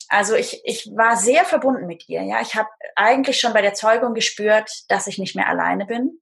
Also 0.08 0.34
ich, 0.34 0.60
ich 0.64 0.90
war 0.94 1.16
sehr 1.16 1.44
verbunden 1.44 1.86
mit 1.86 2.08
ihr. 2.08 2.22
Ja, 2.22 2.40
ich 2.40 2.54
habe 2.54 2.68
eigentlich 2.94 3.40
schon 3.40 3.52
bei 3.52 3.62
der 3.62 3.74
Zeugung 3.74 4.14
gespürt, 4.14 4.70
dass 4.88 5.06
ich 5.06 5.18
nicht 5.18 5.34
mehr 5.34 5.48
alleine 5.48 5.86
bin. 5.86 6.20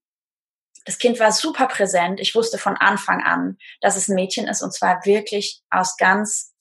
Das 0.84 0.98
Kind 0.98 1.18
war 1.18 1.32
super 1.32 1.66
präsent. 1.66 2.20
Ich 2.20 2.34
wusste 2.34 2.58
von 2.58 2.76
Anfang 2.76 3.22
an, 3.22 3.58
dass 3.80 3.96
es 3.96 4.08
ein 4.08 4.14
Mädchen 4.14 4.46
ist 4.46 4.62
und 4.62 4.72
zwar 4.72 5.04
wirklich 5.04 5.62
aus 5.70 5.96
ganz 5.96 6.54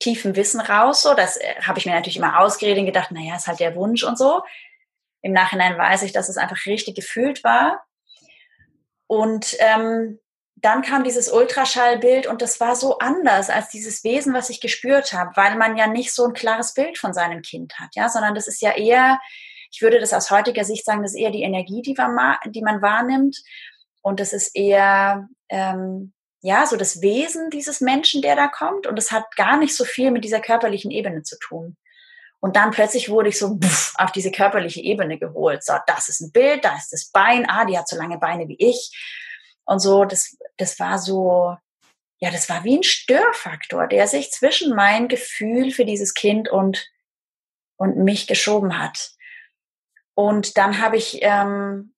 tiefen 0.00 0.34
Wissen 0.34 0.60
raus. 0.60 1.02
So, 1.02 1.14
das 1.14 1.36
äh, 1.36 1.54
habe 1.62 1.78
ich 1.78 1.86
mir 1.86 1.94
natürlich 1.94 2.16
immer 2.16 2.40
ausgeredet 2.40 2.78
und 2.78 2.86
gedacht, 2.86 3.12
naja, 3.12 3.36
ist 3.36 3.46
halt 3.46 3.60
der 3.60 3.76
Wunsch 3.76 4.02
und 4.02 4.18
so. 4.18 4.42
Im 5.22 5.32
Nachhinein 5.32 5.78
weiß 5.78 6.02
ich, 6.02 6.12
dass 6.12 6.28
es 6.28 6.38
einfach 6.38 6.66
richtig 6.66 6.96
gefühlt 6.96 7.44
war. 7.44 7.84
Und 9.06 9.56
ähm, 9.58 10.18
dann 10.62 10.82
kam 10.82 11.04
dieses 11.04 11.30
Ultraschallbild 11.30 12.26
und 12.26 12.42
das 12.42 12.60
war 12.60 12.76
so 12.76 12.98
anders 12.98 13.50
als 13.50 13.68
dieses 13.68 14.04
Wesen, 14.04 14.34
was 14.34 14.50
ich 14.50 14.60
gespürt 14.60 15.12
habe, 15.12 15.32
weil 15.36 15.56
man 15.56 15.76
ja 15.76 15.86
nicht 15.86 16.14
so 16.14 16.24
ein 16.24 16.32
klares 16.32 16.74
Bild 16.74 16.98
von 16.98 17.12
seinem 17.12 17.42
Kind 17.42 17.78
hat, 17.78 17.90
ja, 17.94 18.08
sondern 18.08 18.34
das 18.34 18.48
ist 18.48 18.60
ja 18.60 18.72
eher, 18.76 19.20
ich 19.70 19.82
würde 19.82 20.00
das 20.00 20.12
aus 20.12 20.30
heutiger 20.30 20.64
Sicht 20.64 20.84
sagen, 20.84 21.02
das 21.02 21.12
ist 21.12 21.20
eher 21.20 21.30
die 21.30 21.42
Energie, 21.42 21.82
die 21.82 21.94
man, 21.94 22.36
die 22.46 22.62
man 22.62 22.82
wahrnimmt 22.82 23.36
und 24.02 24.20
das 24.20 24.32
ist 24.32 24.56
eher 24.56 25.28
ähm, 25.48 26.12
ja, 26.42 26.66
so 26.66 26.76
das 26.76 27.02
Wesen 27.02 27.50
dieses 27.50 27.80
Menschen, 27.80 28.22
der 28.22 28.34
da 28.36 28.48
kommt. 28.48 28.86
Und 28.86 28.98
es 28.98 29.12
hat 29.12 29.36
gar 29.36 29.58
nicht 29.58 29.76
so 29.76 29.84
viel 29.84 30.10
mit 30.10 30.24
dieser 30.24 30.40
körperlichen 30.40 30.90
Ebene 30.90 31.22
zu 31.22 31.38
tun. 31.38 31.76
Und 32.40 32.56
dann 32.56 32.70
plötzlich 32.70 33.10
wurde 33.10 33.28
ich 33.28 33.38
so 33.38 33.58
pff, 33.58 33.94
auf 33.98 34.12
diese 34.12 34.30
körperliche 34.30 34.80
Ebene 34.80 35.18
geholt. 35.18 35.62
So, 35.62 35.74
das 35.86 36.08
ist 36.08 36.20
ein 36.20 36.32
Bild, 36.32 36.64
da 36.64 36.74
ist 36.76 36.90
das 36.90 37.10
Bein. 37.10 37.46
Ah, 37.48 37.66
die 37.66 37.76
hat 37.76 37.86
so 37.86 37.96
lange 37.96 38.16
Beine 38.16 38.48
wie 38.48 38.56
ich. 38.58 38.90
Und 39.64 39.78
so, 39.80 40.04
das, 40.04 40.36
das 40.56 40.78
war 40.78 40.98
so, 40.98 41.56
ja, 42.18 42.30
das 42.30 42.48
war 42.48 42.64
wie 42.64 42.78
ein 42.78 42.82
Störfaktor, 42.82 43.86
der 43.86 44.06
sich 44.06 44.30
zwischen 44.30 44.74
mein 44.74 45.08
Gefühl 45.08 45.70
für 45.70 45.84
dieses 45.84 46.14
Kind 46.14 46.48
und, 46.48 46.86
und 47.76 47.96
mich 47.96 48.26
geschoben 48.26 48.78
hat. 48.78 49.12
Und 50.14 50.58
dann 50.58 50.80
habe 50.80 50.96
ich 50.96 51.18
ähm, 51.22 51.94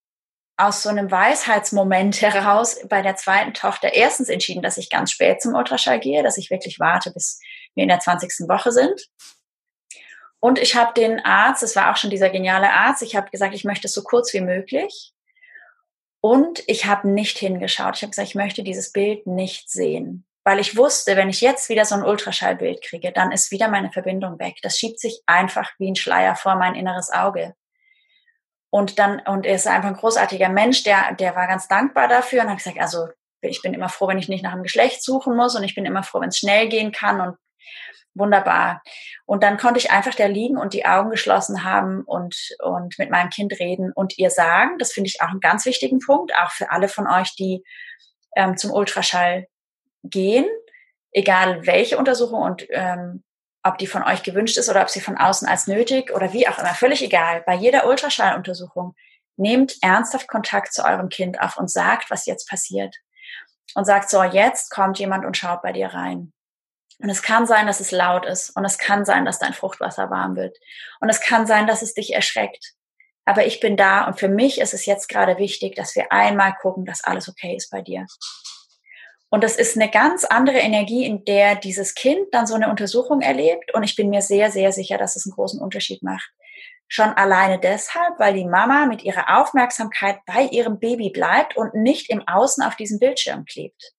aus 0.57 0.83
so 0.83 0.89
einem 0.89 1.11
Weisheitsmoment 1.11 2.21
heraus 2.23 2.79
bei 2.89 3.03
der 3.03 3.17
zweiten 3.17 3.55
Tochter 3.55 3.93
erstens 3.93 4.29
entschieden, 4.29 4.63
dass 4.63 4.79
ich 4.79 4.91
ganz 4.91 5.11
spät 5.11 5.43
zum 5.43 5.55
Ultraschall 5.55 5.99
gehe, 5.99 6.23
dass 6.23 6.39
ich 6.39 6.51
wirklich 6.51 6.79
warte, 6.79 7.11
bis 7.11 7.41
wir 7.75 7.83
in 7.83 7.89
der 7.89 8.01
20. 8.01 8.49
Woche 8.49 8.71
sind. 8.71 9.09
Und 10.39 10.59
ich 10.59 10.75
habe 10.75 10.93
den 10.95 11.25
Arzt, 11.25 11.63
das 11.63 11.77
war 11.77 11.93
auch 11.93 11.97
schon 11.97 12.11
dieser 12.11 12.29
geniale 12.29 12.73
Arzt, 12.73 13.03
ich 13.03 13.15
habe 13.15 13.31
gesagt, 13.31 13.55
ich 13.55 13.65
möchte 13.65 13.87
es 13.87 13.95
so 13.95 14.03
kurz 14.03 14.33
wie 14.35 14.41
möglich. 14.41 15.13
Und 16.23 16.63
ich 16.69 16.87
habe 16.87 17.09
nicht 17.09 17.37
hingeschaut. 17.37 17.97
Ich 17.97 18.03
habe 18.03 18.11
gesagt, 18.11 18.29
ich 18.29 18.37
möchte 18.37 18.63
dieses 18.63 18.93
Bild 18.93 19.27
nicht 19.27 19.69
sehen. 19.69 20.25
Weil 20.45 20.61
ich 20.61 20.77
wusste, 20.77 21.17
wenn 21.17 21.29
ich 21.29 21.41
jetzt 21.41 21.69
wieder 21.69 21.85
so 21.85 21.97
ein 21.97 22.05
Ultraschallbild 22.05 22.81
kriege, 22.83 23.13
dann 23.13 23.33
ist 23.33 23.51
wieder 23.51 23.69
meine 23.69 23.91
Verbindung 23.91 24.39
weg. 24.39 24.57
Das 24.63 24.79
schiebt 24.79 25.01
sich 25.01 25.21
einfach 25.27 25.73
wie 25.79 25.91
ein 25.91 25.97
Schleier 25.97 26.37
vor 26.37 26.55
mein 26.55 26.77
inneres 26.77 27.11
Auge. 27.11 27.55
Und 28.71 29.01
dann, 29.01 29.21
und 29.27 29.47
er 29.47 29.57
ist 29.57 29.67
einfach 29.67 29.89
ein 29.89 29.97
großartiger 29.97 30.49
Mensch, 30.49 30.85
der, 30.85 31.15
der 31.15 31.35
war 31.35 31.49
ganz 31.49 31.67
dankbar 31.67 32.07
dafür 32.07 32.43
und 32.43 32.51
hat 32.51 32.59
gesagt, 32.59 32.79
also 32.79 33.09
ich 33.41 33.61
bin 33.61 33.75
immer 33.75 33.89
froh, 33.89 34.07
wenn 34.07 34.19
ich 34.19 34.29
nicht 34.29 34.45
nach 34.45 34.53
einem 34.53 34.63
Geschlecht 34.63 35.03
suchen 35.03 35.37
muss 35.37 35.57
und 35.57 35.65
ich 35.65 35.75
bin 35.75 35.85
immer 35.85 36.05
froh, 36.05 36.21
wenn 36.21 36.29
es 36.29 36.39
schnell 36.39 36.69
gehen 36.69 36.93
kann 36.93 37.21
und 37.21 37.37
wunderbar. 38.15 38.83
Und 39.25 39.43
dann 39.43 39.57
konnte 39.57 39.79
ich 39.79 39.91
einfach 39.91 40.15
da 40.15 40.27
liegen 40.27 40.57
und 40.57 40.75
die 40.75 40.87
Augen 40.87 41.11
geschlossen 41.11 41.65
haben 41.65 42.03
und, 42.03 42.55
und 42.61 42.99
mit 42.99 43.11
meinem 43.11 43.31
Kind 43.31 43.59
reden 43.59 43.93
und 43.93 44.19
ihr 44.19 44.31
sagen, 44.31 44.79
das 44.79 44.93
finde 44.93 45.09
ich 45.09 45.21
auch 45.23 45.29
einen 45.29 45.41
ganz 45.41 45.65
wichtigen 45.65 45.99
Punkt, 45.99 46.33
auch 46.37 46.51
für 46.51 46.71
alle 46.71 46.89
von 46.89 47.07
euch, 47.07 47.35
die 47.37 47.65
ähm, 48.37 48.57
zum 48.57 48.71
Ultraschall 48.71 49.47
gehen, 50.03 50.47
egal 51.13 51.67
welche 51.67 51.99
Untersuchung 51.99 52.43
und 52.43 52.67
ähm, 52.71 53.23
ob 53.63 53.79
die 53.79 53.87
von 53.87 54.03
euch 54.03 54.23
gewünscht 54.23 54.59
ist 54.59 54.69
oder 54.69 54.83
ob 54.83 54.91
sie 54.91 55.01
von 55.01 55.17
außen 55.17 55.47
als 55.47 55.67
nötig 55.67 56.13
oder 56.13 56.33
wie 56.33 56.49
auch 56.49 56.59
immer, 56.59 56.75
völlig 56.75 57.03
egal. 57.03 57.43
Bei 57.47 57.55
jeder 57.55 57.87
Ultraschalluntersuchung 57.87 58.95
nehmt 59.37 59.77
ernsthaft 59.83 60.29
Kontakt 60.29 60.73
zu 60.73 60.85
eurem 60.85 61.09
Kind 61.09 61.41
auf 61.41 61.57
und 61.57 61.71
sagt, 61.71 62.11
was 62.11 62.27
jetzt 62.27 62.49
passiert. 62.49 62.97
Und 63.75 63.85
sagt 63.85 64.11
so, 64.11 64.23
jetzt 64.23 64.71
kommt 64.71 64.99
jemand 64.99 65.25
und 65.25 65.37
schaut 65.37 65.63
bei 65.63 65.73
dir 65.73 65.89
rein. 65.89 66.33
Und 67.03 67.11
es 67.11 67.23
kann 67.23 67.47
sein, 67.47 67.67
dass 67.67 67.81
es 67.81 67.91
laut 67.91 68.25
ist. 68.27 68.51
Und 68.51 68.65
es 68.65 68.79
kann 68.79 69.05
sein, 69.05 69.25
dass 69.25 69.41
dein 69.41 69.55
Fruchtwasser 69.55 70.09
warm 70.11 70.37
wird. 70.37 70.57
Und 71.01 71.09
es 71.09 71.21
kann 71.21 71.47
sein, 71.47 71.67
dass 71.67 71.83
es 71.83 71.95
dich 71.95 72.15
erschreckt. 72.15 72.75
Aber 73.25 73.45
ich 73.45 73.61
bin 73.61 73.77
da 73.77 74.07
und 74.07 74.19
für 74.19 74.29
mich 74.29 74.61
ist 74.61 74.75
es 74.75 74.87
jetzt 74.87 75.09
gerade 75.09 75.39
wichtig, 75.39 75.77
dass 75.77 75.95
wir 75.95 76.11
einmal 76.11 76.55
gucken, 76.61 76.85
dass 76.85 77.05
alles 77.05 77.29
okay 77.29 77.55
ist 77.57 77.71
bei 77.71 77.83
dir. 77.83 78.07
Und 79.31 79.43
das 79.43 79.57
ist 79.57 79.77
eine 79.77 79.91
ganz 79.91 80.25
andere 80.25 80.59
Energie, 80.59 81.07
in 81.07 81.25
der 81.25 81.57
dieses 81.57 81.95
Kind 81.95 82.27
dann 82.33 82.47
so 82.47 82.55
eine 82.55 82.69
Untersuchung 82.69 83.21
erlebt. 83.21 83.75
Und 83.75 83.83
ich 83.83 83.97
bin 83.97 84.11
mir 84.11 84.23
sehr, 84.23 84.51
sehr 84.51 84.73
sicher, 84.73 84.99
dass 84.99 85.17
es 85.17 85.27
einen 85.27 85.35
großen 85.35 85.61
Unterschied 85.61 86.03
macht. 86.03 86.31
Schon 86.87 87.09
alleine 87.11 87.59
deshalb, 87.59 88.19
weil 88.19 88.35
die 88.35 88.45
Mama 88.45 88.87
mit 88.87 89.03
ihrer 89.03 89.41
Aufmerksamkeit 89.41 90.19
bei 90.27 90.43
ihrem 90.43 90.79
Baby 90.79 91.11
bleibt 91.11 91.57
und 91.57 91.75
nicht 91.75 92.11
im 92.11 92.27
Außen 92.29 92.63
auf 92.63 92.77
diesem 92.77 92.99
Bildschirm 92.99 93.47
klebt. 93.47 93.95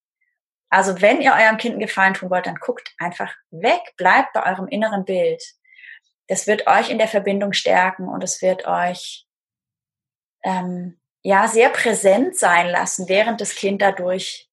Also 0.73 1.01
wenn 1.01 1.21
ihr 1.21 1.33
eurem 1.33 1.57
Kind 1.57 1.73
einen 1.73 1.81
Gefallen 1.81 2.15
tun 2.15 2.31
wollt, 2.31 2.47
dann 2.47 2.55
guckt 2.55 2.95
einfach 2.97 3.31
weg, 3.51 3.93
bleibt 3.95 4.33
bei 4.33 4.43
eurem 4.43 4.67
inneren 4.67 5.05
Bild. 5.05 5.43
Das 6.27 6.47
wird 6.47 6.65
euch 6.65 6.89
in 6.89 6.97
der 6.97 7.07
Verbindung 7.07 7.53
stärken 7.53 8.07
und 8.07 8.23
es 8.23 8.41
wird 8.41 8.65
euch 8.65 9.27
ähm, 10.43 10.99
ja 11.21 11.47
sehr 11.47 11.69
präsent 11.69 12.39
sein 12.39 12.67
lassen, 12.67 13.07
während 13.07 13.39
das 13.39 13.53
Kind 13.53 13.83
dadurch 13.83 14.49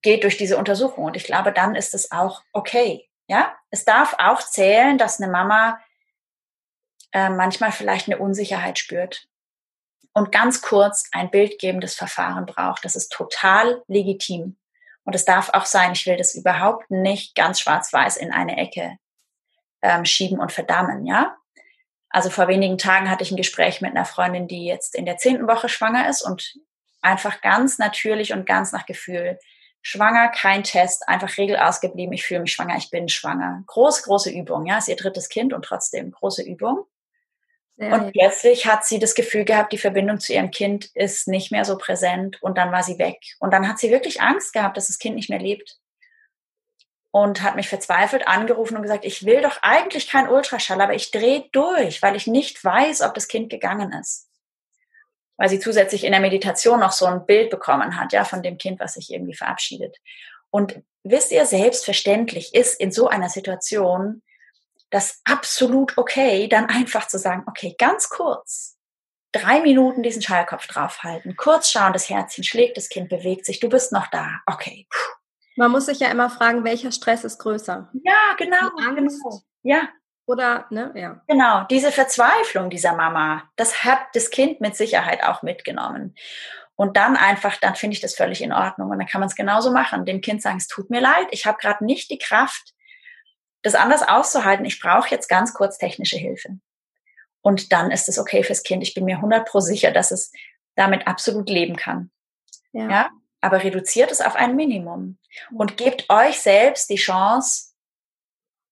geht 0.00 0.24
durch 0.24 0.38
diese 0.38 0.56
Untersuchung. 0.56 1.04
Und 1.04 1.14
ich 1.14 1.24
glaube, 1.24 1.52
dann 1.52 1.74
ist 1.74 1.92
es 1.92 2.10
auch 2.10 2.42
okay. 2.54 3.06
Ja, 3.28 3.54
es 3.68 3.84
darf 3.84 4.14
auch 4.18 4.40
zählen, 4.40 4.96
dass 4.96 5.20
eine 5.20 5.30
Mama 5.30 5.78
äh, 7.12 7.28
manchmal 7.28 7.70
vielleicht 7.70 8.06
eine 8.06 8.16
Unsicherheit 8.16 8.78
spürt 8.78 9.28
und 10.14 10.32
ganz 10.32 10.62
kurz 10.62 11.10
ein 11.12 11.30
bildgebendes 11.30 11.94
Verfahren 11.94 12.46
braucht. 12.46 12.86
Das 12.86 12.96
ist 12.96 13.12
total 13.12 13.82
legitim. 13.88 14.56
Und 15.10 15.16
es 15.16 15.24
darf 15.24 15.50
auch 15.54 15.66
sein, 15.66 15.90
ich 15.90 16.06
will 16.06 16.16
das 16.16 16.36
überhaupt 16.36 16.88
nicht 16.88 17.34
ganz 17.34 17.58
schwarz-weiß 17.58 18.16
in 18.16 18.32
eine 18.32 18.56
Ecke 18.58 18.96
ähm, 19.82 20.04
schieben 20.04 20.38
und 20.38 20.52
verdammen, 20.52 21.04
ja. 21.04 21.36
Also 22.10 22.30
vor 22.30 22.46
wenigen 22.46 22.78
Tagen 22.78 23.10
hatte 23.10 23.24
ich 23.24 23.32
ein 23.32 23.36
Gespräch 23.36 23.80
mit 23.80 23.90
einer 23.90 24.04
Freundin, 24.04 24.46
die 24.46 24.66
jetzt 24.66 24.94
in 24.94 25.06
der 25.06 25.16
zehnten 25.16 25.48
Woche 25.48 25.68
schwanger 25.68 26.08
ist 26.08 26.22
und 26.22 26.54
einfach 27.02 27.40
ganz 27.40 27.78
natürlich 27.78 28.32
und 28.32 28.46
ganz 28.46 28.70
nach 28.70 28.86
Gefühl 28.86 29.40
schwanger, 29.82 30.28
kein 30.28 30.62
Test, 30.62 31.08
einfach 31.08 31.36
Regel 31.38 31.56
ausgeblieben, 31.56 32.12
ich 32.12 32.24
fühle 32.24 32.42
mich 32.42 32.52
schwanger, 32.52 32.76
ich 32.76 32.90
bin 32.90 33.08
schwanger. 33.08 33.64
Große, 33.66 34.04
große 34.04 34.30
Übung, 34.30 34.64
ja, 34.66 34.78
ist 34.78 34.86
ihr 34.86 34.94
drittes 34.94 35.28
Kind 35.28 35.52
und 35.52 35.64
trotzdem 35.64 36.12
große 36.12 36.44
Übung. 36.44 36.84
Sehr 37.76 37.92
und 37.92 38.12
plötzlich 38.12 38.66
hat 38.66 38.84
sie 38.84 38.98
das 38.98 39.14
Gefühl 39.14 39.44
gehabt, 39.44 39.72
die 39.72 39.78
Verbindung 39.78 40.20
zu 40.20 40.32
ihrem 40.32 40.50
Kind 40.50 40.90
ist 40.94 41.28
nicht 41.28 41.50
mehr 41.50 41.64
so 41.64 41.78
präsent 41.78 42.42
und 42.42 42.58
dann 42.58 42.72
war 42.72 42.82
sie 42.82 42.98
weg. 42.98 43.18
Und 43.38 43.52
dann 43.52 43.68
hat 43.68 43.78
sie 43.78 43.90
wirklich 43.90 44.20
Angst 44.20 44.52
gehabt, 44.52 44.76
dass 44.76 44.88
das 44.88 44.98
Kind 44.98 45.16
nicht 45.16 45.30
mehr 45.30 45.40
lebt. 45.40 45.78
Und 47.12 47.42
hat 47.42 47.56
mich 47.56 47.68
verzweifelt 47.68 48.28
angerufen 48.28 48.76
und 48.76 48.82
gesagt, 48.82 49.04
ich 49.04 49.24
will 49.24 49.40
doch 49.40 49.58
eigentlich 49.62 50.08
kein 50.08 50.28
Ultraschall, 50.28 50.80
aber 50.80 50.94
ich 50.94 51.10
drehe 51.10 51.48
durch, 51.50 52.02
weil 52.02 52.14
ich 52.14 52.28
nicht 52.28 52.62
weiß, 52.64 53.00
ob 53.00 53.14
das 53.14 53.26
Kind 53.26 53.50
gegangen 53.50 53.92
ist 53.92 54.30
weil 55.40 55.48
sie 55.48 55.58
zusätzlich 55.58 56.04
in 56.04 56.12
der 56.12 56.20
Meditation 56.20 56.80
noch 56.80 56.92
so 56.92 57.06
ein 57.06 57.24
Bild 57.24 57.48
bekommen 57.48 57.98
hat, 57.98 58.12
ja, 58.12 58.24
von 58.24 58.42
dem 58.42 58.58
Kind, 58.58 58.78
was 58.78 58.92
sich 58.92 59.10
irgendwie 59.10 59.32
verabschiedet. 59.32 59.96
Und 60.50 60.82
wisst 61.02 61.32
ihr, 61.32 61.46
selbstverständlich 61.46 62.54
ist 62.54 62.78
in 62.78 62.92
so 62.92 63.08
einer 63.08 63.30
Situation 63.30 64.20
das 64.90 65.20
absolut 65.24 65.96
okay, 65.96 66.48
dann 66.48 66.66
einfach 66.66 67.08
zu 67.08 67.18
sagen, 67.18 67.44
okay, 67.46 67.74
ganz 67.78 68.08
kurz, 68.08 68.76
drei 69.32 69.60
Minuten 69.60 70.02
diesen 70.02 70.22
Schallkopf 70.22 70.66
draufhalten, 70.66 71.36
kurz 71.36 71.70
schauen, 71.70 71.92
das 71.92 72.08
Herzchen 72.08 72.44
schlägt, 72.44 72.76
das 72.76 72.88
Kind 72.88 73.08
bewegt 73.08 73.46
sich, 73.46 73.60
du 73.60 73.68
bist 73.68 73.92
noch 73.92 74.08
da, 74.08 74.40
okay. 74.46 74.86
Man 75.56 75.70
muss 75.70 75.86
sich 75.86 76.00
ja 76.00 76.10
immer 76.10 76.30
fragen, 76.30 76.64
welcher 76.64 76.92
Stress 76.92 77.24
ist 77.24 77.38
größer? 77.38 77.90
Ja, 78.04 78.34
genau. 78.38 78.70
Die 78.78 78.84
Angst. 78.84 79.22
Genau. 79.22 79.42
Ja, 79.62 79.88
oder, 80.30 80.66
ne, 80.70 80.92
ja. 80.94 81.20
Genau, 81.26 81.64
diese 81.64 81.90
Verzweiflung 81.90 82.70
dieser 82.70 82.94
Mama, 82.94 83.42
das 83.56 83.82
hat 83.82 83.98
das 84.14 84.30
Kind 84.30 84.60
mit 84.60 84.76
Sicherheit 84.76 85.24
auch 85.24 85.42
mitgenommen. 85.42 86.14
Und 86.76 86.96
dann 86.96 87.16
einfach, 87.16 87.56
dann 87.56 87.74
finde 87.74 87.94
ich 87.94 88.00
das 88.00 88.14
völlig 88.14 88.40
in 88.40 88.52
Ordnung. 88.52 88.90
Und 88.90 89.00
dann 89.00 89.08
kann 89.08 89.20
man 89.20 89.28
es 89.28 89.34
genauso 89.34 89.72
machen. 89.72 90.06
Dem 90.06 90.20
Kind 90.20 90.40
sagen, 90.40 90.58
es 90.58 90.68
tut 90.68 90.88
mir 90.88 91.00
leid, 91.00 91.26
ich 91.32 91.46
habe 91.46 91.58
gerade 91.58 91.84
nicht 91.84 92.10
die 92.10 92.18
Kraft, 92.18 92.74
das 93.62 93.74
anders 93.74 94.06
auszuhalten. 94.06 94.64
Ich 94.64 94.80
brauche 94.80 95.10
jetzt 95.10 95.28
ganz 95.28 95.54
kurz 95.54 95.78
technische 95.78 96.16
Hilfe. 96.16 96.58
Und 97.42 97.72
dann 97.72 97.90
ist 97.90 98.08
es 98.08 98.18
okay 98.18 98.42
fürs 98.42 98.62
Kind. 98.62 98.82
Ich 98.82 98.94
bin 98.94 99.04
mir 99.04 99.16
100 99.16 99.46
pro 99.46 99.60
sicher, 99.60 99.92
dass 99.92 100.10
es 100.10 100.32
damit 100.76 101.06
absolut 101.06 101.48
leben 101.48 101.76
kann. 101.76 102.10
Ja. 102.72 102.90
ja. 102.90 103.10
Aber 103.40 103.62
reduziert 103.62 104.10
es 104.10 104.20
auf 104.20 104.36
ein 104.36 104.54
Minimum 104.54 105.18
und 105.52 105.76
gebt 105.78 106.10
euch 106.10 106.40
selbst 106.40 106.90
die 106.90 106.96
Chance, 106.96 107.70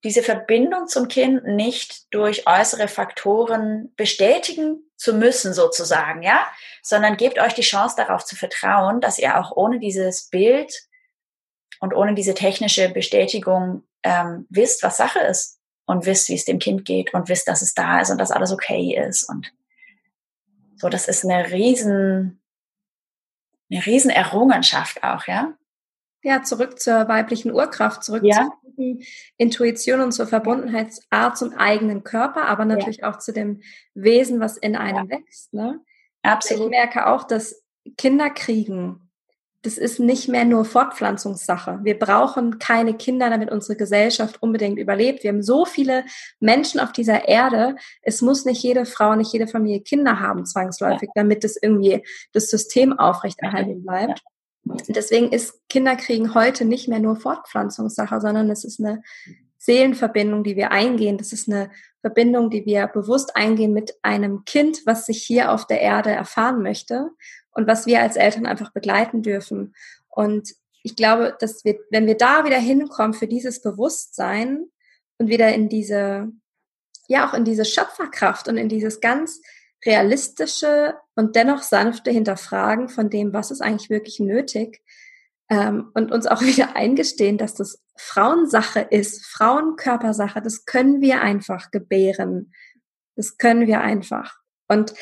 diese 0.04 0.22
Verbindung 0.22 0.86
zum 0.86 1.08
Kind 1.08 1.44
nicht 1.44 2.12
durch 2.12 2.46
äußere 2.46 2.86
Faktoren 2.86 3.92
bestätigen 3.96 4.82
zu 4.96 5.14
müssen, 5.14 5.54
sozusagen, 5.54 6.22
ja, 6.22 6.46
sondern 6.82 7.16
gebt 7.16 7.38
euch 7.38 7.54
die 7.54 7.62
Chance 7.62 7.96
darauf 7.96 8.24
zu 8.24 8.36
vertrauen, 8.36 9.00
dass 9.00 9.18
ihr 9.18 9.38
auch 9.40 9.52
ohne 9.56 9.78
dieses 9.78 10.28
Bild 10.28 10.72
und 11.80 11.94
ohne 11.94 12.14
diese 12.14 12.34
technische 12.34 12.90
Bestätigung 12.90 13.87
ähm, 14.02 14.46
wisst, 14.50 14.82
was 14.82 14.96
Sache 14.96 15.20
ist 15.20 15.58
und 15.86 16.06
wisst, 16.06 16.28
wie 16.28 16.34
es 16.34 16.44
dem 16.44 16.58
Kind 16.58 16.84
geht 16.84 17.14
und 17.14 17.28
wisst, 17.28 17.48
dass 17.48 17.62
es 17.62 17.74
da 17.74 18.00
ist 18.00 18.10
und 18.10 18.18
dass 18.18 18.30
alles 18.30 18.52
okay 18.52 18.96
ist 18.96 19.28
und 19.28 19.52
so, 20.76 20.88
das 20.88 21.08
ist 21.08 21.24
eine 21.24 21.50
riesen, 21.50 22.40
eine 23.70 23.84
riesen 23.84 24.10
Errungenschaft 24.10 25.02
auch, 25.02 25.26
ja. 25.26 25.54
Ja, 26.22 26.42
zurück 26.42 26.80
zur 26.80 27.08
weiblichen 27.08 27.52
Urkraft, 27.52 28.04
zurück 28.04 28.22
ja. 28.24 28.48
zur 28.76 28.98
Intuition 29.36 30.00
und 30.00 30.12
zur 30.12 30.26
Verbundenheitsart 30.26 31.36
zum 31.36 31.52
eigenen 31.54 32.04
Körper, 32.04 32.44
aber 32.44 32.64
natürlich 32.64 32.98
ja. 32.98 33.10
auch 33.10 33.18
zu 33.18 33.32
dem 33.32 33.62
Wesen, 33.94 34.40
was 34.40 34.56
in 34.56 34.76
einem 34.76 35.08
ja. 35.08 35.18
wächst. 35.18 35.52
Ne? 35.52 35.80
Absolut. 36.22 36.64
Ich 36.64 36.70
merke 36.70 37.06
auch, 37.06 37.24
dass 37.24 37.64
Kinder 37.96 38.30
kriegen, 38.30 39.07
das 39.62 39.76
ist 39.76 39.98
nicht 39.98 40.28
mehr 40.28 40.44
nur 40.44 40.64
Fortpflanzungssache. 40.64 41.80
Wir 41.82 41.98
brauchen 41.98 42.58
keine 42.60 42.94
Kinder, 42.94 43.28
damit 43.28 43.50
unsere 43.50 43.76
Gesellschaft 43.76 44.40
unbedingt 44.40 44.78
überlebt. 44.78 45.24
Wir 45.24 45.30
haben 45.30 45.42
so 45.42 45.64
viele 45.64 46.04
Menschen 46.38 46.78
auf 46.78 46.92
dieser 46.92 47.26
Erde. 47.26 47.74
Es 48.02 48.22
muss 48.22 48.44
nicht 48.44 48.62
jede 48.62 48.86
Frau, 48.86 49.16
nicht 49.16 49.32
jede 49.32 49.48
Familie 49.48 49.80
Kinder 49.80 50.20
haben, 50.20 50.46
zwangsläufig, 50.46 51.08
ja. 51.14 51.22
damit 51.22 51.42
es 51.44 51.60
irgendwie 51.60 52.04
das 52.32 52.50
System 52.50 52.96
aufrechterhalten 52.96 53.82
bleibt. 53.82 54.22
Deswegen 54.86 55.32
ist 55.32 55.68
Kinderkriegen 55.68 56.34
heute 56.34 56.64
nicht 56.64 56.88
mehr 56.88 57.00
nur 57.00 57.16
Fortpflanzungssache, 57.16 58.20
sondern 58.20 58.50
es 58.50 58.64
ist 58.64 58.78
eine 58.78 59.02
Seelenverbindung, 59.56 60.44
die 60.44 60.56
wir 60.56 60.70
eingehen. 60.70 61.18
Das 61.18 61.32
ist 61.32 61.48
eine 61.48 61.70
Verbindung, 62.00 62.50
die 62.50 62.64
wir 62.64 62.86
bewusst 62.86 63.34
eingehen 63.34 63.72
mit 63.72 63.94
einem 64.02 64.44
Kind, 64.44 64.82
was 64.86 65.06
sich 65.06 65.22
hier 65.22 65.50
auf 65.50 65.66
der 65.66 65.80
Erde 65.80 66.10
erfahren 66.10 66.62
möchte 66.62 67.10
und 67.52 67.66
was 67.66 67.86
wir 67.86 68.00
als 68.00 68.16
Eltern 68.16 68.46
einfach 68.46 68.72
begleiten 68.72 69.22
dürfen. 69.22 69.74
Und 70.08 70.54
ich 70.82 70.96
glaube, 70.96 71.36
dass 71.40 71.64
wir, 71.64 71.78
wenn 71.90 72.06
wir 72.06 72.16
da 72.16 72.44
wieder 72.44 72.58
hinkommen 72.58 73.14
für 73.14 73.26
dieses 73.26 73.62
Bewusstsein 73.62 74.66
und 75.18 75.28
wieder 75.28 75.52
in 75.52 75.68
diese, 75.68 76.28
ja 77.08 77.28
auch 77.28 77.34
in 77.34 77.44
diese 77.44 77.64
Schöpferkraft 77.64 78.48
und 78.48 78.56
in 78.56 78.68
dieses 78.68 79.00
ganz 79.00 79.40
realistische 79.84 80.96
und 81.14 81.36
dennoch 81.36 81.62
sanfte 81.62 82.10
Hinterfragen 82.10 82.88
von 82.88 83.10
dem, 83.10 83.32
was 83.32 83.50
ist 83.50 83.60
eigentlich 83.60 83.90
wirklich 83.90 84.20
nötig, 84.20 84.82
ähm, 85.50 85.90
und 85.94 86.12
uns 86.12 86.26
auch 86.26 86.40
wieder 86.42 86.76
eingestehen, 86.76 87.38
dass 87.38 87.54
das 87.54 87.82
Frauensache 87.96 88.80
ist, 88.80 89.26
Frauenkörpersache, 89.26 90.40
das 90.40 90.64
können 90.64 91.00
wir 91.00 91.20
einfach 91.20 91.70
gebären. 91.70 92.52
Das 93.16 93.36
können 93.36 93.66
wir 93.66 93.80
einfach. 93.80 94.38
Und 94.68 94.94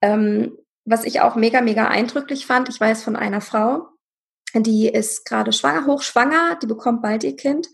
ähm, 0.00 0.56
was 0.86 1.04
ich 1.04 1.20
auch 1.20 1.34
mega, 1.34 1.60
mega 1.60 1.88
eindrücklich 1.88 2.46
fand, 2.46 2.68
ich 2.68 2.80
weiß 2.80 3.02
von 3.02 3.16
einer 3.16 3.40
Frau, 3.40 3.88
die 4.54 4.88
ist 4.88 5.26
gerade 5.26 5.52
schwanger, 5.52 5.86
hochschwanger, 5.86 6.58
die 6.62 6.66
bekommt 6.66 7.02
bald 7.02 7.24
ihr 7.24 7.36
Kind 7.36 7.68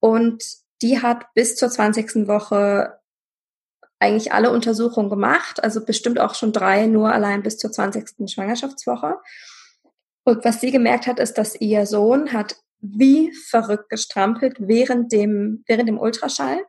und 0.00 0.42
die 0.82 1.00
hat 1.00 1.32
bis 1.34 1.56
zur 1.56 1.70
20. 1.70 2.26
Woche 2.26 2.98
eigentlich 4.00 4.32
alle 4.32 4.50
Untersuchungen 4.50 5.10
gemacht, 5.10 5.62
also 5.62 5.84
bestimmt 5.84 6.18
auch 6.18 6.34
schon 6.34 6.52
drei, 6.52 6.86
nur 6.86 7.12
allein 7.12 7.42
bis 7.42 7.58
zur 7.58 7.70
20. 7.70 8.30
Schwangerschaftswoche. 8.30 9.16
Und 10.24 10.44
was 10.44 10.60
sie 10.60 10.70
gemerkt 10.70 11.06
hat, 11.06 11.18
ist, 11.18 11.34
dass 11.34 11.60
ihr 11.60 11.86
Sohn 11.86 12.32
hat 12.32 12.56
wie 12.80 13.32
verrückt 13.32 13.90
gestrampelt 13.90 14.56
während 14.58 15.12
dem, 15.12 15.64
während 15.66 15.88
dem 15.88 15.98
Ultraschall. 15.98 16.64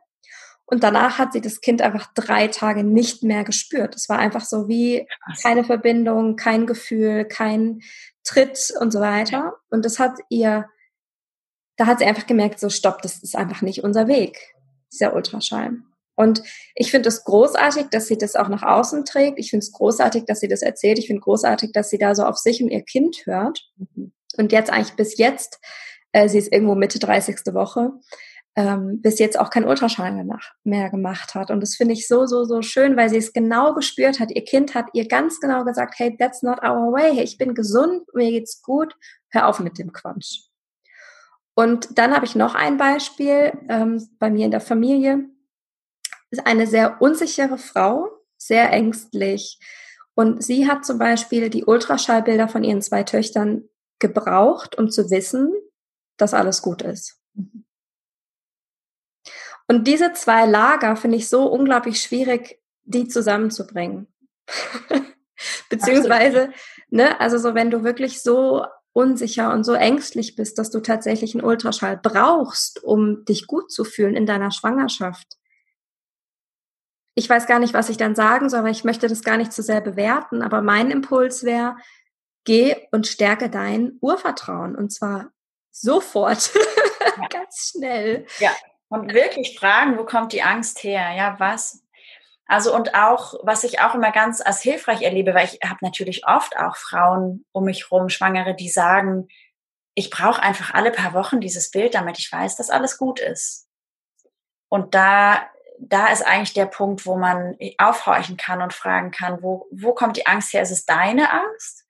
Und 0.72 0.82
danach 0.82 1.18
hat 1.18 1.34
sie 1.34 1.42
das 1.42 1.60
Kind 1.60 1.82
einfach 1.82 2.14
drei 2.14 2.48
Tage 2.48 2.82
nicht 2.82 3.22
mehr 3.22 3.44
gespürt. 3.44 3.94
Es 3.94 4.08
war 4.08 4.18
einfach 4.18 4.42
so 4.42 4.68
wie 4.68 5.06
keine 5.42 5.64
Verbindung, 5.64 6.34
kein 6.36 6.66
Gefühl, 6.66 7.26
kein 7.26 7.80
Tritt 8.24 8.72
und 8.80 8.90
so 8.90 9.00
weiter. 9.00 9.52
Und 9.68 9.84
das 9.84 9.98
hat 9.98 10.18
ihr, 10.30 10.66
da 11.76 11.84
hat 11.84 11.98
sie 11.98 12.06
einfach 12.06 12.26
gemerkt, 12.26 12.58
so 12.58 12.70
stopp, 12.70 13.02
das 13.02 13.22
ist 13.22 13.36
einfach 13.36 13.60
nicht 13.60 13.84
unser 13.84 14.08
Weg, 14.08 14.54
dieser 14.90 15.14
Ultraschall. 15.14 15.72
Und 16.14 16.42
ich 16.74 16.90
finde 16.90 17.10
es 17.10 17.22
großartig, 17.24 17.88
dass 17.90 18.06
sie 18.06 18.16
das 18.16 18.34
auch 18.34 18.48
nach 18.48 18.62
außen 18.62 19.04
trägt. 19.04 19.38
Ich 19.38 19.50
finde 19.50 19.64
es 19.64 19.72
großartig, 19.72 20.24
dass 20.24 20.40
sie 20.40 20.48
das 20.48 20.62
erzählt. 20.62 20.98
Ich 20.98 21.08
finde 21.08 21.20
großartig, 21.20 21.72
dass 21.72 21.90
sie 21.90 21.98
da 21.98 22.14
so 22.14 22.24
auf 22.24 22.38
sich 22.38 22.62
und 22.62 22.70
ihr 22.70 22.82
Kind 22.82 23.26
hört. 23.26 23.60
Und 24.38 24.52
jetzt 24.52 24.70
eigentlich 24.70 24.96
bis 24.96 25.18
jetzt, 25.18 25.60
äh, 26.12 26.30
sie 26.30 26.38
ist 26.38 26.50
irgendwo 26.50 26.74
Mitte 26.74 26.98
30. 26.98 27.52
Woche, 27.52 27.92
ähm, 28.54 29.00
bis 29.00 29.18
jetzt 29.18 29.38
auch 29.38 29.50
kein 29.50 29.66
Ultraschall 29.66 30.24
mehr 30.64 30.90
gemacht 30.90 31.34
hat. 31.34 31.50
Und 31.50 31.60
das 31.60 31.74
finde 31.74 31.94
ich 31.94 32.06
so, 32.06 32.26
so, 32.26 32.44
so 32.44 32.60
schön, 32.62 32.96
weil 32.96 33.08
sie 33.08 33.16
es 33.16 33.32
genau 33.32 33.74
gespürt 33.74 34.20
hat. 34.20 34.30
Ihr 34.30 34.44
Kind 34.44 34.74
hat 34.74 34.86
ihr 34.92 35.08
ganz 35.08 35.40
genau 35.40 35.64
gesagt, 35.64 35.94
hey, 35.98 36.16
that's 36.18 36.42
not 36.42 36.62
our 36.62 36.92
way. 36.92 37.14
Hey, 37.14 37.24
ich 37.24 37.38
bin 37.38 37.54
gesund, 37.54 38.02
mir 38.14 38.30
geht's 38.30 38.62
gut. 38.62 38.94
Hör 39.30 39.48
auf 39.48 39.60
mit 39.60 39.78
dem 39.78 39.92
Quatsch. 39.92 40.40
Und 41.54 41.98
dann 41.98 42.14
habe 42.14 42.26
ich 42.26 42.34
noch 42.34 42.54
ein 42.54 42.76
Beispiel 42.76 43.52
ähm, 43.68 44.06
bei 44.18 44.30
mir 44.30 44.46
in 44.46 44.50
der 44.50 44.60
Familie 44.60 45.26
ist 46.32 46.46
eine 46.46 46.66
sehr 46.66 47.00
unsichere 47.00 47.58
Frau, 47.58 48.08
sehr 48.38 48.72
ängstlich. 48.72 49.58
Und 50.14 50.42
sie 50.42 50.66
hat 50.66 50.84
zum 50.84 50.98
Beispiel 50.98 51.50
die 51.50 51.64
Ultraschallbilder 51.64 52.48
von 52.48 52.64
ihren 52.64 52.82
zwei 52.82 53.02
Töchtern 53.02 53.68
gebraucht, 53.98 54.76
um 54.76 54.90
zu 54.90 55.10
wissen, 55.10 55.52
dass 56.16 56.34
alles 56.34 56.62
gut 56.62 56.82
ist. 56.82 57.18
Und 59.68 59.86
diese 59.86 60.12
zwei 60.12 60.46
Lager 60.46 60.96
finde 60.96 61.16
ich 61.16 61.28
so 61.28 61.46
unglaublich 61.46 62.00
schwierig, 62.00 62.60
die 62.84 63.08
zusammenzubringen. 63.08 64.08
Beziehungsweise, 65.68 66.50
ne, 66.88 67.20
also 67.20 67.38
so, 67.38 67.54
wenn 67.54 67.70
du 67.70 67.84
wirklich 67.84 68.22
so 68.22 68.64
unsicher 68.92 69.52
und 69.52 69.64
so 69.64 69.72
ängstlich 69.72 70.36
bist, 70.36 70.58
dass 70.58 70.70
du 70.70 70.80
tatsächlich 70.80 71.34
einen 71.34 71.44
Ultraschall 71.44 71.98
brauchst, 72.00 72.82
um 72.84 73.24
dich 73.24 73.46
gut 73.46 73.72
zu 73.72 73.84
fühlen 73.84 74.14
in 74.14 74.26
deiner 74.26 74.50
Schwangerschaft, 74.50 75.38
ich 77.14 77.28
weiß 77.28 77.46
gar 77.46 77.58
nicht, 77.58 77.74
was 77.74 77.88
ich 77.88 77.96
dann 77.96 78.14
sagen 78.14 78.48
soll, 78.48 78.64
weil 78.64 78.72
ich 78.72 78.84
möchte 78.84 79.06
das 79.06 79.22
gar 79.22 79.36
nicht 79.36 79.52
zu 79.52 79.62
sehr 79.62 79.80
bewerten. 79.80 80.42
Aber 80.42 80.62
mein 80.62 80.90
Impuls 80.90 81.44
wäre, 81.44 81.76
geh 82.44 82.76
und 82.90 83.06
stärke 83.06 83.50
dein 83.50 83.98
Urvertrauen 84.00 84.74
und 84.76 84.92
zwar 84.92 85.30
sofort, 85.70 86.52
ja. 87.20 87.28
ganz 87.28 87.72
schnell. 87.72 88.26
Ja, 88.38 88.50
und 88.92 89.14
wirklich 89.14 89.58
fragen, 89.58 89.96
wo 89.96 90.04
kommt 90.04 90.32
die 90.32 90.42
Angst 90.42 90.84
her? 90.84 91.12
Ja, 91.16 91.36
was? 91.38 91.82
Also 92.46 92.74
und 92.74 92.94
auch, 92.94 93.34
was 93.42 93.64
ich 93.64 93.80
auch 93.80 93.94
immer 93.94 94.12
ganz 94.12 94.42
als 94.42 94.60
hilfreich 94.60 95.00
erlebe, 95.00 95.32
weil 95.32 95.46
ich 95.46 95.60
habe 95.64 95.78
natürlich 95.80 96.26
oft 96.26 96.58
auch 96.58 96.76
Frauen 96.76 97.46
um 97.52 97.64
mich 97.64 97.90
rum, 97.90 98.10
Schwangere, 98.10 98.54
die 98.54 98.68
sagen, 98.68 99.28
ich 99.94 100.10
brauche 100.10 100.42
einfach 100.42 100.74
alle 100.74 100.90
paar 100.90 101.14
Wochen 101.14 101.40
dieses 101.40 101.70
Bild, 101.70 101.94
damit 101.94 102.18
ich 102.18 102.30
weiß, 102.30 102.56
dass 102.56 102.68
alles 102.68 102.98
gut 102.98 103.18
ist. 103.18 103.66
Und 104.68 104.94
da 104.94 105.42
da 105.84 106.08
ist 106.08 106.24
eigentlich 106.24 106.52
der 106.52 106.66
Punkt, 106.66 107.06
wo 107.06 107.16
man 107.16 107.56
aufhorchen 107.78 108.36
kann 108.36 108.62
und 108.62 108.72
fragen 108.72 109.10
kann, 109.10 109.42
wo, 109.42 109.66
wo 109.72 109.94
kommt 109.94 110.16
die 110.16 110.26
Angst 110.26 110.52
her? 110.52 110.62
Ist 110.62 110.70
es 110.70 110.84
deine 110.84 111.32
Angst? 111.32 111.84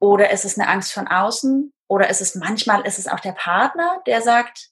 Oder 0.00 0.30
ist 0.30 0.44
es 0.44 0.58
eine 0.58 0.68
Angst 0.68 0.92
von 0.92 1.06
außen? 1.06 1.72
Oder 1.86 2.10
ist 2.10 2.20
es 2.20 2.34
manchmal, 2.34 2.84
ist 2.86 2.98
es 2.98 3.06
auch 3.06 3.20
der 3.20 3.32
Partner, 3.32 4.00
der 4.06 4.20
sagt, 4.20 4.70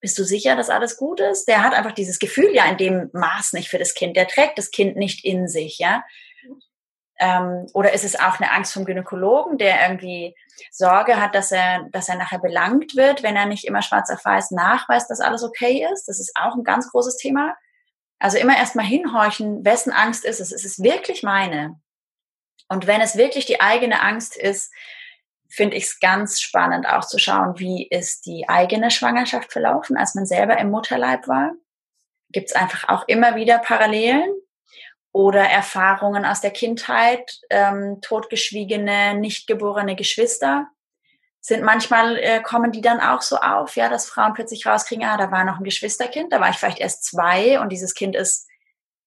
bist 0.00 0.18
du 0.18 0.24
sicher, 0.24 0.56
dass 0.56 0.70
alles 0.70 0.96
gut 0.96 1.20
ist? 1.20 1.46
Der 1.46 1.62
hat 1.62 1.74
einfach 1.74 1.92
dieses 1.92 2.18
Gefühl 2.18 2.54
ja 2.54 2.64
in 2.66 2.76
dem 2.76 3.10
Maß 3.12 3.52
nicht 3.52 3.68
für 3.68 3.78
das 3.78 3.94
Kind. 3.94 4.16
Der 4.16 4.28
trägt 4.28 4.58
das 4.58 4.70
Kind 4.70 4.96
nicht 4.96 5.24
in 5.24 5.48
sich, 5.48 5.78
ja. 5.78 6.04
Ähm, 7.18 7.66
oder 7.72 7.94
ist 7.94 8.04
es 8.04 8.18
auch 8.18 8.38
eine 8.38 8.52
Angst 8.52 8.74
vom 8.74 8.84
Gynäkologen, 8.84 9.56
der 9.56 9.88
irgendwie 9.88 10.36
Sorge 10.70 11.18
hat, 11.18 11.34
dass 11.34 11.50
er, 11.50 11.88
dass 11.90 12.10
er 12.10 12.16
nachher 12.16 12.38
belangt 12.38 12.94
wird, 12.94 13.22
wenn 13.22 13.36
er 13.36 13.46
nicht 13.46 13.64
immer 13.64 13.80
schwarz 13.80 14.10
auf 14.10 14.22
weiß 14.22 14.50
nachweist, 14.50 15.10
dass 15.10 15.20
alles 15.20 15.42
okay 15.42 15.86
ist? 15.92 16.06
Das 16.06 16.20
ist 16.20 16.32
auch 16.34 16.54
ein 16.54 16.64
ganz 16.64 16.90
großes 16.90 17.16
Thema. 17.16 17.56
Also 18.18 18.38
immer 18.38 18.56
erstmal 18.56 18.86
hinhorchen, 18.86 19.64
wessen 19.64 19.92
Angst 19.92 20.24
ist 20.24 20.40
es? 20.40 20.52
Ist 20.52 20.64
es 20.64 20.82
wirklich 20.82 21.22
meine? 21.22 21.80
Und 22.68 22.86
wenn 22.86 23.00
es 23.00 23.16
wirklich 23.16 23.46
die 23.46 23.60
eigene 23.60 24.02
Angst 24.02 24.36
ist, 24.36 24.72
finde 25.48 25.76
ich 25.76 25.84
es 25.84 26.00
ganz 26.00 26.40
spannend 26.40 26.88
auch 26.88 27.06
zu 27.06 27.18
schauen, 27.18 27.58
wie 27.58 27.86
ist 27.86 28.26
die 28.26 28.48
eigene 28.48 28.90
Schwangerschaft 28.90 29.52
verlaufen, 29.52 29.96
als 29.96 30.14
man 30.14 30.26
selber 30.26 30.58
im 30.58 30.70
Mutterleib 30.70 31.28
war. 31.28 31.52
Gibt 32.30 32.48
es 32.50 32.56
einfach 32.56 32.88
auch 32.88 33.06
immer 33.08 33.36
wieder 33.36 33.58
Parallelen 33.58 34.30
oder 35.12 35.42
Erfahrungen 35.42 36.24
aus 36.24 36.40
der 36.40 36.50
Kindheit, 36.50 37.40
ähm, 37.50 37.98
totgeschwiegene, 38.02 39.14
nicht 39.14 39.46
geborene 39.46 39.96
Geschwister 39.96 40.68
sind 41.46 41.62
manchmal 41.62 42.18
äh, 42.18 42.42
kommen 42.42 42.72
die 42.72 42.80
dann 42.80 42.98
auch 42.98 43.22
so 43.22 43.36
auf, 43.36 43.76
ja, 43.76 43.88
dass 43.88 44.08
Frauen 44.08 44.34
plötzlich 44.34 44.66
rauskriegen, 44.66 45.04
ah, 45.04 45.16
da 45.16 45.30
war 45.30 45.44
noch 45.44 45.58
ein 45.58 45.64
Geschwisterkind, 45.64 46.32
da 46.32 46.40
war 46.40 46.50
ich 46.50 46.56
vielleicht 46.56 46.80
erst 46.80 47.04
zwei 47.04 47.60
und 47.60 47.70
dieses 47.70 47.94
Kind 47.94 48.16
ist 48.16 48.48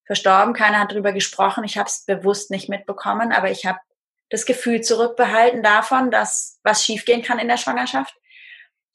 verstorben, 0.06 0.54
keiner 0.54 0.80
hat 0.80 0.90
darüber 0.90 1.12
gesprochen, 1.12 1.64
ich 1.64 1.76
habe 1.76 1.90
es 1.90 2.06
bewusst 2.06 2.50
nicht 2.50 2.70
mitbekommen, 2.70 3.30
aber 3.32 3.50
ich 3.50 3.66
habe 3.66 3.78
das 4.30 4.46
Gefühl 4.46 4.80
zurückbehalten 4.80 5.62
davon, 5.62 6.10
dass 6.10 6.58
was 6.62 6.84
schiefgehen 6.84 7.22
kann 7.22 7.38
in 7.38 7.48
der 7.48 7.56
Schwangerschaft. 7.56 8.14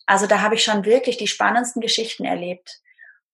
Also 0.05 0.27
da 0.27 0.41
habe 0.41 0.55
ich 0.55 0.63
schon 0.63 0.86
wirklich 0.86 1.17
die 1.17 1.27
spannendsten 1.27 1.81
Geschichten 1.81 2.25
erlebt. 2.25 2.81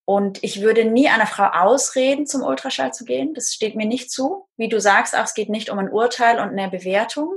Und 0.03 0.43
ich 0.43 0.61
würde 0.61 0.83
nie 0.83 1.07
einer 1.07 1.27
Frau 1.27 1.45
ausreden, 1.45 2.25
zum 2.25 2.41
Ultraschall 2.41 2.93
zu 2.93 3.05
gehen. 3.05 3.33
Das 3.33 3.53
steht 3.53 3.75
mir 3.75 3.85
nicht 3.85 4.11
zu. 4.11 4.47
Wie 4.57 4.67
du 4.67 4.79
sagst, 4.81 5.15
auch 5.15 5.23
es 5.23 5.33
geht 5.33 5.49
nicht 5.49 5.69
um 5.69 5.79
ein 5.79 5.89
Urteil 5.89 6.39
und 6.39 6.49
eine 6.49 6.69
Bewertung. 6.69 7.31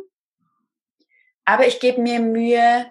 Aber 1.44 1.66
ich 1.66 1.78
gebe 1.78 2.00
mir 2.00 2.20
Mühe, 2.20 2.90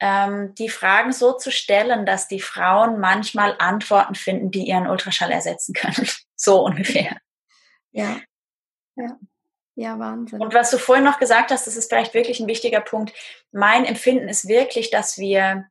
ähm, 0.00 0.54
die 0.54 0.68
Fragen 0.68 1.12
so 1.12 1.32
zu 1.32 1.50
stellen, 1.50 2.06
dass 2.06 2.28
die 2.28 2.40
Frauen 2.40 3.00
manchmal 3.00 3.56
Antworten 3.58 4.14
finden, 4.14 4.50
die 4.50 4.66
ihren 4.66 4.88
Ultraschall 4.88 5.30
ersetzen 5.30 5.74
können. 5.74 6.08
so 6.36 6.64
ungefähr. 6.64 7.18
Ja. 7.90 8.20
Ja. 8.94 9.18
Ja, 9.74 9.98
Wahnsinn. 9.98 10.40
Und 10.40 10.52
was 10.54 10.70
du 10.70 10.78
vorhin 10.78 11.04
noch 11.04 11.18
gesagt 11.18 11.50
hast, 11.50 11.66
das 11.66 11.76
ist 11.76 11.88
vielleicht 11.88 12.14
wirklich 12.14 12.40
ein 12.40 12.46
wichtiger 12.46 12.80
Punkt. 12.80 13.14
Mein 13.52 13.84
Empfinden 13.84 14.28
ist 14.28 14.46
wirklich, 14.46 14.90
dass 14.90 15.18
wir 15.18 15.66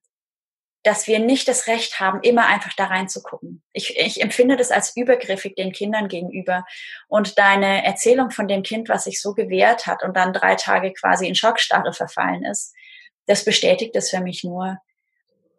dass 0.83 1.05
wir 1.05 1.19
nicht 1.19 1.47
das 1.47 1.67
Recht 1.67 1.99
haben, 1.99 2.21
immer 2.21 2.47
einfach 2.47 2.73
da 2.73 2.85
reinzugucken. 2.85 3.61
Ich, 3.71 3.99
ich 3.99 4.21
empfinde 4.21 4.57
das 4.57 4.71
als 4.71 4.95
übergriffig 4.95 5.55
den 5.55 5.71
Kindern 5.71 6.07
gegenüber. 6.07 6.65
Und 7.07 7.37
deine 7.37 7.85
Erzählung 7.85 8.31
von 8.31 8.47
dem 8.47 8.63
Kind, 8.63 8.89
was 8.89 9.03
sich 9.03 9.21
so 9.21 9.33
gewehrt 9.33 9.85
hat 9.85 10.03
und 10.03 10.17
dann 10.17 10.33
drei 10.33 10.55
Tage 10.55 10.91
quasi 10.93 11.27
in 11.27 11.35
Schockstarre 11.35 11.93
verfallen 11.93 12.43
ist, 12.43 12.73
das 13.27 13.45
bestätigt 13.45 13.95
das 13.95 14.09
für 14.09 14.21
mich 14.21 14.43
nur. 14.43 14.79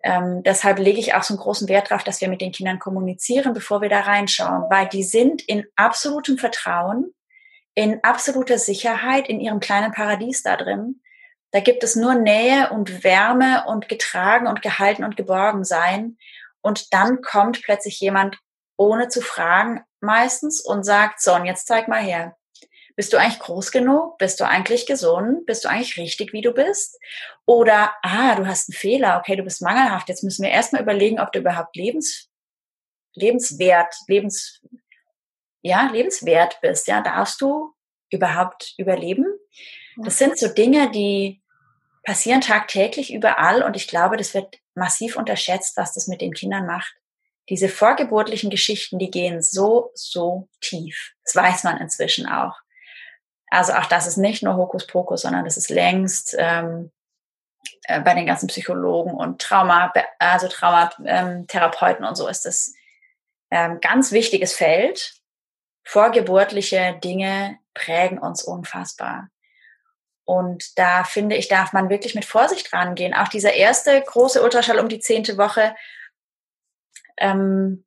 Ähm, 0.02 0.42
deshalb 0.42 0.80
lege 0.80 0.98
ich 0.98 1.14
auch 1.14 1.22
so 1.22 1.34
einen 1.34 1.40
großen 1.40 1.68
Wert 1.68 1.92
darauf, 1.92 2.02
dass 2.02 2.20
wir 2.20 2.28
mit 2.28 2.40
den 2.40 2.50
Kindern 2.50 2.80
kommunizieren, 2.80 3.54
bevor 3.54 3.80
wir 3.80 3.88
da 3.88 4.00
reinschauen, 4.00 4.64
weil 4.68 4.88
die 4.88 5.04
sind 5.04 5.42
in 5.42 5.64
absolutem 5.76 6.38
Vertrauen, 6.38 7.14
in 7.74 8.02
absoluter 8.02 8.58
Sicherheit 8.58 9.28
in 9.28 9.40
ihrem 9.40 9.60
kleinen 9.60 9.92
Paradies 9.92 10.42
da 10.42 10.56
drin 10.56 11.02
da 11.52 11.60
gibt 11.60 11.84
es 11.84 11.96
nur 11.96 12.14
Nähe 12.14 12.70
und 12.70 13.04
Wärme 13.04 13.64
und 13.66 13.88
getragen 13.88 14.46
und 14.46 14.62
gehalten 14.62 15.04
und 15.04 15.16
geborgen 15.16 15.64
sein. 15.64 16.16
Und 16.62 16.92
dann 16.94 17.20
kommt 17.20 17.62
plötzlich 17.62 18.00
jemand 18.00 18.38
ohne 18.76 19.08
zu 19.08 19.20
fragen 19.20 19.82
meistens 20.00 20.64
und 20.64 20.82
sagt, 20.82 21.20
so, 21.20 21.34
und 21.34 21.44
jetzt 21.44 21.66
zeig 21.66 21.88
mal 21.88 22.02
her. 22.02 22.36
Bist 22.96 23.12
du 23.12 23.18
eigentlich 23.18 23.38
groß 23.38 23.70
genug? 23.70 24.16
Bist 24.18 24.40
du 24.40 24.44
eigentlich 24.44 24.86
gesund? 24.86 25.44
Bist 25.46 25.64
du 25.64 25.68
eigentlich 25.68 25.98
richtig, 25.98 26.32
wie 26.32 26.40
du 26.40 26.52
bist? 26.52 26.98
Oder, 27.44 27.92
ah, 28.02 28.34
du 28.34 28.46
hast 28.46 28.70
einen 28.70 28.76
Fehler, 28.76 29.18
okay, 29.18 29.36
du 29.36 29.42
bist 29.42 29.62
mangelhaft. 29.62 30.08
Jetzt 30.08 30.24
müssen 30.24 30.42
wir 30.42 30.50
erstmal 30.50 30.82
überlegen, 30.82 31.20
ob 31.20 31.32
du 31.32 31.40
überhaupt 31.40 31.76
lebens, 31.76 32.30
lebenswert, 33.14 33.94
lebens, 34.08 34.62
ja, 35.62 35.88
lebenswert 35.90 36.60
bist. 36.60 36.86
Ja, 36.88 37.00
darfst 37.00 37.40
du 37.40 37.74
überhaupt 38.10 38.74
überleben? 38.76 39.26
Das 39.96 40.18
sind 40.18 40.38
so 40.38 40.48
Dinge, 40.48 40.90
die 40.90 41.42
passieren 42.04 42.40
tagtäglich 42.40 43.12
überall 43.12 43.62
und 43.62 43.76
ich 43.76 43.88
glaube, 43.88 44.16
das 44.16 44.34
wird 44.34 44.58
massiv 44.74 45.16
unterschätzt, 45.16 45.76
was 45.76 45.92
das 45.94 46.08
mit 46.08 46.20
den 46.20 46.32
Kindern 46.32 46.66
macht. 46.66 46.94
Diese 47.48 47.68
vorgeburtlichen 47.68 48.50
Geschichten, 48.50 48.98
die 48.98 49.10
gehen 49.10 49.42
so, 49.42 49.90
so 49.94 50.48
tief. 50.60 51.12
Das 51.24 51.34
weiß 51.36 51.64
man 51.64 51.78
inzwischen 51.78 52.26
auch. 52.26 52.54
Also 53.48 53.74
auch 53.74 53.86
das 53.86 54.06
ist 54.06 54.16
nicht 54.16 54.42
nur 54.42 54.56
Hokuspokus, 54.56 55.22
sondern 55.22 55.44
das 55.44 55.56
ist 55.56 55.68
längst 55.68 56.34
ähm, 56.38 56.90
äh, 57.84 58.00
bei 58.00 58.14
den 58.14 58.26
ganzen 58.26 58.46
Psychologen 58.46 59.12
und 59.12 59.40
Trauma, 59.40 59.92
also 60.18 60.48
Traumatherapeuten 60.48 62.04
und 62.04 62.16
so 62.16 62.28
ist 62.28 62.46
das 62.46 62.72
ähm, 63.50 63.80
ganz 63.80 64.12
wichtiges 64.12 64.54
Feld. 64.54 65.21
Vorgeburtliche 65.84 66.98
Dinge 67.02 67.58
prägen 67.74 68.18
uns 68.18 68.42
unfassbar. 68.42 69.28
Und 70.24 70.78
da 70.78 71.04
finde 71.04 71.36
ich, 71.36 71.48
darf 71.48 71.72
man 71.72 71.90
wirklich 71.90 72.14
mit 72.14 72.24
Vorsicht 72.24 72.72
rangehen. 72.72 73.14
Auch 73.14 73.28
dieser 73.28 73.54
erste 73.54 74.00
große 74.00 74.42
Ultraschall 74.42 74.78
um 74.78 74.88
die 74.88 75.00
zehnte 75.00 75.36
Woche, 75.36 75.74
ähm, 77.18 77.84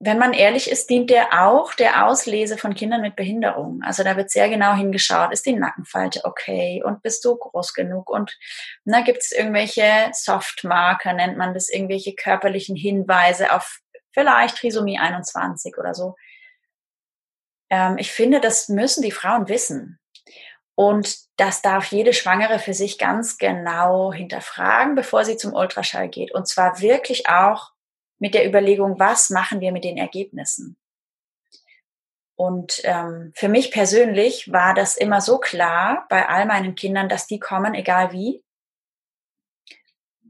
wenn 0.00 0.18
man 0.18 0.32
ehrlich 0.32 0.70
ist, 0.70 0.88
dient 0.90 1.10
der 1.10 1.44
auch 1.44 1.74
der 1.74 2.06
Auslese 2.06 2.56
von 2.56 2.74
Kindern 2.74 3.00
mit 3.00 3.16
Behinderung. 3.16 3.80
Also 3.82 4.04
da 4.04 4.16
wird 4.16 4.30
sehr 4.30 4.48
genau 4.48 4.74
hingeschaut, 4.74 5.32
ist 5.32 5.44
die 5.44 5.54
Nackenfalte 5.54 6.24
okay 6.24 6.82
und 6.84 7.02
bist 7.02 7.24
du 7.24 7.34
groß 7.36 7.74
genug 7.74 8.08
und 8.08 8.38
na, 8.84 9.00
gibt 9.00 9.18
es 9.18 9.32
irgendwelche 9.32 10.10
Softmarker, 10.12 11.14
nennt 11.14 11.36
man 11.36 11.52
das, 11.52 11.68
irgendwelche 11.68 12.14
körperlichen 12.14 12.76
Hinweise 12.76 13.52
auf 13.52 13.80
vielleicht 14.12 14.58
Trisomie 14.58 15.00
21 15.00 15.76
oder 15.78 15.94
so. 15.94 16.14
Ähm, 17.70 17.98
ich 17.98 18.12
finde, 18.12 18.40
das 18.40 18.68
müssen 18.68 19.02
die 19.02 19.12
Frauen 19.12 19.48
wissen. 19.48 19.98
Und 20.74 21.18
das 21.36 21.60
darf 21.60 21.86
jede 21.86 22.12
Schwangere 22.12 22.58
für 22.60 22.74
sich 22.74 22.98
ganz 22.98 23.36
genau 23.38 24.12
hinterfragen, 24.12 24.94
bevor 24.94 25.24
sie 25.24 25.36
zum 25.36 25.52
Ultraschall 25.52 26.08
geht. 26.08 26.32
Und 26.32 26.46
zwar 26.46 26.80
wirklich 26.80 27.28
auch 27.28 27.72
mit 28.18 28.34
der 28.34 28.46
Überlegung, 28.46 28.98
was 28.98 29.30
machen 29.30 29.60
wir 29.60 29.72
mit 29.72 29.84
den 29.84 29.96
Ergebnissen? 29.96 30.76
Und 32.36 32.80
ähm, 32.84 33.32
für 33.34 33.48
mich 33.48 33.72
persönlich 33.72 34.52
war 34.52 34.72
das 34.72 34.96
immer 34.96 35.20
so 35.20 35.38
klar 35.38 36.06
bei 36.08 36.28
all 36.28 36.46
meinen 36.46 36.76
Kindern, 36.76 37.08
dass 37.08 37.26
die 37.26 37.40
kommen, 37.40 37.74
egal 37.74 38.12
wie. 38.12 38.44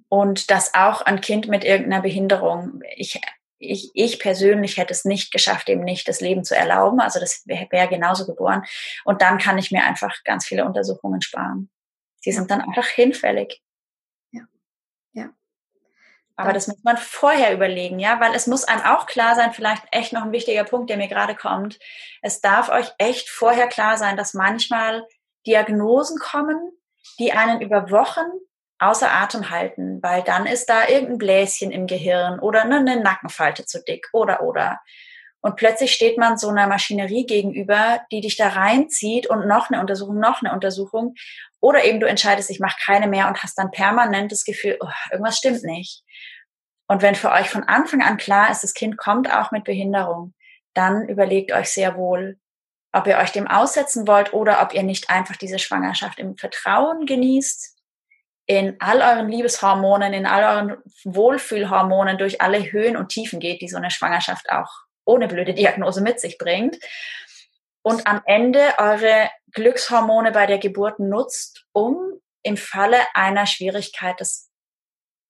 Und 0.09 0.51
dass 0.51 0.73
auch 0.73 1.03
ein 1.03 1.21
Kind 1.21 1.49
mit 1.49 1.65
irgendeiner 1.65 2.01
Behinderung, 2.01 2.81
ich, 2.97 3.21
ich, 3.59 3.91
ich 3.95 4.19
persönlich 4.19 4.77
hätte 4.77 4.93
es 4.93 5.05
nicht 5.05 5.33
geschafft, 5.33 5.69
dem 5.69 5.81
nicht 5.81 6.09
das 6.09 6.21
Leben 6.21 6.45
zu 6.45 6.57
erlauben. 6.57 7.01
Also 7.01 7.21
das 7.21 7.43
wäre 7.47 7.67
wär 7.71 7.89
genauso 7.89 8.27
geboren. 8.27 8.65
Und 9.05 9.23
dann 9.23 9.39
kann 9.39 9.59
ich 9.59 9.71
mir 9.71 9.85
einfach 9.85 10.23
ganz 10.25 10.47
viele 10.47 10.65
Untersuchungen 10.65 11.23
sparen. 11.23 11.71
Sie 12.21 12.33
sind 12.33 12.51
dann 12.51 12.61
einfach 12.61 12.87
hinfällig. 12.87 13.63
Aber 16.39 16.53
das 16.53 16.69
muss 16.69 16.85
man 16.85 16.97
vorher 16.97 17.53
überlegen, 17.53 17.99
ja, 17.99 18.21
weil 18.21 18.33
es 18.33 18.47
muss 18.47 18.63
einem 18.63 18.85
auch 18.85 19.07
klar 19.07 19.35
sein, 19.35 19.53
vielleicht 19.53 19.83
echt 19.91 20.13
noch 20.13 20.23
ein 20.23 20.31
wichtiger 20.31 20.63
Punkt, 20.63 20.89
der 20.89 20.97
mir 20.97 21.09
gerade 21.09 21.35
kommt. 21.35 21.81
Es 22.23 22.41
darf 22.41 22.69
euch 22.69 22.87
echt 22.99 23.29
vorher 23.29 23.67
klar 23.67 23.97
sein, 23.97 24.17
dass 24.17 24.35
manchmal 24.35 25.05
Diagnosen 25.49 26.17
kommen, 26.21 26.57
die 27.19 27.33
einen 27.33 27.61
über 27.61 27.91
Wochen 27.91 28.31
außer 28.79 29.11
Atem 29.11 29.51
halten, 29.51 30.03
weil 30.03 30.23
dann 30.23 30.47
ist 30.47 30.67
da 30.67 30.89
irgendein 30.89 31.19
Bläschen 31.19 31.71
im 31.71 31.87
Gehirn 31.87 32.39
oder 32.39 32.63
eine 32.63 33.01
Nackenfalte 33.01 33.65
zu 33.65 33.83
dick 33.83 34.09
oder 34.13 34.43
oder. 34.43 34.81
Und 35.41 35.57
plötzlich 35.57 35.93
steht 35.93 36.19
man 36.19 36.37
so 36.37 36.49
einer 36.49 36.67
Maschinerie 36.67 37.25
gegenüber, 37.25 38.01
die 38.11 38.21
dich 38.21 38.37
da 38.37 38.49
reinzieht 38.49 39.29
und 39.29 39.47
noch 39.47 39.71
eine 39.71 39.81
Untersuchung, 39.81 40.19
noch 40.19 40.43
eine 40.43 40.53
Untersuchung. 40.53 41.15
Oder 41.61 41.85
eben 41.85 42.01
du 42.01 42.09
entscheidest, 42.09 42.51
ich 42.51 42.61
mache 42.61 42.77
keine 42.85 43.07
mehr 43.07 43.29
und 43.29 43.43
hast 43.43 43.57
dann 43.57 43.71
permanent 43.71 44.33
das 44.33 44.45
Gefühl, 44.45 44.79
oh, 44.81 44.89
irgendwas 45.13 45.39
stimmt 45.39 45.63
nicht. 45.63 46.03
Und 46.89 47.03
wenn 47.03 47.15
für 47.15 47.31
euch 47.31 47.51
von 47.51 47.65
Anfang 47.65 48.03
an 48.03 48.17
klar 48.17 48.51
ist, 48.51 48.65
das 48.65 48.75
Kind 48.75 48.97
kommt 48.97 49.33
auch 49.33 49.53
mit 49.53 49.65
Behinderung, 49.65 50.35
dann 50.75 51.09
überlegt 51.09 51.53
euch 51.53 51.71
sehr 51.71 51.97
wohl, 51.97 52.39
ob 52.93 53.07
ihr 53.07 53.19
euch 53.19 53.31
dem 53.31 53.47
aussetzen 53.47 54.09
wollt 54.09 54.33
oder 54.33 54.63
ob 54.63 54.73
ihr 54.75 54.83
nicht 54.83 55.11
einfach 55.11 55.37
diese 55.37 55.59
Schwangerschaft 55.59 56.19
im 56.19 56.37
Vertrauen 56.37 57.07
genießt, 57.07 57.78
in 58.49 58.77
all 58.81 59.01
euren 59.01 59.29
Liebeshormonen, 59.29 60.13
in 60.13 60.27
all 60.27 60.43
euren 60.43 60.83
Wohlfühlhormonen 61.05 62.19
durch 62.19 62.41
alle 62.41 62.73
Höhen 62.73 62.97
und 62.97 63.11
Tiefen 63.11 63.39
geht, 63.39 63.61
die 63.61 63.69
so 63.69 63.77
eine 63.77 63.91
Schwangerschaft 63.91 64.51
auch 64.51 64.71
ohne 65.05 65.29
blöde 65.29 65.55
Diagnose 65.55 66.03
mit 66.03 66.19
sich 66.19 66.39
bringt. 66.39 66.77
Und 67.83 68.07
am 68.07 68.23
Ende 68.25 68.61
eure 68.79 69.31
Glückshormone 69.53 70.33
bei 70.33 70.47
der 70.47 70.59
Geburt 70.59 70.99
nutzt, 70.99 71.67
um 71.73 71.97
im 72.43 72.57
Falle 72.57 72.99
einer 73.15 73.47
Schwierigkeit 73.47 74.21
das 74.21 74.49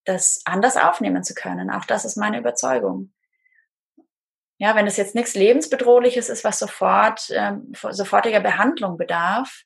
das 0.09 0.41
anders 0.47 0.77
aufnehmen 0.77 1.23
zu 1.23 1.35
können. 1.35 1.71
Auch 1.71 1.85
das 1.85 2.05
ist 2.05 2.17
meine 2.17 2.39
Überzeugung. 2.39 3.13
Ja, 4.57 4.75
wenn 4.75 4.87
es 4.87 4.97
jetzt 4.97 5.15
nichts 5.15 5.35
lebensbedrohliches 5.35 6.31
ist, 6.31 6.45
was 6.45 6.59
sofort 6.59 7.31
ähm, 7.31 7.73
sofortiger 7.91 8.41
Behandlung 8.41 8.97
bedarf, 8.97 9.65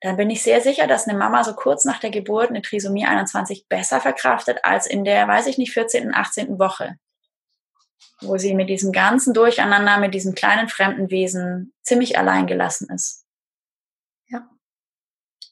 dann 0.00 0.16
bin 0.16 0.30
ich 0.30 0.42
sehr 0.42 0.62
sicher, 0.62 0.86
dass 0.86 1.06
eine 1.06 1.18
Mama 1.18 1.44
so 1.44 1.54
kurz 1.54 1.84
nach 1.84 2.00
der 2.00 2.10
Geburt 2.10 2.48
eine 2.48 2.62
Trisomie 2.62 3.04
21 3.04 3.66
besser 3.68 4.00
verkraftet 4.00 4.64
als 4.64 4.86
in 4.86 5.04
der, 5.04 5.28
weiß 5.28 5.46
ich 5.46 5.58
nicht, 5.58 5.72
14., 5.72 6.14
18. 6.14 6.58
Woche, 6.58 6.96
wo 8.22 8.38
sie 8.38 8.54
mit 8.54 8.70
diesem 8.70 8.92
ganzen 8.92 9.34
Durcheinander, 9.34 9.98
mit 9.98 10.14
diesem 10.14 10.34
kleinen 10.34 10.68
fremden 10.68 11.10
Wesen 11.10 11.74
ziemlich 11.82 12.16
allein 12.18 12.46
gelassen 12.46 12.88
ist. 12.88 13.26
Ja. 14.28 14.48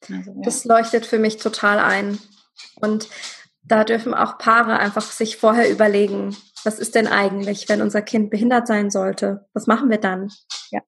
Also, 0.08 0.30
ja. 0.30 0.42
Das 0.42 0.64
leuchtet 0.64 1.04
für 1.04 1.18
mich 1.18 1.36
total 1.36 1.78
ein. 1.78 2.18
Und 2.76 3.10
da 3.62 3.84
dürfen 3.84 4.14
auch 4.14 4.38
Paare 4.38 4.78
einfach 4.78 5.02
sich 5.02 5.36
vorher 5.36 5.70
überlegen, 5.70 6.34
was 6.64 6.78
ist 6.78 6.94
denn 6.94 7.06
eigentlich, 7.06 7.68
wenn 7.68 7.82
unser 7.82 8.00
Kind 8.00 8.30
behindert 8.30 8.66
sein 8.66 8.90
sollte? 8.90 9.46
Was 9.52 9.66
machen 9.66 9.90
wir 9.90 9.98
dann? 9.98 10.32
Ja. 10.70 10.80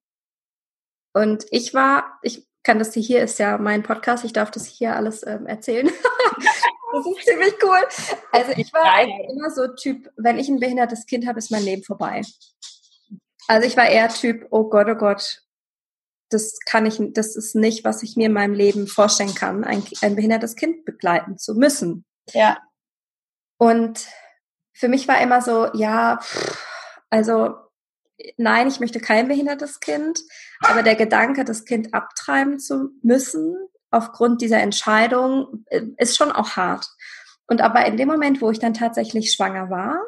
Und 1.12 1.44
ich 1.50 1.74
war, 1.74 2.18
ich 2.22 2.49
kann 2.62 2.78
das 2.78 2.94
hier 2.94 3.22
ist 3.22 3.38
ja 3.38 3.58
mein 3.58 3.82
Podcast, 3.82 4.24
ich 4.24 4.32
darf 4.32 4.50
das 4.50 4.66
hier 4.66 4.94
alles 4.94 5.26
ähm, 5.26 5.46
erzählen. 5.46 5.86
das 6.92 7.06
ist 7.06 7.26
ziemlich 7.26 7.54
cool. 7.62 7.78
Also 8.32 8.52
ich 8.56 8.72
war 8.72 9.02
immer 9.02 9.50
so 9.50 9.68
Typ, 9.68 10.10
wenn 10.16 10.38
ich 10.38 10.48
ein 10.48 10.60
behindertes 10.60 11.06
Kind 11.06 11.26
habe, 11.26 11.38
ist 11.38 11.50
mein 11.50 11.62
Leben 11.62 11.82
vorbei. 11.82 12.22
Also 13.48 13.66
ich 13.66 13.76
war 13.76 13.88
eher 13.88 14.08
Typ, 14.08 14.46
oh 14.50 14.68
Gott, 14.68 14.88
oh 14.88 14.94
Gott, 14.94 15.42
das 16.28 16.58
kann 16.64 16.86
ich, 16.86 17.00
das 17.12 17.34
ist 17.34 17.56
nicht, 17.56 17.84
was 17.84 18.02
ich 18.02 18.16
mir 18.16 18.26
in 18.26 18.32
meinem 18.32 18.54
Leben 18.54 18.86
vorstellen 18.86 19.34
kann, 19.34 19.64
ein, 19.64 19.82
ein 20.02 20.14
behindertes 20.14 20.54
Kind 20.54 20.84
begleiten 20.84 21.38
zu 21.38 21.54
müssen. 21.54 22.04
Ja. 22.32 22.58
Und 23.58 24.06
für 24.72 24.88
mich 24.88 25.08
war 25.08 25.20
immer 25.20 25.42
so, 25.42 25.68
ja, 25.74 26.20
also 27.10 27.56
nein, 28.36 28.68
ich 28.68 28.80
möchte 28.80 29.00
kein 29.00 29.28
behindertes 29.28 29.80
Kind, 29.80 30.20
aber 30.60 30.82
der 30.82 30.96
Gedanke, 30.96 31.44
das 31.44 31.64
Kind 31.64 31.94
abtreiben 31.94 32.58
zu 32.58 32.90
müssen, 33.02 33.56
aufgrund 33.90 34.40
dieser 34.40 34.60
Entscheidung, 34.60 35.64
äh, 35.66 35.82
ist 35.96 36.16
schon 36.16 36.32
auch 36.32 36.56
hart. 36.56 36.86
Und 37.46 37.60
aber 37.60 37.84
in 37.86 37.96
dem 37.96 38.08
Moment, 38.08 38.40
wo 38.40 38.50
ich 38.50 38.60
dann 38.60 38.74
tatsächlich 38.74 39.32
schwanger 39.32 39.70
war, 39.70 40.00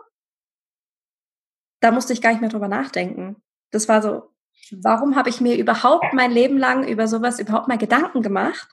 da 1.80 1.90
musste 1.90 2.12
ich 2.12 2.22
gar 2.22 2.30
nicht 2.30 2.40
mehr 2.40 2.50
drüber 2.50 2.68
nachdenken. 2.68 3.42
Das 3.72 3.88
war 3.88 4.00
so, 4.00 4.30
warum 4.70 5.16
habe 5.16 5.28
ich 5.28 5.40
mir 5.40 5.56
überhaupt 5.56 6.12
mein 6.12 6.30
Leben 6.30 6.56
lang 6.56 6.86
über 6.86 7.08
sowas 7.08 7.40
überhaupt 7.40 7.66
mal 7.66 7.78
Gedanken 7.78 8.22
gemacht, 8.22 8.68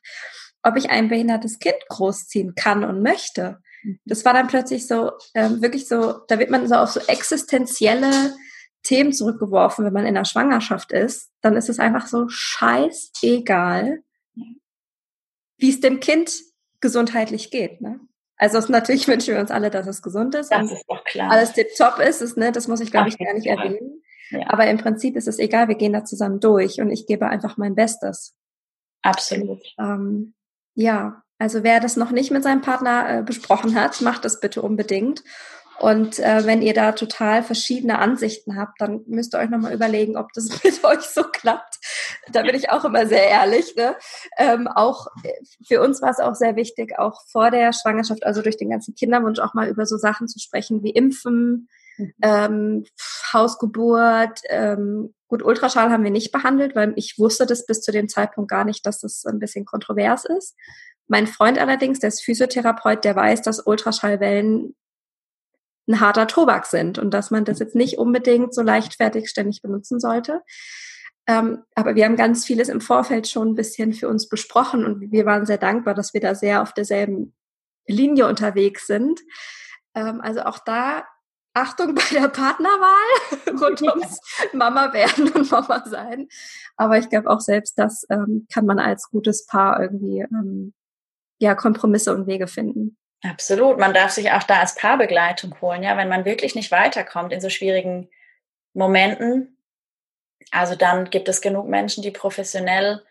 ob 0.62 0.76
ich 0.76 0.92
ein 0.92 1.10
behindertes 1.10 1.58
Kind 1.58 1.78
großziehen 1.90 2.54
kann 2.54 2.84
und 2.84 3.02
möchte? 3.02 3.60
Das 4.06 4.26
war 4.26 4.34
dann 4.34 4.48
plötzlich 4.48 4.88
so, 4.88 5.12
ähm, 5.34 5.62
wirklich 5.62 5.88
so, 5.88 6.20
da 6.28 6.38
wird 6.38 6.50
man 6.50 6.68
so 6.68 6.76
auf 6.76 6.92
so 6.92 7.00
existenzielle 7.00 8.36
Themen 8.84 9.14
zurückgeworfen, 9.14 9.86
wenn 9.86 9.94
man 9.94 10.06
in 10.06 10.16
der 10.16 10.26
Schwangerschaft 10.26 10.92
ist. 10.92 11.32
Dann 11.42 11.56
ist 11.56 11.70
es 11.70 11.80
einfach 11.80 12.08
so 12.08 12.28
scheißegal, 12.30 14.04
wie 15.58 15.70
es 15.70 15.80
dem 15.80 16.00
Kind 16.00 16.32
gesundheitlich 16.80 17.52
geht. 17.52 17.82
Ne? 17.82 18.00
Also 18.38 18.60
natürlich 18.72 19.08
wünschen 19.08 19.34
wir 19.34 19.42
uns 19.42 19.52
alle, 19.52 19.70
dass 19.70 19.88
es 19.88 20.02
gesund 20.02 20.36
ist. 20.36 20.52
Das 20.52 20.72
ist 20.72 20.86
doch 20.88 21.04
klar. 21.04 21.32
Alles 21.32 21.54
top 21.78 22.00
ist 22.00 22.22
es, 22.22 22.36
ne? 22.36 22.52
Das 22.52 22.68
muss 22.68 22.80
ich, 22.80 22.92
glaube 22.92 23.10
ich, 23.10 23.18
gar 23.18 23.34
nicht 23.34 23.48
erwähnen. 23.48 24.02
Ja. 24.32 24.50
Aber 24.50 24.68
im 24.68 24.78
Prinzip 24.78 25.16
ist 25.16 25.28
es 25.28 25.40
egal, 25.40 25.68
wir 25.68 25.76
gehen 25.76 25.94
da 25.94 26.06
zusammen 26.06 26.40
durch 26.40 26.80
und 26.80 26.92
ich 26.92 27.08
gebe 27.08 27.28
einfach 27.28 27.58
mein 27.58 27.76
Bestes. 27.76 28.36
Absolut. 29.02 29.62
Ähm, 29.80 30.34
ja, 30.76 31.24
also 31.40 31.64
wer 31.64 31.80
das 31.80 31.96
noch 31.96 32.12
nicht 32.12 32.32
mit 32.32 32.44
seinem 32.44 32.62
Partner 32.62 33.20
äh, 33.20 33.24
besprochen 33.24 33.76
hat, 33.76 34.02
macht 34.02 34.26
das 34.26 34.40
bitte 34.40 34.62
unbedingt. 34.62 35.24
Und 35.80 36.20
äh, 36.20 36.46
wenn 36.46 36.62
ihr 36.62 36.74
da 36.74 36.92
total 36.92 37.42
verschiedene 37.42 38.00
Ansichten 38.00 38.58
habt, 38.58 38.82
dann 38.82 39.02
müsst 39.08 39.34
ihr 39.34 39.40
euch 39.40 39.50
nochmal 39.50 39.74
überlegen, 39.74 40.18
ob 40.18 40.34
das 40.34 40.50
mit 40.64 40.84
euch 40.84 41.02
so 41.02 41.24
klappt. 41.24 41.80
Da 42.32 42.42
bin 42.42 42.56
ich 42.56 42.70
auch 42.70 42.84
immer 42.84 43.08
sehr 43.08 43.28
ehrlich. 43.30 43.76
Ne? 43.76 43.96
Ähm, 44.38 44.68
auch 44.68 45.08
äh, 45.24 45.32
für 45.66 45.82
uns 45.82 46.02
war 46.02 46.10
es 46.10 46.20
auch 46.20 46.36
sehr 46.36 46.56
wichtig, 46.56 47.00
auch 47.00 47.22
vor 47.32 47.50
der 47.50 47.72
Schwangerschaft, 47.72 48.26
also 48.26 48.42
durch 48.42 48.58
den 48.58 48.70
ganzen 48.70 48.94
Kinderwunsch, 48.96 49.40
auch 49.40 49.54
mal 49.54 49.70
über 49.70 49.86
so 49.86 49.98
Sachen 49.98 50.28
zu 50.28 50.40
sprechen 50.40 50.84
wie 50.84 50.92
Impfen, 50.92 51.70
mhm. 51.98 52.14
ähm, 52.22 52.86
Hausgeburt. 53.32 54.42
Ähm, 54.50 55.14
gut, 55.28 55.44
Ultraschall 55.44 55.92
haben 55.92 56.04
wir 56.04 56.12
nicht 56.12 56.34
behandelt, 56.34 56.76
weil 56.76 56.94
ich 56.98 57.18
wusste 57.18 57.46
das 57.46 57.66
bis 57.66 57.82
zu 57.82 57.92
dem 57.92 58.10
Zeitpunkt 58.10 58.52
gar 58.52 58.66
nicht, 58.66 58.86
dass 58.86 59.00
das 59.00 59.26
ein 59.26 59.40
bisschen 59.40 59.64
kontrovers 59.64 60.26
ist. 60.26 60.56
Mein 61.08 61.26
Freund 61.26 61.58
allerdings, 61.58 62.00
der 62.00 62.10
ist 62.10 62.24
Physiotherapeut, 62.24 63.04
der 63.04 63.16
weiß, 63.16 63.42
dass 63.42 63.66
Ultraschallwellen 63.66 64.76
ein 65.90 66.00
harter 66.00 66.28
Tobak 66.28 66.66
sind 66.66 67.00
und 67.00 67.14
dass 67.14 67.32
man 67.32 67.46
das 67.46 67.60
jetzt 67.60 67.76
nicht 67.76 67.98
unbedingt 67.98 68.54
so 68.54 68.62
leichtfertig 68.62 69.30
ständig 69.30 69.62
benutzen 69.62 70.00
sollte. 70.00 70.42
Ähm, 71.28 71.64
aber 71.76 71.96
wir 71.96 72.06
haben 72.06 72.16
ganz 72.16 72.46
vieles 72.46 72.70
im 72.70 72.80
Vorfeld 72.80 73.28
schon 73.28 73.50
ein 73.50 73.56
bisschen 73.56 73.94
für 73.94 74.08
uns 74.08 74.30
besprochen 74.30 74.86
und 74.86 75.12
wir 75.12 75.26
waren 75.26 75.46
sehr 75.46 75.58
dankbar, 75.58 75.96
dass 75.96 76.14
wir 76.14 76.22
da 76.22 76.36
sehr 76.36 76.62
auf 76.62 76.74
derselben 76.74 77.36
Linie 77.88 78.28
unterwegs 78.28 78.88
sind. 78.88 79.20
Ähm, 79.96 80.22
also 80.22 80.42
auch 80.42 80.60
da 80.60 81.06
Achtung 81.54 81.96
bei 81.96 82.04
der 82.12 82.28
Partnerwahl 82.30 83.60
rund 83.60 83.82
ums 83.82 84.20
Mama 84.54 84.94
werden 84.94 85.30
und 85.32 85.52
Mama 85.52 85.84
sein. 85.88 86.28
Aber 86.78 86.98
ich 86.98 87.10
glaube 87.10 87.30
auch 87.30 87.42
selbst 87.42 87.78
das 87.80 88.06
ähm, 88.10 88.48
kann 88.54 88.66
man 88.66 88.80
als 88.80 89.10
gutes 89.10 89.46
Paar 89.46 89.82
irgendwie 89.82 90.20
ähm, 90.20 90.74
ja, 91.40 91.56
Kompromisse 91.56 92.14
und 92.14 92.28
Wege 92.28 92.48
finden. 92.48 92.98
Absolut. 93.22 93.78
Man 93.78 93.94
darf 93.94 94.12
sich 94.12 94.32
auch 94.32 94.44
da 94.44 94.60
als 94.60 94.76
Paarbegleitung 94.76 95.60
holen, 95.62 95.84
ja, 95.84 95.98
wenn 95.98 96.08
man 96.08 96.26
wirklich 96.26 96.56
nicht 96.56 96.72
weiterkommt 96.72 97.34
in 97.34 97.42
so 97.42 97.50
schwierigen 97.50 98.10
Momenten. 98.74 99.58
Also 100.52 100.76
dann 100.76 101.10
gibt 101.10 101.28
es 101.28 101.42
genug 101.42 101.68
Menschen, 101.68 102.02
die 102.02 102.12
professionell 102.12 103.04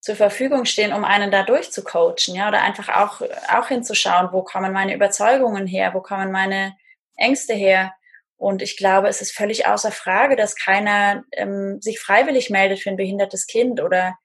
zur 0.00 0.16
Verfügung 0.16 0.64
stehen, 0.64 0.92
um 0.92 1.04
einen 1.04 1.30
da 1.30 1.44
durchzucoachen, 1.44 2.34
ja, 2.34 2.48
oder 2.48 2.62
einfach 2.62 2.88
auch, 2.88 3.22
auch 3.48 3.68
hinzuschauen, 3.68 4.30
wo 4.32 4.42
kommen 4.42 4.72
meine 4.72 4.94
Überzeugungen 4.94 5.66
her, 5.66 5.94
wo 5.94 6.00
kommen 6.00 6.32
meine 6.32 6.76
Ängste 7.16 7.54
her. 7.54 7.94
Und 8.36 8.60
ich 8.60 8.76
glaube, 8.76 9.08
es 9.08 9.22
ist 9.22 9.32
völlig 9.32 9.66
außer 9.66 9.92
Frage, 9.92 10.36
dass 10.36 10.56
keiner 10.56 11.24
ähm, 11.32 11.80
sich 11.80 12.00
freiwillig 12.00 12.50
meldet 12.50 12.80
für 12.80 12.90
ein 12.90 12.96
behindertes 12.96 13.46
Kind 13.46 13.80
oder 13.80 14.18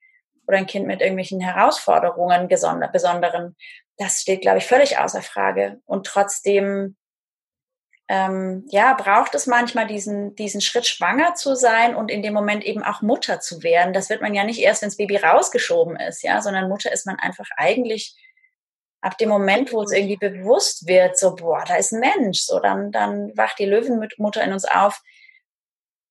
oder 0.50 0.58
ein 0.58 0.66
Kind 0.66 0.88
mit 0.88 1.00
irgendwelchen 1.00 1.40
Herausforderungen 1.40 2.48
besonderen, 2.48 3.56
das 4.00 4.22
steht, 4.22 4.40
glaube 4.40 4.58
ich, 4.58 4.66
völlig 4.66 4.98
außer 4.98 5.20
Frage. 5.20 5.82
Und 5.84 6.06
trotzdem, 6.06 6.96
ähm, 8.08 8.64
ja, 8.70 8.94
braucht 8.94 9.34
es 9.34 9.46
manchmal 9.46 9.86
diesen, 9.86 10.34
diesen 10.36 10.62
Schritt, 10.62 10.86
schwanger 10.86 11.34
zu 11.34 11.54
sein 11.54 11.94
und 11.94 12.10
in 12.10 12.22
dem 12.22 12.32
Moment 12.32 12.64
eben 12.64 12.82
auch 12.82 13.02
Mutter 13.02 13.40
zu 13.40 13.62
werden. 13.62 13.92
Das 13.92 14.08
wird 14.08 14.22
man 14.22 14.34
ja 14.34 14.42
nicht 14.44 14.58
erst, 14.58 14.80
wenn 14.80 14.88
das 14.88 14.96
Baby 14.96 15.16
rausgeschoben 15.16 15.96
ist, 15.96 16.22
ja, 16.22 16.40
sondern 16.40 16.70
Mutter 16.70 16.90
ist 16.90 17.04
man 17.04 17.16
einfach 17.16 17.46
eigentlich 17.58 18.16
ab 19.02 19.18
dem 19.18 19.28
Moment, 19.28 19.70
wo 19.70 19.82
es 19.82 19.92
irgendwie 19.92 20.16
bewusst 20.16 20.86
wird, 20.88 21.18
so, 21.18 21.34
boah, 21.34 21.62
da 21.66 21.76
ist 21.76 21.92
ein 21.92 22.00
Mensch, 22.00 22.40
so, 22.40 22.58
dann, 22.58 22.92
dann 22.92 23.36
wacht 23.36 23.58
die 23.58 23.66
Löwenmutter 23.66 24.42
in 24.42 24.54
uns 24.54 24.64
auf 24.64 25.02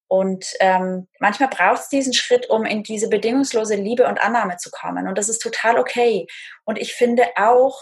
und 0.10 0.56
ähm, 0.60 1.08
manchmal 1.20 1.50
braucht 1.50 1.84
es 1.84 1.90
diesen 1.90 2.14
Schritt, 2.14 2.50
um 2.50 2.66
in 2.66 2.82
diese 2.82 3.10
bedingungslose 3.10 3.76
Liebe 3.76 4.08
und 4.08 4.20
Annahme 4.20 4.58
zu 4.58 4.72
kommen. 4.72 5.08
Und 5.08 5.20
das 5.20 5.30
ist 5.30 5.40
total 5.40 5.78
okay. 5.78 6.26
Und 6.66 6.80
ich 6.80 6.96
finde 6.96 7.28
auch, 7.36 7.80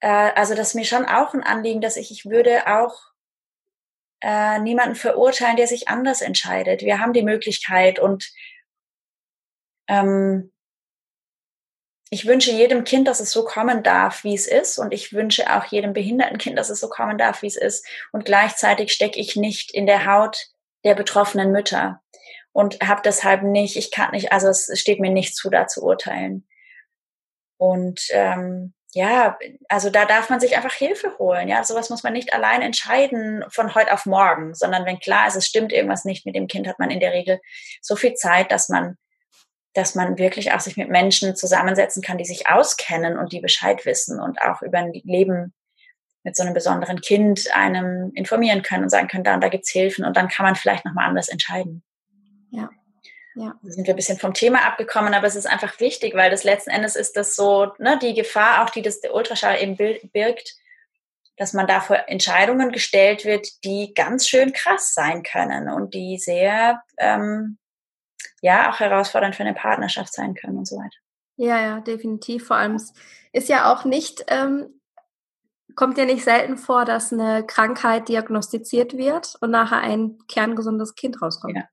äh, 0.00 0.08
also 0.08 0.56
das 0.56 0.68
ist 0.70 0.74
mir 0.74 0.84
schon 0.84 1.04
auch 1.04 1.34
ein 1.34 1.44
Anliegen, 1.44 1.80
dass 1.80 1.96
ich, 1.96 2.10
ich 2.10 2.24
würde 2.24 2.66
auch 2.66 3.00
äh, 4.22 4.58
niemanden 4.58 4.96
verurteilen, 4.96 5.56
der 5.56 5.68
sich 5.68 5.86
anders 5.86 6.20
entscheidet. 6.20 6.82
Wir 6.82 6.98
haben 6.98 7.12
die 7.12 7.22
Möglichkeit 7.22 8.00
und 8.00 8.28
ähm, 9.86 10.52
ich 12.10 12.26
wünsche 12.26 12.50
jedem 12.50 12.82
Kind, 12.82 13.06
dass 13.06 13.20
es 13.20 13.30
so 13.30 13.44
kommen 13.44 13.84
darf, 13.84 14.24
wie 14.24 14.34
es 14.34 14.48
ist. 14.48 14.80
Und 14.80 14.92
ich 14.92 15.12
wünsche 15.12 15.54
auch 15.54 15.66
jedem 15.66 15.92
behinderten 15.92 16.38
Kind, 16.38 16.58
dass 16.58 16.70
es 16.70 16.80
so 16.80 16.88
kommen 16.88 17.18
darf, 17.18 17.42
wie 17.42 17.46
es 17.46 17.56
ist. 17.56 17.86
Und 18.10 18.24
gleichzeitig 18.24 18.92
stecke 18.92 19.20
ich 19.20 19.36
nicht 19.36 19.72
in 19.72 19.86
der 19.86 20.06
Haut 20.06 20.48
der 20.86 20.94
betroffenen 20.94 21.50
Mütter 21.50 22.00
und 22.52 22.80
habe 22.80 23.02
deshalb 23.04 23.42
nicht, 23.42 23.76
ich 23.76 23.90
kann 23.90 24.12
nicht, 24.12 24.32
also 24.32 24.48
es 24.48 24.70
steht 24.80 25.00
mir 25.00 25.10
nicht 25.10 25.36
zu, 25.36 25.50
da 25.50 25.66
zu 25.66 25.82
urteilen. 25.82 26.48
Und 27.58 28.06
ähm, 28.12 28.72
ja, 28.92 29.36
also 29.68 29.90
da 29.90 30.06
darf 30.06 30.30
man 30.30 30.40
sich 30.40 30.56
einfach 30.56 30.72
Hilfe 30.72 31.18
holen. 31.18 31.48
Ja, 31.48 31.64
sowas 31.64 31.90
muss 31.90 32.02
man 32.02 32.12
nicht 32.12 32.32
allein 32.32 32.62
entscheiden 32.62 33.44
von 33.48 33.74
heute 33.74 33.92
auf 33.92 34.06
morgen, 34.06 34.54
sondern 34.54 34.86
wenn 34.86 35.00
klar 35.00 35.26
ist, 35.26 35.34
es 35.36 35.46
stimmt 35.46 35.72
irgendwas 35.72 36.04
nicht 36.04 36.24
mit 36.24 36.36
dem 36.36 36.46
Kind, 36.46 36.68
hat 36.68 36.78
man 36.78 36.90
in 36.90 37.00
der 37.00 37.12
Regel 37.12 37.40
so 37.82 37.96
viel 37.96 38.14
Zeit, 38.14 38.52
dass 38.52 38.68
man, 38.68 38.96
dass 39.74 39.96
man 39.96 40.16
wirklich 40.16 40.52
auch 40.52 40.60
sich 40.60 40.76
mit 40.76 40.88
Menschen 40.88 41.34
zusammensetzen 41.34 42.00
kann, 42.00 42.16
die 42.16 42.24
sich 42.24 42.48
auskennen 42.48 43.18
und 43.18 43.32
die 43.32 43.40
Bescheid 43.40 43.84
wissen 43.84 44.20
und 44.20 44.40
auch 44.40 44.62
über 44.62 44.78
ein 44.78 44.92
Leben 44.92 45.52
mit 46.26 46.34
so 46.34 46.42
einem 46.42 46.54
besonderen 46.54 47.00
Kind 47.00 47.54
einem 47.54 48.10
informieren 48.14 48.62
können 48.62 48.82
und 48.82 48.90
sagen 48.90 49.06
können, 49.06 49.22
da 49.22 49.34
und 49.34 49.44
da 49.44 49.48
gibt's 49.48 49.70
Hilfen 49.70 50.04
und 50.04 50.16
dann 50.16 50.26
kann 50.26 50.44
man 50.44 50.56
vielleicht 50.56 50.84
nochmal 50.84 51.08
anders 51.08 51.28
entscheiden. 51.28 51.84
Ja. 52.50 52.68
Ja. 53.36 53.54
Da 53.62 53.70
sind 53.70 53.86
wir 53.86 53.94
ein 53.94 53.96
bisschen 53.96 54.18
vom 54.18 54.34
Thema 54.34 54.66
abgekommen, 54.66 55.14
aber 55.14 55.28
es 55.28 55.36
ist 55.36 55.46
einfach 55.46 55.78
wichtig, 55.78 56.14
weil 56.16 56.30
das 56.30 56.42
letzten 56.42 56.70
Endes 56.70 56.96
ist 56.96 57.16
das 57.16 57.36
so, 57.36 57.72
ne, 57.78 57.96
die 58.02 58.12
Gefahr 58.12 58.64
auch, 58.64 58.70
die 58.70 58.82
das 58.82 59.00
der 59.00 59.14
Ultraschall 59.14 59.62
eben 59.62 59.76
birgt, 59.76 60.56
dass 61.36 61.52
man 61.52 61.68
da 61.68 61.80
vor 61.80 61.96
Entscheidungen 62.08 62.72
gestellt 62.72 63.24
wird, 63.24 63.46
die 63.62 63.92
ganz 63.94 64.26
schön 64.26 64.52
krass 64.52 64.94
sein 64.94 65.22
können 65.22 65.68
und 65.68 65.94
die 65.94 66.18
sehr, 66.18 66.82
ähm, 66.98 67.58
ja, 68.42 68.72
auch 68.72 68.80
herausfordernd 68.80 69.36
für 69.36 69.44
eine 69.44 69.54
Partnerschaft 69.54 70.12
sein 70.12 70.34
können 70.34 70.58
und 70.58 70.66
so 70.66 70.76
weiter. 70.76 70.96
Ja, 71.36 71.60
ja, 71.60 71.80
definitiv. 71.80 72.46
Vor 72.46 72.56
allem 72.56 72.80
ist 73.32 73.48
ja 73.48 73.72
auch 73.72 73.84
nicht 73.84 74.24
ähm, 74.28 74.75
kommt 75.76 75.98
dir 75.98 76.06
nicht 76.06 76.24
selten 76.24 76.56
vor, 76.56 76.84
dass 76.84 77.12
eine 77.12 77.44
Krankheit 77.46 78.08
diagnostiziert 78.08 78.96
wird 78.96 79.36
und 79.40 79.50
nachher 79.50 79.80
ein 79.80 80.18
kerngesundes 80.26 80.94
Kind 80.94 81.22
rauskommt. 81.22 81.56
Ja. 81.56 81.68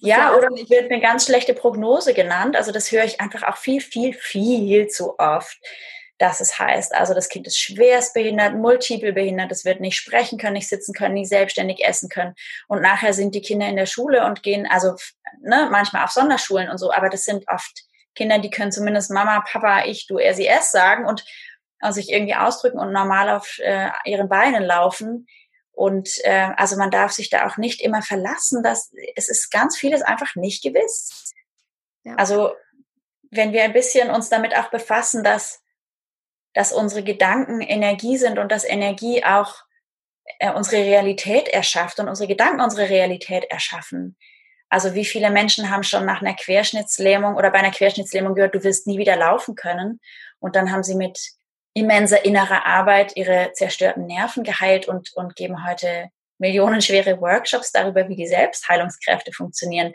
Ja, 0.00 0.18
ja, 0.18 0.34
oder 0.36 0.48
es 0.54 0.70
wird 0.70 0.90
eine 0.90 1.00
ganz 1.00 1.26
schlechte 1.26 1.52
Prognose 1.52 2.14
genannt. 2.14 2.54
Also 2.54 2.70
das 2.70 2.92
höre 2.92 3.04
ich 3.04 3.20
einfach 3.20 3.42
auch 3.42 3.56
viel, 3.56 3.80
viel, 3.80 4.12
viel 4.12 4.86
zu 4.86 5.18
oft, 5.18 5.58
dass 6.18 6.40
es 6.40 6.58
heißt, 6.60 6.94
also 6.94 7.12
das 7.12 7.28
Kind 7.28 7.48
ist 7.48 7.58
schwerst 7.58 8.14
behindert, 8.14 8.54
multiple 8.54 9.12
behindert, 9.12 9.50
es 9.50 9.64
wird 9.64 9.80
nicht 9.80 9.96
sprechen 9.96 10.38
können, 10.38 10.52
nicht 10.52 10.68
sitzen 10.68 10.94
können, 10.94 11.14
nicht 11.14 11.28
selbstständig 11.28 11.84
essen 11.84 12.08
können. 12.08 12.34
Und 12.68 12.82
nachher 12.82 13.12
sind 13.12 13.34
die 13.34 13.42
Kinder 13.42 13.66
in 13.66 13.76
der 13.76 13.86
Schule 13.86 14.24
und 14.24 14.44
gehen, 14.44 14.66
also 14.70 14.94
ne, 15.40 15.68
manchmal 15.72 16.04
auf 16.04 16.10
Sonderschulen 16.10 16.68
und 16.70 16.78
so, 16.78 16.92
aber 16.92 17.08
das 17.08 17.24
sind 17.24 17.44
oft 17.48 17.84
Kinder, 18.14 18.38
die 18.38 18.50
können 18.50 18.70
zumindest 18.70 19.10
Mama, 19.10 19.40
Papa, 19.40 19.86
ich, 19.86 20.06
du, 20.06 20.18
er, 20.18 20.34
sie, 20.34 20.46
es 20.46 20.70
sagen 20.70 21.04
und 21.04 21.24
sich 21.90 22.10
irgendwie 22.10 22.34
ausdrücken 22.34 22.78
und 22.78 22.92
normal 22.92 23.30
auf 23.30 23.58
äh, 23.58 23.90
ihren 24.04 24.28
Beinen 24.28 24.62
laufen. 24.62 25.26
Und 25.72 26.08
äh, 26.24 26.50
also 26.56 26.76
man 26.76 26.90
darf 26.90 27.12
sich 27.12 27.30
da 27.30 27.46
auch 27.46 27.56
nicht 27.56 27.82
immer 27.82 28.00
verlassen, 28.00 28.62
dass 28.62 28.92
es 29.16 29.28
ist 29.28 29.50
ganz 29.50 29.76
vieles 29.76 30.02
einfach 30.02 30.34
nicht 30.36 30.62
gewiss. 30.62 31.32
Ja. 32.04 32.14
Also 32.14 32.52
wenn 33.30 33.52
wir 33.52 33.64
ein 33.64 33.72
bisschen 33.72 34.10
uns 34.10 34.28
damit 34.28 34.56
auch 34.56 34.70
befassen, 34.70 35.24
dass, 35.24 35.62
dass 36.52 36.72
unsere 36.72 37.02
Gedanken 37.02 37.60
Energie 37.60 38.16
sind 38.16 38.38
und 38.38 38.52
dass 38.52 38.64
Energie 38.64 39.24
auch 39.24 39.64
äh, 40.38 40.52
unsere 40.52 40.82
Realität 40.82 41.48
erschafft 41.48 41.98
und 41.98 42.08
unsere 42.08 42.28
Gedanken 42.28 42.60
unsere 42.60 42.88
Realität 42.88 43.44
erschaffen. 43.50 44.16
Also 44.68 44.94
wie 44.94 45.04
viele 45.04 45.30
Menschen 45.30 45.70
haben 45.70 45.82
schon 45.82 46.06
nach 46.06 46.20
einer 46.20 46.34
Querschnittslähmung 46.34 47.36
oder 47.36 47.50
bei 47.50 47.58
einer 47.58 47.70
Querschnittslähmung 47.70 48.34
gehört, 48.34 48.54
du 48.54 48.64
wirst 48.64 48.86
nie 48.86 48.98
wieder 48.98 49.16
laufen 49.16 49.54
können. 49.54 50.00
Und 50.38 50.56
dann 50.56 50.72
haben 50.72 50.82
sie 50.82 50.94
mit 50.94 51.18
immenser 51.74 52.24
innerer 52.24 52.64
Arbeit 52.66 53.16
ihre 53.16 53.52
zerstörten 53.52 54.06
Nerven 54.06 54.44
geheilt 54.44 54.88
und, 54.88 55.12
und 55.14 55.36
geben 55.36 55.66
heute 55.66 56.08
millionenschwere 56.38 57.20
Workshops 57.20 57.72
darüber, 57.72 58.08
wie 58.08 58.16
die 58.16 58.26
Selbstheilungskräfte 58.26 59.32
funktionieren. 59.32 59.92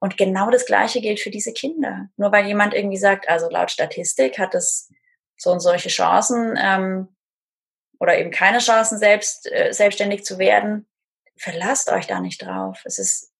Und 0.00 0.16
genau 0.16 0.50
das 0.50 0.66
Gleiche 0.66 1.00
gilt 1.00 1.20
für 1.20 1.30
diese 1.30 1.52
Kinder. 1.52 2.08
Nur 2.16 2.32
weil 2.32 2.46
jemand 2.46 2.74
irgendwie 2.74 2.96
sagt, 2.96 3.28
also 3.28 3.48
laut 3.48 3.70
Statistik 3.70 4.38
hat 4.38 4.54
es 4.54 4.90
so 5.36 5.50
und 5.50 5.60
solche 5.60 5.88
Chancen 5.88 6.58
ähm, 6.60 7.08
oder 7.98 8.18
eben 8.18 8.30
keine 8.30 8.58
Chancen, 8.58 8.98
selbst 8.98 9.50
äh, 9.52 9.72
selbstständig 9.72 10.24
zu 10.24 10.38
werden, 10.38 10.88
verlasst 11.36 11.90
euch 11.90 12.06
da 12.06 12.20
nicht 12.20 12.42
drauf. 12.42 12.82
Es 12.84 12.98
ist 12.98 13.32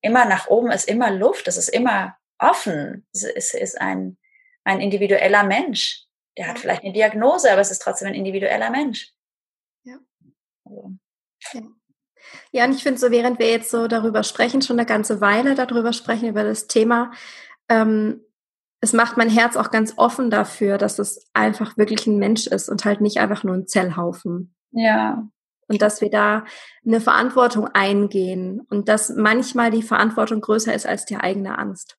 immer 0.00 0.24
nach 0.24 0.48
oben, 0.48 0.70
es 0.70 0.84
ist 0.84 0.88
immer 0.88 1.10
Luft, 1.10 1.46
es 1.46 1.56
ist 1.56 1.68
immer 1.68 2.16
offen. 2.38 3.06
Es 3.12 3.24
ist, 3.24 3.54
ist 3.54 3.80
ein, 3.80 4.16
ein 4.64 4.80
individueller 4.80 5.42
Mensch. 5.42 6.05
Der 6.36 6.48
hat 6.48 6.58
vielleicht 6.58 6.82
eine 6.84 6.92
Diagnose, 6.92 7.50
aber 7.50 7.60
es 7.60 7.70
ist 7.70 7.82
trotzdem 7.82 8.08
ein 8.08 8.14
individueller 8.14 8.70
Mensch. 8.70 9.12
Ja. 9.84 9.98
Also. 10.64 10.92
Ja. 11.52 11.62
Ja, 12.50 12.64
und 12.64 12.74
ich 12.74 12.82
finde 12.82 12.98
so, 12.98 13.10
während 13.10 13.38
wir 13.38 13.50
jetzt 13.50 13.70
so 13.70 13.86
darüber 13.86 14.24
sprechen, 14.24 14.60
schon 14.60 14.78
eine 14.78 14.86
ganze 14.86 15.20
Weile 15.20 15.54
darüber 15.54 15.92
sprechen, 15.92 16.28
über 16.28 16.42
das 16.42 16.66
Thema, 16.66 17.12
ähm, 17.68 18.20
es 18.80 18.92
macht 18.92 19.16
mein 19.16 19.30
Herz 19.30 19.56
auch 19.56 19.70
ganz 19.70 19.94
offen 19.96 20.30
dafür, 20.30 20.76
dass 20.78 20.98
es 20.98 21.28
einfach 21.32 21.76
wirklich 21.76 22.06
ein 22.06 22.18
Mensch 22.18 22.46
ist 22.46 22.68
und 22.68 22.84
halt 22.84 23.00
nicht 23.00 23.18
einfach 23.18 23.42
nur 23.44 23.54
ein 23.54 23.66
Zellhaufen. 23.66 24.54
Ja. 24.72 25.26
und 25.68 25.80
dass 25.82 26.00
wir 26.00 26.10
da 26.10 26.44
eine 26.84 27.00
Verantwortung 27.00 27.68
eingehen 27.68 28.60
und 28.68 28.88
dass 28.88 29.08
manchmal 29.10 29.70
die 29.70 29.82
Verantwortung 29.82 30.40
größer 30.40 30.74
ist 30.74 30.86
als 30.86 31.06
die 31.06 31.16
eigene 31.16 31.58
Angst. 31.58 31.96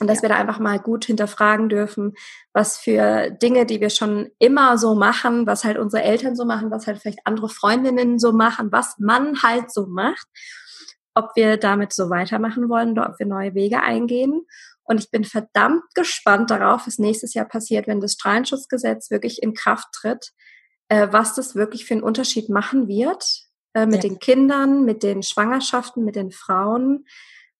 Und 0.00 0.08
dass 0.08 0.18
ja. 0.18 0.22
wir 0.22 0.28
da 0.30 0.36
einfach 0.36 0.58
mal 0.58 0.80
gut 0.80 1.04
hinterfragen 1.04 1.68
dürfen, 1.68 2.14
was 2.52 2.78
für 2.78 3.30
Dinge, 3.30 3.64
die 3.64 3.80
wir 3.80 3.90
schon 3.90 4.30
immer 4.38 4.76
so 4.76 4.94
machen, 4.94 5.46
was 5.46 5.64
halt 5.64 5.78
unsere 5.78 6.02
Eltern 6.02 6.34
so 6.34 6.44
machen, 6.44 6.70
was 6.70 6.86
halt 6.86 6.98
vielleicht 6.98 7.24
andere 7.24 7.48
Freundinnen 7.48 8.18
so 8.18 8.32
machen, 8.32 8.72
was 8.72 8.98
man 8.98 9.42
halt 9.42 9.72
so 9.72 9.86
macht, 9.86 10.26
ob 11.14 11.30
wir 11.36 11.56
damit 11.58 11.92
so 11.92 12.10
weitermachen 12.10 12.68
wollen 12.68 12.92
oder 12.92 13.08
ob 13.08 13.18
wir 13.20 13.26
neue 13.26 13.54
Wege 13.54 13.82
eingehen. 13.82 14.44
Und 14.82 14.98
ich 14.98 15.10
bin 15.10 15.24
verdammt 15.24 15.82
gespannt 15.94 16.50
darauf, 16.50 16.86
was 16.86 16.98
nächstes 16.98 17.32
Jahr 17.32 17.46
passiert, 17.46 17.86
wenn 17.86 18.00
das 18.00 18.14
Strahlenschutzgesetz 18.14 19.10
wirklich 19.10 19.42
in 19.42 19.54
Kraft 19.54 19.88
tritt, 19.92 20.32
äh, 20.88 21.08
was 21.10 21.34
das 21.34 21.54
wirklich 21.54 21.86
für 21.86 21.94
einen 21.94 22.02
Unterschied 22.02 22.48
machen 22.48 22.88
wird 22.88 23.24
äh, 23.74 23.86
mit 23.86 24.02
ja. 24.02 24.10
den 24.10 24.18
Kindern, 24.18 24.84
mit 24.84 25.02
den 25.02 25.22
Schwangerschaften, 25.22 26.04
mit 26.04 26.16
den 26.16 26.32
Frauen 26.32 27.06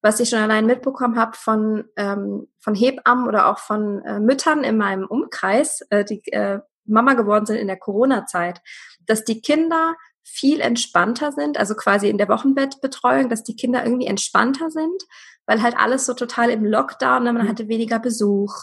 was 0.05 0.19
ich 0.19 0.29
schon 0.29 0.37
allein 0.37 0.67
mitbekommen 0.67 1.17
habe 1.17 1.35
von, 1.35 1.85
ähm, 1.97 2.47
von 2.59 2.75
Hebammen 2.75 3.27
oder 3.27 3.47
auch 3.47 3.57
von 3.57 4.03
äh, 4.03 4.19
Müttern 4.19 4.63
in 4.63 4.77
meinem 4.77 5.07
Umkreis, 5.07 5.81
äh, 5.89 6.05
die 6.05 6.21
äh, 6.31 6.59
Mama 6.85 7.15
geworden 7.15 7.47
sind 7.47 7.55
in 7.55 7.65
der 7.65 7.79
Corona-Zeit, 7.79 8.61
dass 9.07 9.23
die 9.23 9.41
Kinder 9.41 9.95
viel 10.23 10.61
entspannter 10.61 11.31
sind, 11.31 11.57
also 11.57 11.73
quasi 11.73 12.07
in 12.07 12.19
der 12.19 12.29
Wochenbettbetreuung, 12.29 13.29
dass 13.29 13.43
die 13.43 13.55
Kinder 13.55 13.83
irgendwie 13.83 14.05
entspannter 14.05 14.69
sind, 14.69 15.01
weil 15.47 15.63
halt 15.63 15.75
alles 15.75 16.05
so 16.05 16.13
total 16.13 16.51
im 16.51 16.63
Lockdown, 16.63 17.23
ne, 17.23 17.33
man 17.33 17.45
mhm. 17.45 17.49
hatte 17.49 17.67
weniger 17.67 17.97
Besuch. 17.97 18.53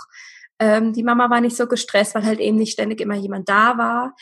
Ähm, 0.61 0.93
die 0.93 1.03
Mama 1.03 1.29
war 1.29 1.41
nicht 1.41 1.57
so 1.57 1.67
gestresst, 1.67 2.15
weil 2.15 2.25
halt 2.25 2.39
eben 2.39 2.57
nicht 2.57 2.75
ständig 2.75 3.01
immer 3.01 3.17
jemand 3.17 3.49
da 3.49 3.77
war 3.79 4.15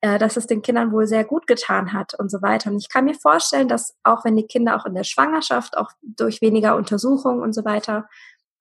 äh, 0.00 0.18
dass 0.18 0.36
es 0.36 0.46
den 0.46 0.62
Kindern 0.62 0.92
wohl 0.92 1.06
sehr 1.06 1.24
gut 1.24 1.46
getan 1.46 1.92
hat 1.92 2.14
und 2.18 2.30
so 2.30 2.40
weiter. 2.42 2.70
Und 2.70 2.78
ich 2.78 2.88
kann 2.88 3.04
mir 3.04 3.14
vorstellen, 3.14 3.68
dass 3.68 3.96
auch 4.04 4.24
wenn 4.24 4.36
die 4.36 4.46
Kinder 4.46 4.76
auch 4.76 4.86
in 4.86 4.94
der 4.94 5.04
Schwangerschaft, 5.04 5.76
auch 5.76 5.90
durch 6.02 6.40
weniger 6.40 6.76
Untersuchungen 6.76 7.42
und 7.42 7.52
so 7.52 7.64
weiter, 7.64 8.08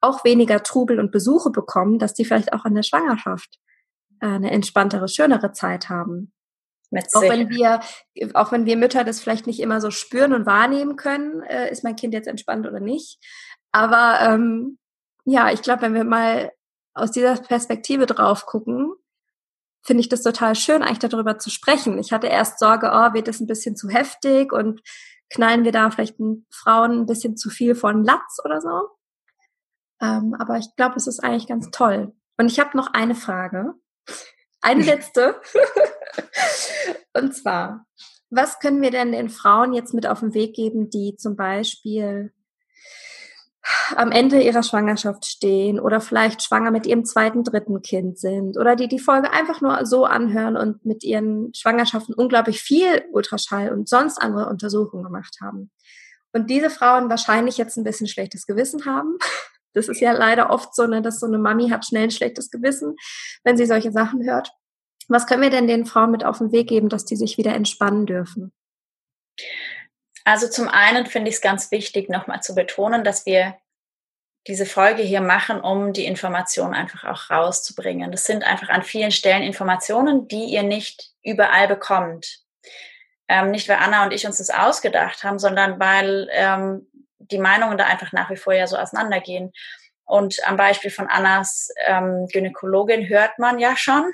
auch 0.01 0.23
weniger 0.23 0.63
Trubel 0.63 0.99
und 0.99 1.11
Besuche 1.11 1.51
bekommen, 1.51 1.99
dass 1.99 2.13
die 2.13 2.25
vielleicht 2.25 2.53
auch 2.53 2.65
in 2.65 2.75
der 2.75 2.83
Schwangerschaft 2.83 3.59
äh, 4.21 4.27
eine 4.27 4.51
entspanntere, 4.51 5.07
schönere 5.07 5.51
Zeit 5.51 5.89
haben. 5.89 6.31
Auch 7.13 7.21
wenn 7.21 7.49
wir, 7.49 7.81
auch 8.33 8.51
wenn 8.51 8.65
wir 8.65 8.77
Mütter 8.77 9.03
das 9.03 9.19
vielleicht 9.19 9.45
nicht 9.45 9.59
immer 9.59 9.81
so 9.81 9.91
spüren 9.91 10.33
und 10.33 10.45
wahrnehmen 10.45 10.95
können, 10.95 11.41
äh, 11.43 11.69
ist 11.69 11.83
mein 11.83 11.97
Kind 11.97 12.13
jetzt 12.13 12.27
entspannt 12.27 12.65
oder 12.65 12.79
nicht. 12.79 13.19
Aber 13.71 14.19
ähm, 14.21 14.77
ja, 15.25 15.51
ich 15.51 15.61
glaube, 15.61 15.81
wenn 15.81 15.93
wir 15.93 16.05
mal 16.05 16.51
aus 16.93 17.11
dieser 17.11 17.35
Perspektive 17.35 18.05
drauf 18.05 18.45
gucken, 18.45 18.93
finde 19.83 20.01
ich 20.01 20.09
das 20.09 20.21
total 20.21 20.55
schön, 20.55 20.83
eigentlich 20.83 20.99
darüber 20.99 21.37
zu 21.37 21.49
sprechen. 21.49 21.97
Ich 21.97 22.11
hatte 22.11 22.27
erst 22.27 22.59
Sorge, 22.59 22.91
oh, 22.93 23.13
wird 23.13 23.27
das 23.27 23.39
ein 23.39 23.47
bisschen 23.47 23.75
zu 23.75 23.89
heftig 23.89 24.51
und 24.51 24.81
knallen 25.29 25.63
wir 25.63 25.71
da 25.71 25.89
vielleicht 25.91 26.17
Frauen 26.51 27.01
ein 27.01 27.05
bisschen 27.05 27.37
zu 27.37 27.49
viel 27.49 27.75
von 27.75 28.03
Latz 28.03 28.39
oder 28.43 28.61
so. 28.61 28.89
Ähm, 30.01 30.35
aber 30.37 30.57
ich 30.57 30.75
glaube, 30.75 30.95
es 30.95 31.07
ist 31.07 31.23
eigentlich 31.23 31.47
ganz 31.47 31.69
toll. 31.71 32.13
Und 32.37 32.51
ich 32.51 32.59
habe 32.59 32.77
noch 32.77 32.93
eine 32.93 33.15
Frage. 33.15 33.73
Eine 34.61 34.83
letzte. 34.83 35.39
und 37.13 37.35
zwar, 37.35 37.85
was 38.29 38.59
können 38.59 38.81
wir 38.81 38.91
denn 38.91 39.11
den 39.11 39.29
Frauen 39.29 39.73
jetzt 39.73 39.93
mit 39.93 40.07
auf 40.07 40.19
den 40.19 40.33
Weg 40.33 40.55
geben, 40.55 40.89
die 40.89 41.15
zum 41.15 41.35
Beispiel 41.35 42.33
am 43.95 44.11
Ende 44.11 44.41
ihrer 44.41 44.63
Schwangerschaft 44.63 45.25
stehen 45.25 45.79
oder 45.79 46.01
vielleicht 46.01 46.41
schwanger 46.41 46.71
mit 46.71 46.85
ihrem 46.85 47.05
zweiten, 47.05 47.43
dritten 47.43 47.81
Kind 47.81 48.19
sind 48.19 48.57
oder 48.57 48.75
die 48.75 48.87
die 48.87 48.99
Folge 48.99 49.31
einfach 49.31 49.61
nur 49.61 49.85
so 49.85 50.05
anhören 50.05 50.57
und 50.57 50.85
mit 50.85 51.03
ihren 51.03 51.53
Schwangerschaften 51.53 52.13
unglaublich 52.13 52.61
viel 52.61 53.03
Ultraschall 53.11 53.71
und 53.71 53.89
sonst 53.89 54.17
andere 54.17 54.49
Untersuchungen 54.49 55.03
gemacht 55.03 55.37
haben. 55.41 55.71
Und 56.33 56.49
diese 56.49 56.69
Frauen 56.69 57.09
wahrscheinlich 57.09 57.57
jetzt 57.57 57.77
ein 57.77 57.83
bisschen 57.83 58.07
schlechtes 58.07 58.45
Gewissen 58.45 58.85
haben. 58.85 59.17
Das 59.73 59.89
ist 59.89 59.99
ja 59.99 60.11
leider 60.11 60.49
oft 60.49 60.73
so, 60.73 60.87
ne, 60.87 61.03
dass 61.03 61.19
so 61.19 61.27
eine 61.27 61.37
Mami 61.37 61.69
hat 61.69 61.85
schnell 61.85 62.05
ein 62.05 62.11
schlechtes 62.11 62.49
Gewissen, 62.49 62.95
wenn 63.43 63.57
sie 63.57 63.67
solche 63.67 63.91
Sachen 63.91 64.23
hört. 64.23 64.49
Was 65.07 65.27
können 65.27 65.43
wir 65.43 65.51
denn 65.51 65.67
den 65.67 65.85
Frauen 65.85 66.09
mit 66.09 66.25
auf 66.25 66.39
den 66.39 66.51
Weg 66.51 66.67
geben, 66.67 66.89
dass 66.89 67.05
die 67.05 67.15
sich 67.15 67.37
wieder 67.37 67.53
entspannen 67.53 68.07
dürfen? 68.07 68.51
Also 70.27 70.49
zum 70.49 70.67
einen 70.67 71.05
finde 71.05 71.29
ich 71.29 71.35
es 71.35 71.41
ganz 71.41 71.71
wichtig, 71.71 72.09
nochmal 72.09 72.41
zu 72.41 72.53
betonen, 72.53 73.05
dass 73.05 73.25
wir 73.25 73.55
diese 74.45 74.65
Folge 74.65 75.01
hier 75.01 75.21
machen, 75.21 75.61
um 75.61 75.93
die 75.93 76.03
Informationen 76.03 76.73
einfach 76.73 77.05
auch 77.05 77.29
rauszubringen. 77.29 78.11
Das 78.11 78.25
sind 78.25 78.43
einfach 78.43 78.67
an 78.67 78.83
vielen 78.83 79.11
Stellen 79.11 79.41
Informationen, 79.41 80.27
die 80.27 80.43
ihr 80.43 80.63
nicht 80.63 81.11
überall 81.23 81.69
bekommt. 81.69 82.39
Ähm, 83.29 83.51
nicht 83.51 83.69
weil 83.69 83.77
Anna 83.77 84.03
und 84.03 84.11
ich 84.11 84.27
uns 84.27 84.39
das 84.39 84.49
ausgedacht 84.49 85.23
haben, 85.23 85.39
sondern 85.39 85.79
weil 85.79 86.27
ähm, 86.33 86.91
die 87.19 87.39
Meinungen 87.39 87.77
da 87.77 87.85
einfach 87.85 88.11
nach 88.11 88.29
wie 88.29 88.35
vor 88.35 88.51
ja 88.51 88.67
so 88.67 88.75
auseinandergehen. 88.75 89.53
Und 90.03 90.45
am 90.45 90.57
Beispiel 90.57 90.91
von 90.91 91.07
Annas 91.07 91.69
ähm, 91.85 92.27
Gynäkologin 92.33 93.07
hört 93.07 93.39
man 93.39 93.59
ja 93.59 93.77
schon, 93.77 94.11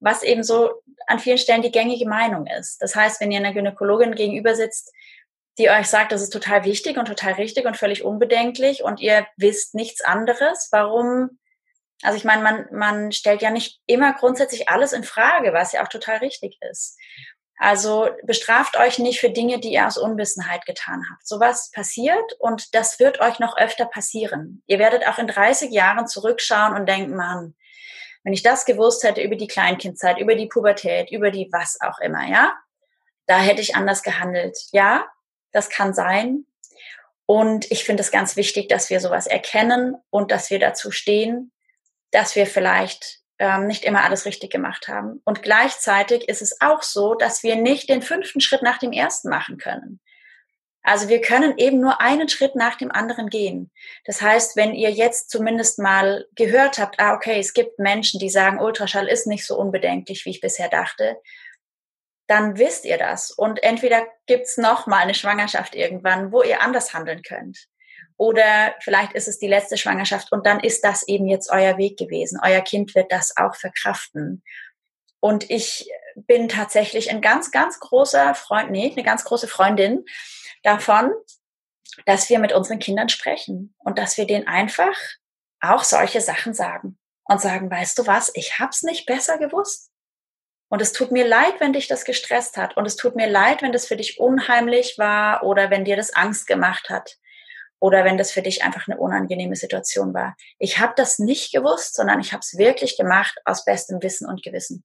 was 0.00 0.22
eben 0.22 0.42
so 0.42 0.82
an 1.06 1.18
vielen 1.18 1.38
Stellen 1.38 1.62
die 1.62 1.72
gängige 1.72 2.06
Meinung 2.06 2.46
ist. 2.46 2.82
Das 2.82 2.94
heißt, 2.94 3.22
wenn 3.22 3.32
ihr 3.32 3.38
einer 3.38 3.54
Gynäkologin 3.54 4.14
gegenüber 4.14 4.54
sitzt, 4.54 4.92
die 5.60 5.70
euch 5.70 5.86
sagt, 5.86 6.10
das 6.10 6.22
ist 6.22 6.32
total 6.32 6.64
wichtig 6.64 6.96
und 6.96 7.04
total 7.04 7.34
richtig 7.34 7.66
und 7.66 7.76
völlig 7.76 8.02
unbedenklich 8.02 8.82
und 8.82 8.98
ihr 9.00 9.26
wisst 9.36 9.74
nichts 9.74 10.00
anderes. 10.00 10.68
Warum? 10.72 11.38
Also 12.02 12.16
ich 12.16 12.24
meine, 12.24 12.42
man, 12.42 12.66
man 12.72 13.12
stellt 13.12 13.42
ja 13.42 13.50
nicht 13.50 13.80
immer 13.86 14.14
grundsätzlich 14.14 14.70
alles 14.70 14.94
in 14.94 15.04
Frage, 15.04 15.52
was 15.52 15.72
ja 15.72 15.82
auch 15.82 15.88
total 15.88 16.16
richtig 16.18 16.58
ist. 16.62 16.96
Also 17.58 18.08
bestraft 18.22 18.78
euch 18.78 18.98
nicht 18.98 19.20
für 19.20 19.28
Dinge, 19.28 19.60
die 19.60 19.72
ihr 19.72 19.86
aus 19.86 19.98
Unwissenheit 19.98 20.64
getan 20.64 21.04
habt. 21.12 21.26
Sowas 21.26 21.70
passiert 21.74 22.32
und 22.38 22.74
das 22.74 22.98
wird 22.98 23.20
euch 23.20 23.38
noch 23.38 23.58
öfter 23.58 23.84
passieren. 23.84 24.62
Ihr 24.66 24.78
werdet 24.78 25.06
auch 25.06 25.18
in 25.18 25.26
30 25.26 25.70
Jahren 25.70 26.06
zurückschauen 26.06 26.74
und 26.74 26.88
denken, 26.88 27.14
Mann, 27.14 27.54
wenn 28.24 28.32
ich 28.32 28.42
das 28.42 28.64
gewusst 28.64 29.04
hätte 29.04 29.20
über 29.20 29.36
die 29.36 29.46
Kleinkindzeit, 29.46 30.18
über 30.18 30.36
die 30.36 30.46
Pubertät, 30.46 31.10
über 31.10 31.30
die 31.30 31.50
was 31.52 31.78
auch 31.82 31.98
immer, 32.00 32.26
ja, 32.26 32.56
da 33.26 33.38
hätte 33.38 33.60
ich 33.60 33.76
anders 33.76 34.02
gehandelt. 34.02 34.56
Ja, 34.72 35.06
das 35.52 35.68
kann 35.68 35.94
sein. 35.94 36.46
Und 37.26 37.70
ich 37.70 37.84
finde 37.84 38.02
es 38.02 38.10
ganz 38.10 38.36
wichtig, 38.36 38.68
dass 38.68 38.90
wir 38.90 39.00
sowas 39.00 39.26
erkennen 39.26 39.96
und 40.10 40.30
dass 40.30 40.50
wir 40.50 40.58
dazu 40.58 40.90
stehen, 40.90 41.52
dass 42.10 42.34
wir 42.34 42.46
vielleicht 42.46 43.20
ähm, 43.38 43.66
nicht 43.66 43.84
immer 43.84 44.04
alles 44.04 44.26
richtig 44.26 44.50
gemacht 44.50 44.88
haben. 44.88 45.22
Und 45.24 45.42
gleichzeitig 45.42 46.28
ist 46.28 46.42
es 46.42 46.60
auch 46.60 46.82
so, 46.82 47.14
dass 47.14 47.42
wir 47.42 47.56
nicht 47.56 47.88
den 47.88 48.02
fünften 48.02 48.40
Schritt 48.40 48.62
nach 48.62 48.78
dem 48.78 48.92
ersten 48.92 49.28
machen 49.28 49.58
können. 49.58 50.00
Also 50.82 51.08
wir 51.08 51.20
können 51.20 51.54
eben 51.58 51.80
nur 51.80 52.00
einen 52.00 52.28
Schritt 52.28 52.56
nach 52.56 52.76
dem 52.76 52.90
anderen 52.90 53.28
gehen. 53.28 53.70
Das 54.06 54.22
heißt, 54.22 54.56
wenn 54.56 54.74
ihr 54.74 54.90
jetzt 54.90 55.30
zumindest 55.30 55.78
mal 55.78 56.26
gehört 56.34 56.78
habt, 56.78 56.98
ah, 56.98 57.14
okay, 57.14 57.38
es 57.38 57.52
gibt 57.52 57.78
Menschen, 57.78 58.18
die 58.18 58.30
sagen, 58.30 58.60
Ultraschall 58.60 59.06
ist 59.06 59.26
nicht 59.26 59.46
so 59.46 59.58
unbedenklich, 59.58 60.24
wie 60.24 60.30
ich 60.30 60.40
bisher 60.40 60.68
dachte, 60.68 61.16
dann 62.30 62.58
wisst 62.58 62.84
ihr 62.84 62.96
das. 62.96 63.32
Und 63.32 63.60
entweder 63.64 64.06
gibt's 64.26 64.56
noch 64.56 64.86
mal 64.86 64.98
eine 64.98 65.14
Schwangerschaft 65.14 65.74
irgendwann, 65.74 66.30
wo 66.30 66.42
ihr 66.42 66.62
anders 66.62 66.94
handeln 66.94 67.22
könnt. 67.22 67.66
Oder 68.16 68.76
vielleicht 68.80 69.14
ist 69.14 69.26
es 69.26 69.40
die 69.40 69.48
letzte 69.48 69.76
Schwangerschaft 69.76 70.30
und 70.30 70.46
dann 70.46 70.60
ist 70.60 70.84
das 70.84 71.08
eben 71.08 71.26
jetzt 71.26 71.50
euer 71.50 71.76
Weg 71.76 71.98
gewesen. 71.98 72.38
Euer 72.44 72.60
Kind 72.60 72.94
wird 72.94 73.10
das 73.10 73.36
auch 73.36 73.56
verkraften. 73.56 74.44
Und 75.18 75.50
ich 75.50 75.90
bin 76.14 76.48
tatsächlich 76.48 77.10
ein 77.10 77.20
ganz, 77.20 77.50
ganz 77.50 77.80
großer 77.80 78.34
Freund, 78.36 78.70
nee, 78.70 78.92
eine 78.92 79.02
ganz 79.02 79.24
große 79.24 79.48
Freundin 79.48 80.04
davon, 80.62 81.10
dass 82.06 82.30
wir 82.30 82.38
mit 82.38 82.52
unseren 82.52 82.78
Kindern 82.78 83.08
sprechen 83.08 83.74
und 83.78 83.98
dass 83.98 84.16
wir 84.16 84.26
denen 84.26 84.46
einfach 84.46 84.96
auch 85.60 85.82
solche 85.82 86.20
Sachen 86.20 86.54
sagen 86.54 86.96
und 87.24 87.40
sagen, 87.40 87.70
weißt 87.70 87.98
du 87.98 88.06
was, 88.06 88.30
ich 88.34 88.60
hab's 88.60 88.82
nicht 88.82 89.06
besser 89.06 89.36
gewusst. 89.38 89.90
Und 90.70 90.80
es 90.80 90.92
tut 90.92 91.10
mir 91.10 91.26
leid, 91.26 91.54
wenn 91.58 91.72
dich 91.72 91.88
das 91.88 92.04
gestresst 92.04 92.56
hat. 92.56 92.76
Und 92.76 92.86
es 92.86 92.94
tut 92.96 93.16
mir 93.16 93.28
leid, 93.28 93.60
wenn 93.60 93.72
das 93.72 93.86
für 93.86 93.96
dich 93.96 94.20
unheimlich 94.20 94.96
war 94.98 95.42
oder 95.42 95.68
wenn 95.68 95.84
dir 95.84 95.96
das 95.96 96.14
Angst 96.14 96.46
gemacht 96.46 96.88
hat. 96.88 97.16
Oder 97.80 98.04
wenn 98.04 98.18
das 98.18 98.30
für 98.30 98.42
dich 98.42 98.62
einfach 98.62 98.86
eine 98.86 98.98
unangenehme 98.98 99.56
Situation 99.56 100.14
war. 100.14 100.36
Ich 100.58 100.78
habe 100.78 100.92
das 100.96 101.18
nicht 101.18 101.52
gewusst, 101.52 101.96
sondern 101.96 102.20
ich 102.20 102.32
habe 102.32 102.40
es 102.40 102.56
wirklich 102.56 102.96
gemacht 102.96 103.36
aus 103.44 103.64
bestem 103.64 104.02
Wissen 104.02 104.28
und 104.28 104.42
Gewissen. 104.42 104.84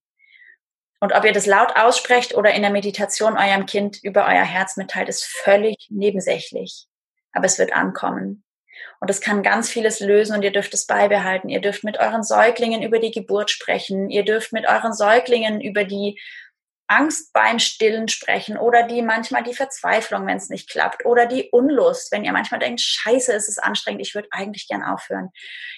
Und 1.02 1.14
ob 1.14 1.26
ihr 1.26 1.34
das 1.34 1.46
laut 1.46 1.76
aussprecht 1.76 2.36
oder 2.36 2.54
in 2.54 2.62
der 2.62 2.72
Meditation 2.72 3.38
eurem 3.38 3.66
Kind 3.66 4.02
über 4.02 4.26
euer 4.26 4.44
Herz 4.44 4.78
mitteilt, 4.78 5.10
ist 5.10 5.26
völlig 5.26 5.76
nebensächlich. 5.90 6.88
Aber 7.34 7.46
es 7.46 7.60
wird 7.60 7.74
ankommen. 7.74 8.45
Und 9.00 9.10
es 9.10 9.22
kann 9.22 9.44
ganz 9.44 9.70
vieles 9.70 10.00
lösen 10.00 10.36
und 10.36 10.44
ihr 10.44 10.52
dürft 10.52 10.74
es 10.74 10.88
beibehalten. 10.88 11.50
Ihr 11.50 11.62
dürft 11.62 11.84
mit 11.84 12.00
euren 12.00 12.24
Säuglingen 12.24 12.82
über 12.82 13.00
die 13.00 13.12
Geburt 13.12 13.52
sprechen. 13.52 14.10
Ihr 14.10 14.24
dürft 14.24 14.54
mit 14.54 14.68
euren 14.68 14.94
Säuglingen 14.94 15.62
über 15.62 15.84
die 15.84 16.20
Angst 16.88 17.34
beim 17.34 17.58
Stillen 17.58 18.08
sprechen 18.08 18.58
oder 18.58 18.84
die 18.84 19.02
manchmal 19.02 19.44
die 19.44 19.56
Verzweiflung, 19.56 20.28
wenn 20.28 20.38
es 20.38 20.50
nicht 20.50 20.70
klappt 20.70 21.04
oder 21.06 21.26
die 21.26 21.50
Unlust, 21.52 22.12
wenn 22.12 22.24
ihr 22.24 22.32
manchmal 22.32 22.60
denkt, 22.60 22.82
scheiße, 22.82 23.34
es 23.34 23.48
ist 23.48 23.64
anstrengend, 23.64 24.02
ich 24.02 24.14
würde 24.14 24.28
eigentlich 24.32 24.68
gern 24.68 24.84
aufhören. 24.84 25.32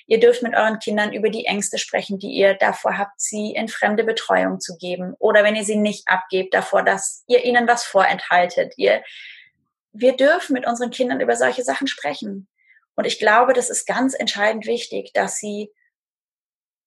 Ihr 0.06 0.20
dürft 0.20 0.44
mit 0.44 0.54
euren 0.54 0.80
Kindern 0.80 1.14
über 1.14 1.30
die 1.30 1.46
Ängste 1.46 1.78
sprechen, 1.78 2.20
die 2.20 2.32
ihr 2.32 2.56
davor 2.56 2.98
habt, 2.98 3.22
sie 3.22 3.54
in 3.54 3.70
fremde 3.70 4.04
Betreuung 4.04 4.60
zu 4.60 4.78
geben 4.78 5.14
oder 5.20 5.44
wenn 5.44 5.56
ihr 5.56 5.64
sie 5.64 5.78
nicht 5.78 6.08
abgebt, 6.10 6.54
davor, 6.54 6.84
dass 6.84 7.24
ihr 7.28 7.46
ihnen 7.46 7.68
was 7.68 7.86
vorenthaltet. 7.86 8.74
Ihr, 8.76 9.02
wir 9.94 10.18
dürfen 10.18 10.54
mit 10.54 10.68
unseren 10.68 10.92
Kindern 10.92 11.22
über 11.22 11.38
solche 11.38 11.64
Sachen 11.64 11.88
sprechen. 11.88 12.50
Und 12.98 13.06
ich 13.06 13.20
glaube, 13.20 13.54
das 13.54 13.70
ist 13.70 13.86
ganz 13.86 14.16
entscheidend 14.16 14.66
wichtig, 14.66 15.12
dass 15.14 15.38
sie 15.38 15.72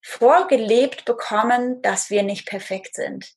vorgelebt 0.03 1.05
bekommen, 1.05 1.81
dass 1.83 2.11
wir 2.11 2.23
nicht 2.23 2.47
perfekt 2.47 2.95
sind. 2.95 3.33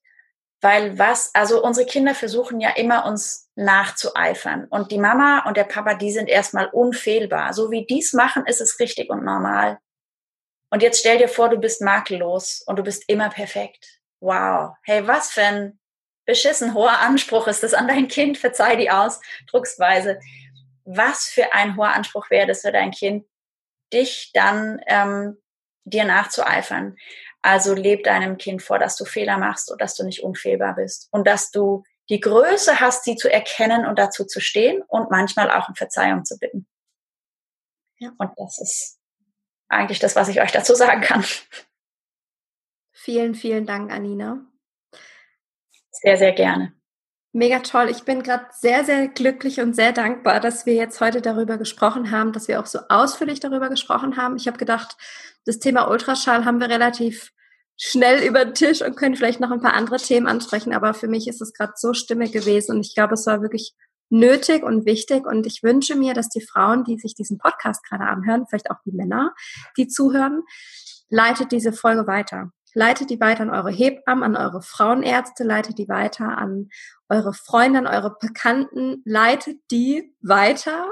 Weil 0.59 0.97
was, 0.97 1.30
also 1.36 1.63
unsere 1.63 1.86
Kinder 1.86 2.15
versuchen 2.15 2.59
ja 2.59 2.71
immer 2.71 3.05
uns 3.05 3.49
nachzueifern. 3.55 4.65
Und 4.69 4.91
die 4.91 4.97
Mama 4.97 5.45
und 5.45 5.55
der 5.55 5.65
Papa, 5.65 5.93
die 5.93 6.11
sind 6.11 6.30
erstmal 6.30 6.67
unfehlbar. 6.67 7.53
So 7.53 7.69
wie 7.69 7.86
dies 7.86 8.13
machen, 8.13 8.45
ist 8.47 8.61
es 8.61 8.80
richtig 8.80 9.09
und 9.09 9.24
normal. 9.24 9.78
Und 10.71 10.82
jetzt 10.82 10.99
stell 10.99 11.19
dir 11.19 11.28
vor, 11.28 11.49
du 11.49 11.57
bist 11.57 11.82
makellos 11.82 12.63
und 12.65 12.80
du 12.80 12.84
bist 12.84 13.03
immer 13.07 13.30
perfekt. 13.30 13.99
Wow. 14.19 14.71
Hey, 14.84 15.05
was 15.05 15.32
für 15.32 15.43
ein 15.43 15.80
beschissen 16.26 16.74
hoher 16.74 16.99
Anspruch 16.99 17.47
ist 17.47 17.61
das 17.61 17.74
an 17.74 17.88
dein 17.88 18.07
Kind? 18.07 18.38
Verzeih 18.38 18.78
die 18.78 18.89
Ausdrucksweise. 18.89 20.19
Was 20.86 21.25
für 21.25 21.53
ein 21.53 21.77
hoher 21.77 21.93
Anspruch 21.93 22.29
wäre 22.29 22.47
das 22.47 22.61
für 22.61 22.71
dein 22.71 22.91
Kind, 22.91 23.25
dich 23.91 24.31
dann 24.34 24.81
ähm, 24.88 25.38
dir 25.86 26.05
nachzueifern. 26.05 26.97
Also 27.41 27.73
leb 27.73 28.03
deinem 28.03 28.38
Kind 28.38 28.61
vor, 28.61 28.79
dass 28.79 28.95
du 28.95 29.05
Fehler 29.05 29.38
machst 29.38 29.71
und 29.71 29.81
dass 29.81 29.95
du 29.95 30.03
nicht 30.03 30.23
unfehlbar 30.23 30.75
bist 30.75 31.09
und 31.11 31.27
dass 31.27 31.51
du 31.51 31.84
die 32.09 32.19
Größe 32.19 32.79
hast, 32.79 33.03
sie 33.03 33.15
zu 33.15 33.31
erkennen 33.31 33.86
und 33.86 33.99
dazu 33.99 34.25
zu 34.25 34.39
stehen 34.39 34.81
und 34.88 35.11
manchmal 35.11 35.51
auch 35.51 35.69
um 35.69 35.75
Verzeihung 35.75 36.25
zu 36.25 36.38
bitten. 36.38 36.67
Ja. 37.97 38.11
Und 38.17 38.31
das 38.38 38.59
ist 38.59 38.99
eigentlich 39.69 39.99
das, 39.99 40.15
was 40.15 40.27
ich 40.27 40.41
euch 40.41 40.51
dazu 40.51 40.75
sagen 40.75 41.01
kann. 41.01 41.23
Vielen, 42.91 43.36
vielen 43.36 43.65
Dank, 43.65 43.91
Anina. 43.91 44.45
Sehr, 45.91 46.17
sehr 46.17 46.34
gerne. 46.34 46.73
Mega 47.36 47.59
toll. 47.59 47.89
Ich 47.89 48.03
bin 48.03 48.21
gerade 48.21 48.45
sehr, 48.51 48.86
sehr 48.86 49.07
glücklich 49.07 49.59
und 49.59 49.75
sehr 49.75 49.91
dankbar, 49.91 50.39
dass 50.39 50.67
wir 50.67 50.75
jetzt 50.75 51.01
heute 51.01 51.19
darüber 51.19 51.57
gesprochen 51.57 52.11
haben, 52.11 52.31
dass 52.31 52.47
wir 52.47 52.59
auch 52.59 52.67
so 52.67 52.79
ausführlich 52.89 53.39
darüber 53.39 53.69
gesprochen 53.69 54.17
haben. 54.17 54.36
Ich 54.38 54.45
habe 54.45 54.59
gedacht, 54.59 54.95
das 55.43 55.57
Thema 55.57 55.89
Ultraschall 55.89 56.45
haben 56.45 56.59
wir 56.59 56.69
relativ 56.69 57.31
schnell 57.75 58.23
über 58.23 58.45
den 58.45 58.53
Tisch 58.53 58.84
und 58.84 58.95
können 58.95 59.15
vielleicht 59.15 59.39
noch 59.39 59.49
ein 59.49 59.61
paar 59.61 59.73
andere 59.73 59.97
Themen 59.97 60.27
ansprechen. 60.27 60.75
Aber 60.75 60.93
für 60.93 61.07
mich 61.07 61.27
ist 61.27 61.41
es 61.41 61.53
gerade 61.53 61.73
so 61.75 61.95
stimmig 61.95 62.31
gewesen 62.31 62.75
und 62.75 62.86
ich 62.86 62.93
glaube, 62.93 63.15
es 63.15 63.25
war 63.25 63.41
wirklich 63.41 63.73
nötig 64.09 64.61
und 64.61 64.86
wichtig. 64.86 65.25
Und 65.25 65.47
ich 65.47 65.63
wünsche 65.63 65.95
mir, 65.95 66.13
dass 66.13 66.29
die 66.29 66.45
Frauen, 66.45 66.84
die 66.84 66.99
sich 66.99 67.15
diesen 67.15 67.39
Podcast 67.39 67.84
gerade 67.84 68.03
anhören, 68.03 68.45
vielleicht 68.47 68.69
auch 68.69 68.77
die 68.86 68.91
Männer, 68.91 69.34
die 69.75 69.88
zuhören, 69.88 70.43
leitet 71.09 71.51
diese 71.51 71.73
Folge 71.73 72.05
weiter. 72.05 72.51
Leitet 72.74 73.09
die 73.09 73.19
weiter 73.19 73.43
an 73.43 73.49
eure 73.49 73.71
Hebammen, 73.71 74.24
an 74.24 74.36
eure 74.36 74.61
Frauenärzte, 74.61 75.43
leitet 75.43 75.78
die 75.78 75.89
weiter 75.89 76.38
an 76.38 76.69
eure 77.09 77.34
Freunde, 77.34 77.80
an 77.80 77.88
eure 77.88 78.17
Bekannten, 78.19 79.01
leitet 79.05 79.59
die 79.71 80.15
weiter, 80.21 80.88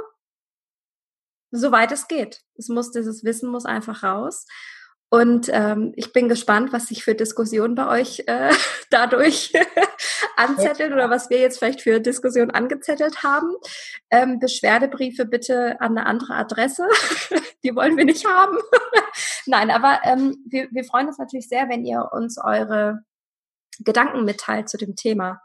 soweit 1.51 1.91
es 1.91 2.07
geht. 2.07 2.41
Es 2.55 2.69
muss, 2.69 2.91
dieses 2.91 3.23
Wissen 3.23 3.49
muss 3.49 3.65
einfach 3.65 4.03
raus. 4.03 4.45
Und 5.09 5.49
ähm, 5.51 5.91
ich 5.97 6.13
bin 6.13 6.29
gespannt, 6.29 6.71
was 6.71 6.87
sich 6.87 7.03
für 7.03 7.15
Diskussionen 7.15 7.75
bei 7.75 7.87
euch 7.87 8.23
äh, 8.27 8.53
dadurch 8.89 9.51
anzettelt 10.41 10.91
oder 10.91 11.09
was 11.09 11.29
wir 11.29 11.39
jetzt 11.39 11.59
vielleicht 11.59 11.81
für 11.81 11.99
Diskussionen 11.99 12.51
angezettelt 12.51 13.23
haben. 13.23 13.55
Ähm, 14.09 14.39
Beschwerdebriefe 14.39 15.25
bitte 15.25 15.79
an 15.79 15.97
eine 15.97 16.05
andere 16.05 16.35
Adresse. 16.35 16.87
Die 17.63 17.75
wollen 17.75 17.97
wir 17.97 18.05
nicht 18.05 18.25
haben. 18.25 18.57
Nein, 19.45 19.71
aber 19.71 20.01
ähm, 20.03 20.37
wir, 20.47 20.67
wir 20.71 20.83
freuen 20.83 21.07
uns 21.07 21.17
natürlich 21.17 21.47
sehr, 21.47 21.69
wenn 21.69 21.85
ihr 21.85 22.09
uns 22.11 22.37
eure 22.37 23.03
Gedanken 23.79 24.25
mitteilt 24.25 24.69
zu 24.69 24.77
dem 24.77 24.95
Thema. 24.95 25.41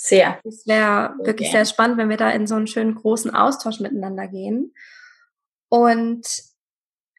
Sehr. 0.00 0.38
Es 0.44 0.66
wäre 0.66 1.14
wirklich 1.24 1.50
sehr 1.50 1.64
spannend, 1.64 1.98
wenn 1.98 2.08
wir 2.08 2.16
da 2.16 2.30
in 2.30 2.46
so 2.46 2.54
einen 2.54 2.68
schönen 2.68 2.94
großen 2.94 3.34
Austausch 3.34 3.80
miteinander 3.80 4.28
gehen. 4.28 4.72
Und 5.68 6.24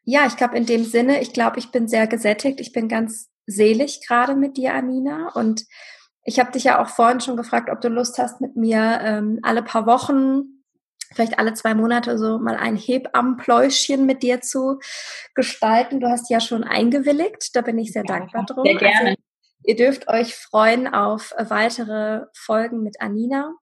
ja, 0.04 0.26
ich 0.26 0.36
glaube 0.36 0.56
in 0.56 0.64
dem 0.64 0.84
Sinne, 0.84 1.20
ich 1.20 1.32
glaube, 1.32 1.58
ich 1.58 1.70
bin 1.70 1.88
sehr 1.88 2.06
gesättigt. 2.06 2.58
Ich 2.58 2.72
bin 2.72 2.88
ganz 2.88 3.28
selig 3.46 4.06
gerade 4.06 4.34
mit 4.34 4.56
dir, 4.56 4.74
Amina. 4.74 5.30
Und 5.34 5.66
ich 6.24 6.38
habe 6.38 6.52
dich 6.52 6.64
ja 6.64 6.82
auch 6.82 6.88
vorhin 6.88 7.20
schon 7.20 7.36
gefragt, 7.36 7.70
ob 7.70 7.80
du 7.80 7.88
Lust 7.88 8.18
hast, 8.18 8.40
mit 8.40 8.56
mir 8.56 9.00
ähm, 9.02 9.38
alle 9.42 9.62
paar 9.62 9.86
Wochen, 9.86 10.64
vielleicht 11.14 11.38
alle 11.38 11.54
zwei 11.54 11.74
Monate 11.74 12.18
so 12.18 12.38
mal 12.38 12.56
ein 12.56 12.76
Hebammenpläuschchen 12.76 14.06
mit 14.06 14.22
dir 14.22 14.40
zu 14.40 14.78
gestalten. 15.34 16.00
Du 16.00 16.08
hast 16.08 16.30
ja 16.30 16.40
schon 16.40 16.64
eingewilligt. 16.64 17.54
Da 17.54 17.62
bin 17.62 17.78
ich 17.78 17.92
sehr 17.92 18.04
ja, 18.06 18.18
dankbar 18.18 18.44
drum. 18.46 18.64
Sehr 18.64 18.76
gerne. 18.76 19.10
Also, 19.10 19.22
ihr 19.64 19.76
dürft 19.76 20.08
euch 20.08 20.34
freuen 20.34 20.92
auf 20.92 21.34
weitere 21.38 22.26
Folgen 22.34 22.82
mit 22.82 23.00
Anina. 23.00 23.54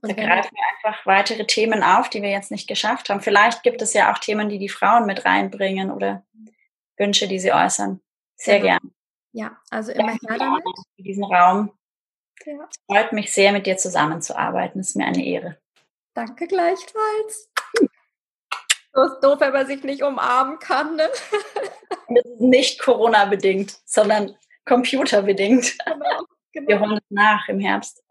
Und 0.00 0.10
da 0.10 0.22
greifen 0.22 0.50
wir 0.52 0.88
einfach 0.88 1.06
weitere 1.06 1.46
Themen 1.46 1.82
auf, 1.82 2.10
die 2.10 2.20
wir 2.20 2.28
jetzt 2.28 2.50
nicht 2.50 2.68
geschafft 2.68 3.08
haben. 3.08 3.22
Vielleicht 3.22 3.62
gibt 3.62 3.80
es 3.80 3.94
ja 3.94 4.12
auch 4.12 4.18
Themen, 4.18 4.50
die 4.50 4.58
die 4.58 4.68
Frauen 4.68 5.06
mit 5.06 5.24
reinbringen 5.24 5.90
oder 5.90 6.24
Wünsche, 6.98 7.26
die 7.26 7.38
sie 7.38 7.52
äußern. 7.52 8.00
Sehr 8.36 8.60
genau. 8.60 8.72
gern. 8.72 8.93
Ja, 9.34 9.58
also 9.68 9.90
immer 9.90 10.12
Danke 10.12 10.28
her 10.28 10.38
damit. 10.38 10.62
Für 10.96 11.02
diesen 11.02 11.24
Raum. 11.24 11.72
Ja. 12.46 12.68
Es 12.70 12.76
freut 12.86 13.12
mich 13.12 13.32
sehr, 13.32 13.52
mit 13.52 13.66
dir 13.66 13.76
zusammenzuarbeiten. 13.76 14.80
Es 14.80 14.90
ist 14.90 14.96
mir 14.96 15.06
eine 15.06 15.24
Ehre. 15.24 15.58
Danke 16.14 16.46
gleichfalls. 16.46 17.50
So 18.92 19.02
ist 19.02 19.20
doof, 19.20 19.40
wenn 19.40 19.52
man 19.52 19.66
sich 19.66 19.82
nicht 19.82 20.04
umarmen 20.04 20.60
kann. 20.60 20.94
Ne? 20.94 21.08
Das 22.08 22.24
ist 22.24 22.40
nicht 22.40 22.80
Corona-bedingt, 22.80 23.80
sondern 23.84 24.36
computerbedingt. 24.66 25.78
Genau, 25.84 26.26
genau. 26.52 26.68
Wir 26.68 26.80
holen 26.80 26.98
es 26.98 27.10
nach 27.10 27.48
im 27.48 27.58
Herbst. 27.58 28.04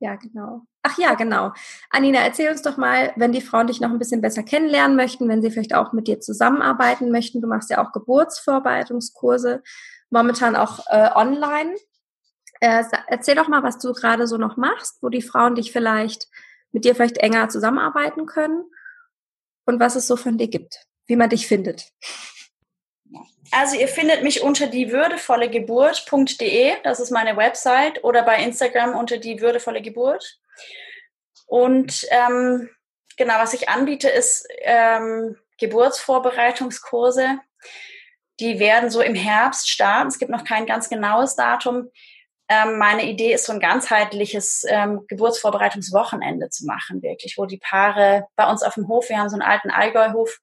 Ja, 0.00 0.16
genau. 0.16 0.62
Ach 0.82 0.98
ja, 0.98 1.14
genau. 1.14 1.52
Anina, 1.88 2.18
erzähl 2.18 2.50
uns 2.50 2.62
doch 2.62 2.76
mal, 2.76 3.12
wenn 3.16 3.32
die 3.32 3.40
Frauen 3.40 3.68
dich 3.68 3.80
noch 3.80 3.90
ein 3.90 3.98
bisschen 3.98 4.20
besser 4.20 4.42
kennenlernen 4.42 4.96
möchten, 4.96 5.28
wenn 5.28 5.40
sie 5.40 5.50
vielleicht 5.50 5.74
auch 5.74 5.92
mit 5.92 6.08
dir 6.08 6.20
zusammenarbeiten 6.20 7.12
möchten. 7.12 7.40
Du 7.40 7.46
machst 7.46 7.70
ja 7.70 7.82
auch 7.82 7.92
Geburtsvorbereitungskurse, 7.92 9.62
momentan 10.10 10.56
auch 10.56 10.80
äh, 10.88 11.10
online. 11.14 11.74
Äh, 12.60 12.84
erzähl 13.08 13.34
doch 13.34 13.48
mal, 13.48 13.62
was 13.62 13.78
du 13.78 13.92
gerade 13.92 14.26
so 14.26 14.36
noch 14.36 14.56
machst, 14.56 14.98
wo 15.02 15.08
die 15.08 15.22
Frauen 15.22 15.54
dich 15.54 15.72
vielleicht 15.72 16.28
mit 16.72 16.84
dir 16.84 16.94
vielleicht 16.94 17.18
enger 17.18 17.48
zusammenarbeiten 17.48 18.26
können 18.26 18.64
und 19.64 19.80
was 19.80 19.96
es 19.96 20.06
so 20.06 20.16
von 20.16 20.38
dir 20.38 20.48
gibt, 20.48 20.86
wie 21.06 21.16
man 21.16 21.30
dich 21.30 21.46
findet. 21.46 21.92
Also 23.50 23.76
ihr 23.76 23.88
findet 23.88 24.22
mich 24.22 24.42
unter 24.42 24.66
die 24.66 24.90
würdevolle 24.90 25.48
Geburt.de, 25.48 26.74
das 26.82 26.98
ist 26.98 27.10
meine 27.10 27.36
Website, 27.36 28.02
oder 28.02 28.22
bei 28.22 28.42
Instagram 28.42 28.96
unter 28.96 29.18
die 29.18 29.40
würdevolle 29.40 29.80
Geburt. 29.80 30.40
Und 31.46 32.06
ähm, 32.10 32.68
genau, 33.16 33.34
was 33.38 33.54
ich 33.54 33.68
anbiete, 33.68 34.08
ist 34.08 34.48
ähm, 34.62 35.36
Geburtsvorbereitungskurse. 35.58 37.38
Die 38.40 38.58
werden 38.58 38.90
so 38.90 39.00
im 39.00 39.14
Herbst 39.14 39.70
starten. 39.70 40.08
Es 40.08 40.18
gibt 40.18 40.30
noch 40.30 40.44
kein 40.44 40.66
ganz 40.66 40.88
genaues 40.88 41.36
Datum. 41.36 41.88
Ähm, 42.48 42.78
meine 42.78 43.08
Idee 43.08 43.32
ist, 43.32 43.46
so 43.46 43.52
ein 43.52 43.60
ganzheitliches 43.60 44.64
ähm, 44.68 45.04
Geburtsvorbereitungswochenende 45.08 46.50
zu 46.50 46.66
machen, 46.66 47.02
wirklich, 47.02 47.38
wo 47.38 47.46
die 47.46 47.58
Paare 47.58 48.26
bei 48.36 48.50
uns 48.50 48.62
auf 48.62 48.74
dem 48.74 48.88
Hof, 48.88 49.08
wir 49.08 49.18
haben 49.18 49.30
so 49.30 49.36
einen 49.36 49.48
alten 49.48 49.70
Allgäuhof, 49.70 50.40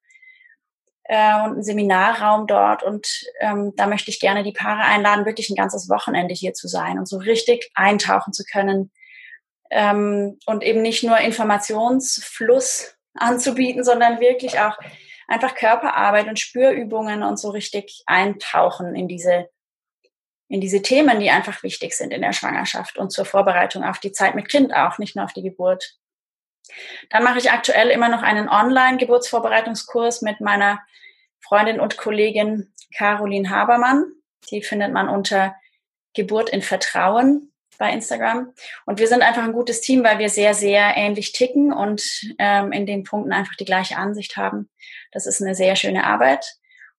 äh, 1.11 1.43
und 1.43 1.53
einen 1.53 1.63
Seminarraum 1.63 2.47
dort. 2.47 2.83
Und 2.83 3.07
ähm, 3.41 3.73
da 3.75 3.87
möchte 3.87 4.09
ich 4.09 4.19
gerne 4.19 4.43
die 4.43 4.53
Paare 4.53 4.83
einladen, 4.83 5.25
wirklich 5.25 5.49
ein 5.49 5.55
ganzes 5.55 5.89
Wochenende 5.89 6.33
hier 6.33 6.53
zu 6.53 6.67
sein 6.67 6.97
und 6.97 7.07
so 7.07 7.17
richtig 7.17 7.69
eintauchen 7.75 8.33
zu 8.33 8.43
können. 8.43 8.91
Ähm, 9.69 10.39
und 10.45 10.63
eben 10.63 10.81
nicht 10.81 11.03
nur 11.03 11.17
Informationsfluss 11.17 12.95
anzubieten, 13.13 13.83
sondern 13.83 14.19
wirklich 14.19 14.59
auch 14.59 14.77
einfach 15.31 15.55
Körperarbeit 15.55 16.27
und 16.27 16.39
Spürübungen 16.39 17.23
und 17.23 17.37
so 17.37 17.49
richtig 17.49 18.03
eintauchen 18.05 18.95
in 18.95 19.07
diese 19.07 19.49
in 20.47 20.59
diese 20.59 20.81
Themen, 20.81 21.21
die 21.21 21.29
einfach 21.29 21.63
wichtig 21.63 21.95
sind 21.95 22.11
in 22.11 22.21
der 22.21 22.33
Schwangerschaft 22.33 22.97
und 22.97 23.09
zur 23.09 23.23
Vorbereitung 23.23 23.85
auf 23.85 23.99
die 23.99 24.11
Zeit 24.11 24.35
mit 24.35 24.49
Kind 24.49 24.75
auch, 24.75 24.97
nicht 24.97 25.15
nur 25.15 25.23
auf 25.23 25.31
die 25.31 25.43
Geburt. 25.43 25.95
Dann 27.09 27.23
mache 27.23 27.37
ich 27.37 27.51
aktuell 27.51 27.89
immer 27.89 28.09
noch 28.09 28.21
einen 28.21 28.49
Online-Geburtsvorbereitungskurs 28.49 30.21
mit 30.21 30.41
meiner 30.41 30.81
Freundin 31.39 31.79
und 31.79 31.97
Kollegin 31.97 32.73
Caroline 32.93 33.49
Habermann. 33.49 34.03
Die 34.49 34.61
findet 34.61 34.91
man 34.91 35.07
unter 35.07 35.55
Geburt 36.13 36.49
in 36.49 36.61
Vertrauen 36.61 37.50
bei 37.81 37.91
Instagram. 37.91 38.53
Und 38.85 38.99
wir 38.99 39.07
sind 39.07 39.23
einfach 39.23 39.43
ein 39.43 39.53
gutes 39.53 39.81
Team, 39.81 40.03
weil 40.03 40.19
wir 40.19 40.29
sehr, 40.29 40.53
sehr 40.53 40.95
ähnlich 40.95 41.31
ticken 41.31 41.73
und 41.73 42.03
ähm, 42.37 42.71
in 42.71 42.85
den 42.85 43.03
Punkten 43.03 43.33
einfach 43.33 43.55
die 43.55 43.65
gleiche 43.65 43.97
Ansicht 43.97 44.37
haben. 44.37 44.69
Das 45.11 45.25
ist 45.25 45.41
eine 45.41 45.55
sehr 45.55 45.75
schöne 45.75 46.05
Arbeit. 46.05 46.45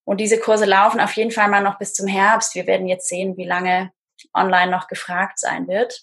Und 0.04 0.20
diese 0.20 0.40
Kurse 0.40 0.64
laufen 0.64 1.00
auf 1.00 1.12
jeden 1.12 1.30
Fall 1.30 1.48
mal 1.48 1.62
noch 1.62 1.78
bis 1.78 1.94
zum 1.94 2.08
Herbst. 2.08 2.56
Wir 2.56 2.66
werden 2.66 2.88
jetzt 2.88 3.08
sehen, 3.08 3.36
wie 3.36 3.46
lange 3.46 3.92
online 4.34 4.72
noch 4.72 4.88
gefragt 4.88 5.38
sein 5.38 5.68
wird. 5.68 6.02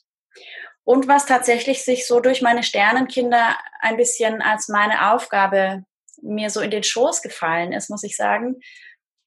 Und 0.86 1.10
was 1.10 1.26
tatsächlich 1.26 1.84
sich 1.84 2.08
so 2.08 2.22
durch 2.22 2.42
meine 2.42 2.64
Sternenkinder 2.64 3.58
ein 3.82 3.98
bisschen 3.98 4.42
als 4.42 4.70
meine 4.70 5.12
Aufgabe 5.14 5.84
mir 6.22 6.50
so 6.50 6.62
in 6.62 6.72
den 6.72 6.84
Schoß 6.84 7.22
gefallen 7.22 7.74
ist, 7.74 7.90
muss 7.90 8.04
ich 8.04 8.16
sagen, 8.16 8.56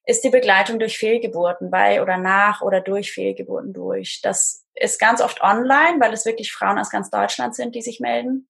ist 0.07 0.25
die 0.25 0.31
Begleitung 0.31 0.79
durch 0.79 0.97
Fehlgeburten 0.97 1.71
bei 1.71 2.01
oder 2.01 2.17
nach 2.17 2.63
oder 2.63 2.81
durch 2.81 3.13
Fehlgeburten 3.13 3.75
durch. 3.75 4.21
Das 4.23 4.62
ist 4.75 5.01
ganz 5.01 5.21
oft 5.21 5.41
online, 5.43 6.01
weil 6.01 6.13
es 6.13 6.27
wirklich 6.27 6.53
Frauen 6.53 6.79
aus 6.79 6.91
ganz 6.91 7.11
Deutschland 7.11 7.55
sind, 7.55 7.75
die 7.75 7.83
sich 7.83 8.01
melden. 8.01 8.49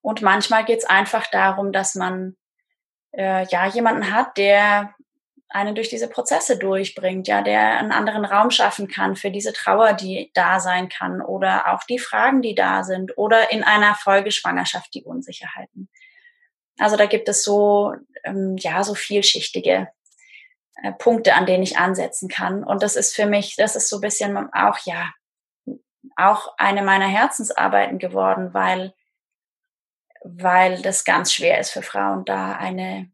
Und 0.00 0.22
manchmal 0.22 0.64
geht 0.64 0.80
es 0.80 0.84
einfach 0.84 1.26
darum, 1.28 1.72
dass 1.72 1.94
man 1.94 2.36
äh, 3.12 3.46
ja 3.46 3.66
jemanden 3.66 4.14
hat, 4.14 4.36
der 4.36 4.94
einen 5.48 5.74
durch 5.76 5.88
diese 5.88 6.08
Prozesse 6.08 6.58
durchbringt, 6.58 7.28
ja, 7.28 7.40
der 7.40 7.78
einen 7.78 7.92
anderen 7.92 8.24
Raum 8.24 8.50
schaffen 8.50 8.88
kann 8.88 9.14
für 9.14 9.30
diese 9.30 9.52
Trauer, 9.52 9.92
die 9.92 10.30
da 10.34 10.58
sein 10.58 10.88
kann 10.88 11.22
oder 11.22 11.72
auch 11.72 11.84
die 11.84 12.00
Fragen, 12.00 12.42
die 12.42 12.56
da 12.56 12.82
sind 12.82 13.16
oder 13.16 13.52
in 13.52 13.62
einer 13.62 13.94
Folgeschwangerschaft 13.94 14.92
die 14.94 15.04
Unsicherheiten. 15.04 15.88
Also 16.78 16.96
da 16.96 17.06
gibt 17.06 17.28
es 17.28 17.44
so, 17.44 17.94
ähm, 18.24 18.56
ja, 18.58 18.82
so 18.82 18.94
vielschichtige 18.94 19.88
äh, 20.82 20.92
Punkte, 20.92 21.34
an 21.34 21.46
denen 21.46 21.62
ich 21.62 21.78
ansetzen 21.78 22.28
kann. 22.28 22.64
Und 22.64 22.82
das 22.82 22.96
ist 22.96 23.14
für 23.14 23.26
mich, 23.26 23.56
das 23.56 23.76
ist 23.76 23.88
so 23.88 23.98
ein 23.98 24.02
bisschen 24.02 24.52
auch, 24.52 24.78
ja, 24.84 25.12
auch 26.16 26.54
eine 26.58 26.82
meiner 26.82 27.06
Herzensarbeiten 27.06 27.98
geworden, 27.98 28.52
weil, 28.52 28.94
weil 30.22 30.82
das 30.82 31.04
ganz 31.04 31.32
schwer 31.32 31.58
ist 31.58 31.70
für 31.70 31.82
Frauen, 31.82 32.24
da 32.24 32.56
eine, 32.56 33.10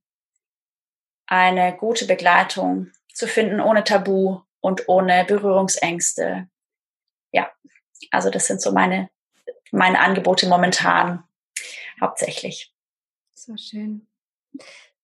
eine 1.27 1.77
gute 1.77 2.07
Begleitung 2.07 2.91
zu 3.13 3.27
finden, 3.27 3.61
ohne 3.61 3.85
Tabu 3.85 4.41
und 4.61 4.89
ohne 4.89 5.25
Berührungsängste. 5.25 6.49
Ja, 7.33 7.51
also 8.11 8.31
das 8.31 8.47
sind 8.47 8.61
so 8.61 8.73
meine, 8.73 9.11
meine 9.71 10.01
Angebote 10.01 10.49
momentan 10.49 11.25
hauptsächlich. 12.01 12.73
So 13.35 13.57
schön. 13.57 14.07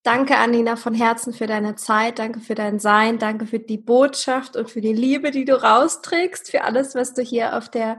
Danke, 0.07 0.37
Anina, 0.37 0.77
von 0.77 0.95
Herzen 0.95 1.33
für 1.33 1.49
deine 1.49 1.75
Zeit. 1.75 2.21
Danke 2.21 2.39
für 2.39 2.55
dein 2.55 2.79
Sein. 2.79 3.19
Danke 3.19 3.45
für 3.45 3.59
die 3.59 3.77
Botschaft 3.77 4.55
und 4.55 4.71
für 4.71 4.81
die 4.81 4.93
Liebe, 4.93 5.33
die 5.33 5.45
du 5.45 5.61
rausträgst, 5.61 6.49
für 6.49 6.63
alles, 6.63 6.95
was 6.95 7.13
du 7.13 7.23
hier 7.23 7.57
auf 7.57 7.69
der 7.69 7.99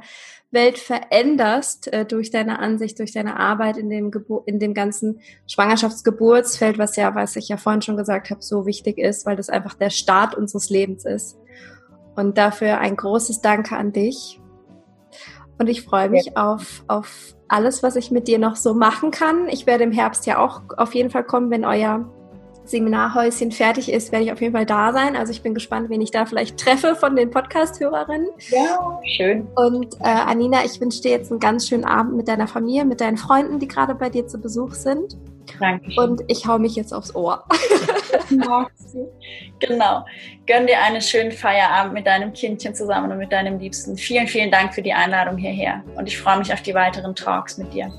Welt 0.50 0.78
veränderst 0.78 1.92
äh, 1.92 2.06
durch 2.06 2.32
deine 2.32 2.60
Ansicht, 2.60 2.98
durch 3.00 3.12
deine 3.12 3.38
Arbeit 3.38 3.76
in 3.76 3.90
dem, 3.90 4.10
in 4.46 4.58
dem 4.58 4.74
ganzen 4.74 5.20
Schwangerschaftsgeburtsfeld, 5.48 6.78
was 6.78 6.96
ja, 6.96 7.14
was 7.14 7.36
ich 7.36 7.50
ja 7.50 7.58
vorhin 7.58 7.82
schon 7.82 7.98
gesagt 7.98 8.30
habe, 8.30 8.42
so 8.42 8.66
wichtig 8.66 9.00
ist, 9.00 9.26
weil 9.26 9.36
das 9.36 9.50
einfach 9.50 9.74
der 9.74 9.90
Start 9.90 10.34
unseres 10.34 10.70
Lebens 10.70 11.04
ist. 11.04 11.38
Und 12.16 12.38
dafür 12.38 12.78
ein 12.78 12.96
großes 12.96 13.42
Danke 13.42 13.76
an 13.76 13.92
dich. 13.92 14.40
Und 15.60 15.68
ich 15.68 15.84
freue 15.84 16.10
mich 16.10 16.28
ja. 16.28 16.54
auf, 16.54 16.84
auf 16.88 17.36
alles, 17.48 17.82
was 17.84 17.96
ich 17.96 18.12
mit 18.12 18.28
dir 18.28 18.40
noch 18.40 18.56
so 18.56 18.74
machen 18.74 19.12
kann. 19.12 19.48
Ich 19.50 19.66
werde 19.66 19.84
im 19.84 19.92
Herbst 19.92 20.26
ja 20.26 20.38
auch 20.38 20.62
auf 20.78 20.94
jeden 20.94 21.10
Fall 21.10 21.24
kommen, 21.24 21.50
wenn 21.50 21.66
euer 21.66 22.06
Seminarhäuschen 22.70 23.52
fertig 23.52 23.92
ist, 23.92 24.12
werde 24.12 24.26
ich 24.26 24.32
auf 24.32 24.42
jeden 24.42 24.54
Fall 24.54 24.66
da 24.66 24.92
sein. 24.92 25.16
Also 25.16 25.32
ich 25.32 25.42
bin 25.42 25.54
gespannt, 25.54 25.90
wen 25.90 26.02
ich 26.02 26.12
da 26.12 26.26
vielleicht 26.26 26.58
treffe 26.58 26.96
von 26.96 27.16
den 27.16 27.32
Podcast-Hörerinnen. 27.32 28.28
Ja, 28.50 29.00
schön. 29.16 29.48
Und 29.56 29.96
äh, 30.02 30.08
Anina, 30.08 30.66
ich 30.66 30.80
wünsche 30.80 31.02
dir 31.02 31.12
jetzt 31.12 31.32
einen 31.32 31.40
ganz 31.40 31.68
schönen 31.68 31.86
Abend 31.86 32.16
mit 32.16 32.28
deiner 32.28 32.48
Familie, 32.48 32.86
mit 32.86 33.02
deinen 33.02 33.18
Freunden, 33.18 33.60
die 33.60 33.68
gerade 33.68 33.96
bei 33.96 34.10
dir 34.10 34.28
zu 34.28 34.38
Besuch 34.38 34.74
sind. 34.74 35.18
Dankeschön. 35.60 36.04
Und 36.04 36.22
ich 36.28 36.46
hau 36.46 36.58
mich 36.58 36.76
jetzt 36.76 36.94
aufs 36.94 37.14
Ohr. 37.16 37.44
genau. 39.60 40.06
Gönn 40.46 40.68
dir 40.68 40.82
einen 40.82 41.02
schönen 41.02 41.32
Feierabend 41.32 41.94
mit 41.94 42.08
deinem 42.08 42.34
Kindchen 42.34 42.76
zusammen 42.76 43.12
und 43.12 43.18
mit 43.18 43.32
deinem 43.32 43.60
Liebsten. 43.60 43.98
Vielen, 43.98 44.28
vielen 44.28 44.52
Dank 44.52 44.74
für 44.74 44.82
die 44.82 44.94
Einladung 44.94 45.38
hierher. 45.38 45.84
Und 45.96 46.08
ich 46.08 46.18
freue 46.18 46.38
mich 46.40 46.54
auf 46.54 46.62
die 46.62 46.74
weiteren 46.74 47.16
Talks 47.16 47.58
mit 47.58 47.74
dir. 47.74 47.92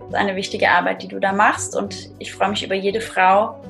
Das 0.00 0.08
ist 0.08 0.14
eine 0.14 0.36
wichtige 0.36 0.70
Arbeit, 0.70 1.02
die 1.02 1.08
du 1.08 1.18
da 1.18 1.32
machst. 1.32 1.76
Und 1.76 2.10
ich 2.18 2.32
freue 2.32 2.50
mich 2.50 2.64
über 2.64 2.74
jede 2.74 3.00
Frau, 3.00 3.60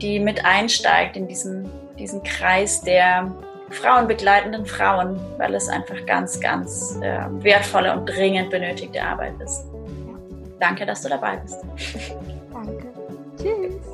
die 0.00 0.20
mit 0.20 0.44
einsteigt 0.44 1.16
in 1.16 1.28
diesen, 1.28 1.70
diesen 1.98 2.22
Kreis 2.22 2.82
der 2.82 3.32
frauenbegleitenden 3.70 4.66
Frauen, 4.66 5.18
weil 5.38 5.54
es 5.54 5.68
einfach 5.68 6.04
ganz, 6.06 6.38
ganz 6.40 6.98
äh, 7.00 7.20
wertvolle 7.42 7.96
und 7.96 8.06
dringend 8.06 8.50
benötigte 8.50 9.02
Arbeit 9.02 9.32
ist. 9.40 9.64
Danke, 10.60 10.86
dass 10.86 11.02
du 11.02 11.08
dabei 11.08 11.36
bist. 11.36 11.58
Danke. 13.42 13.70
Tschüss. 13.70 13.91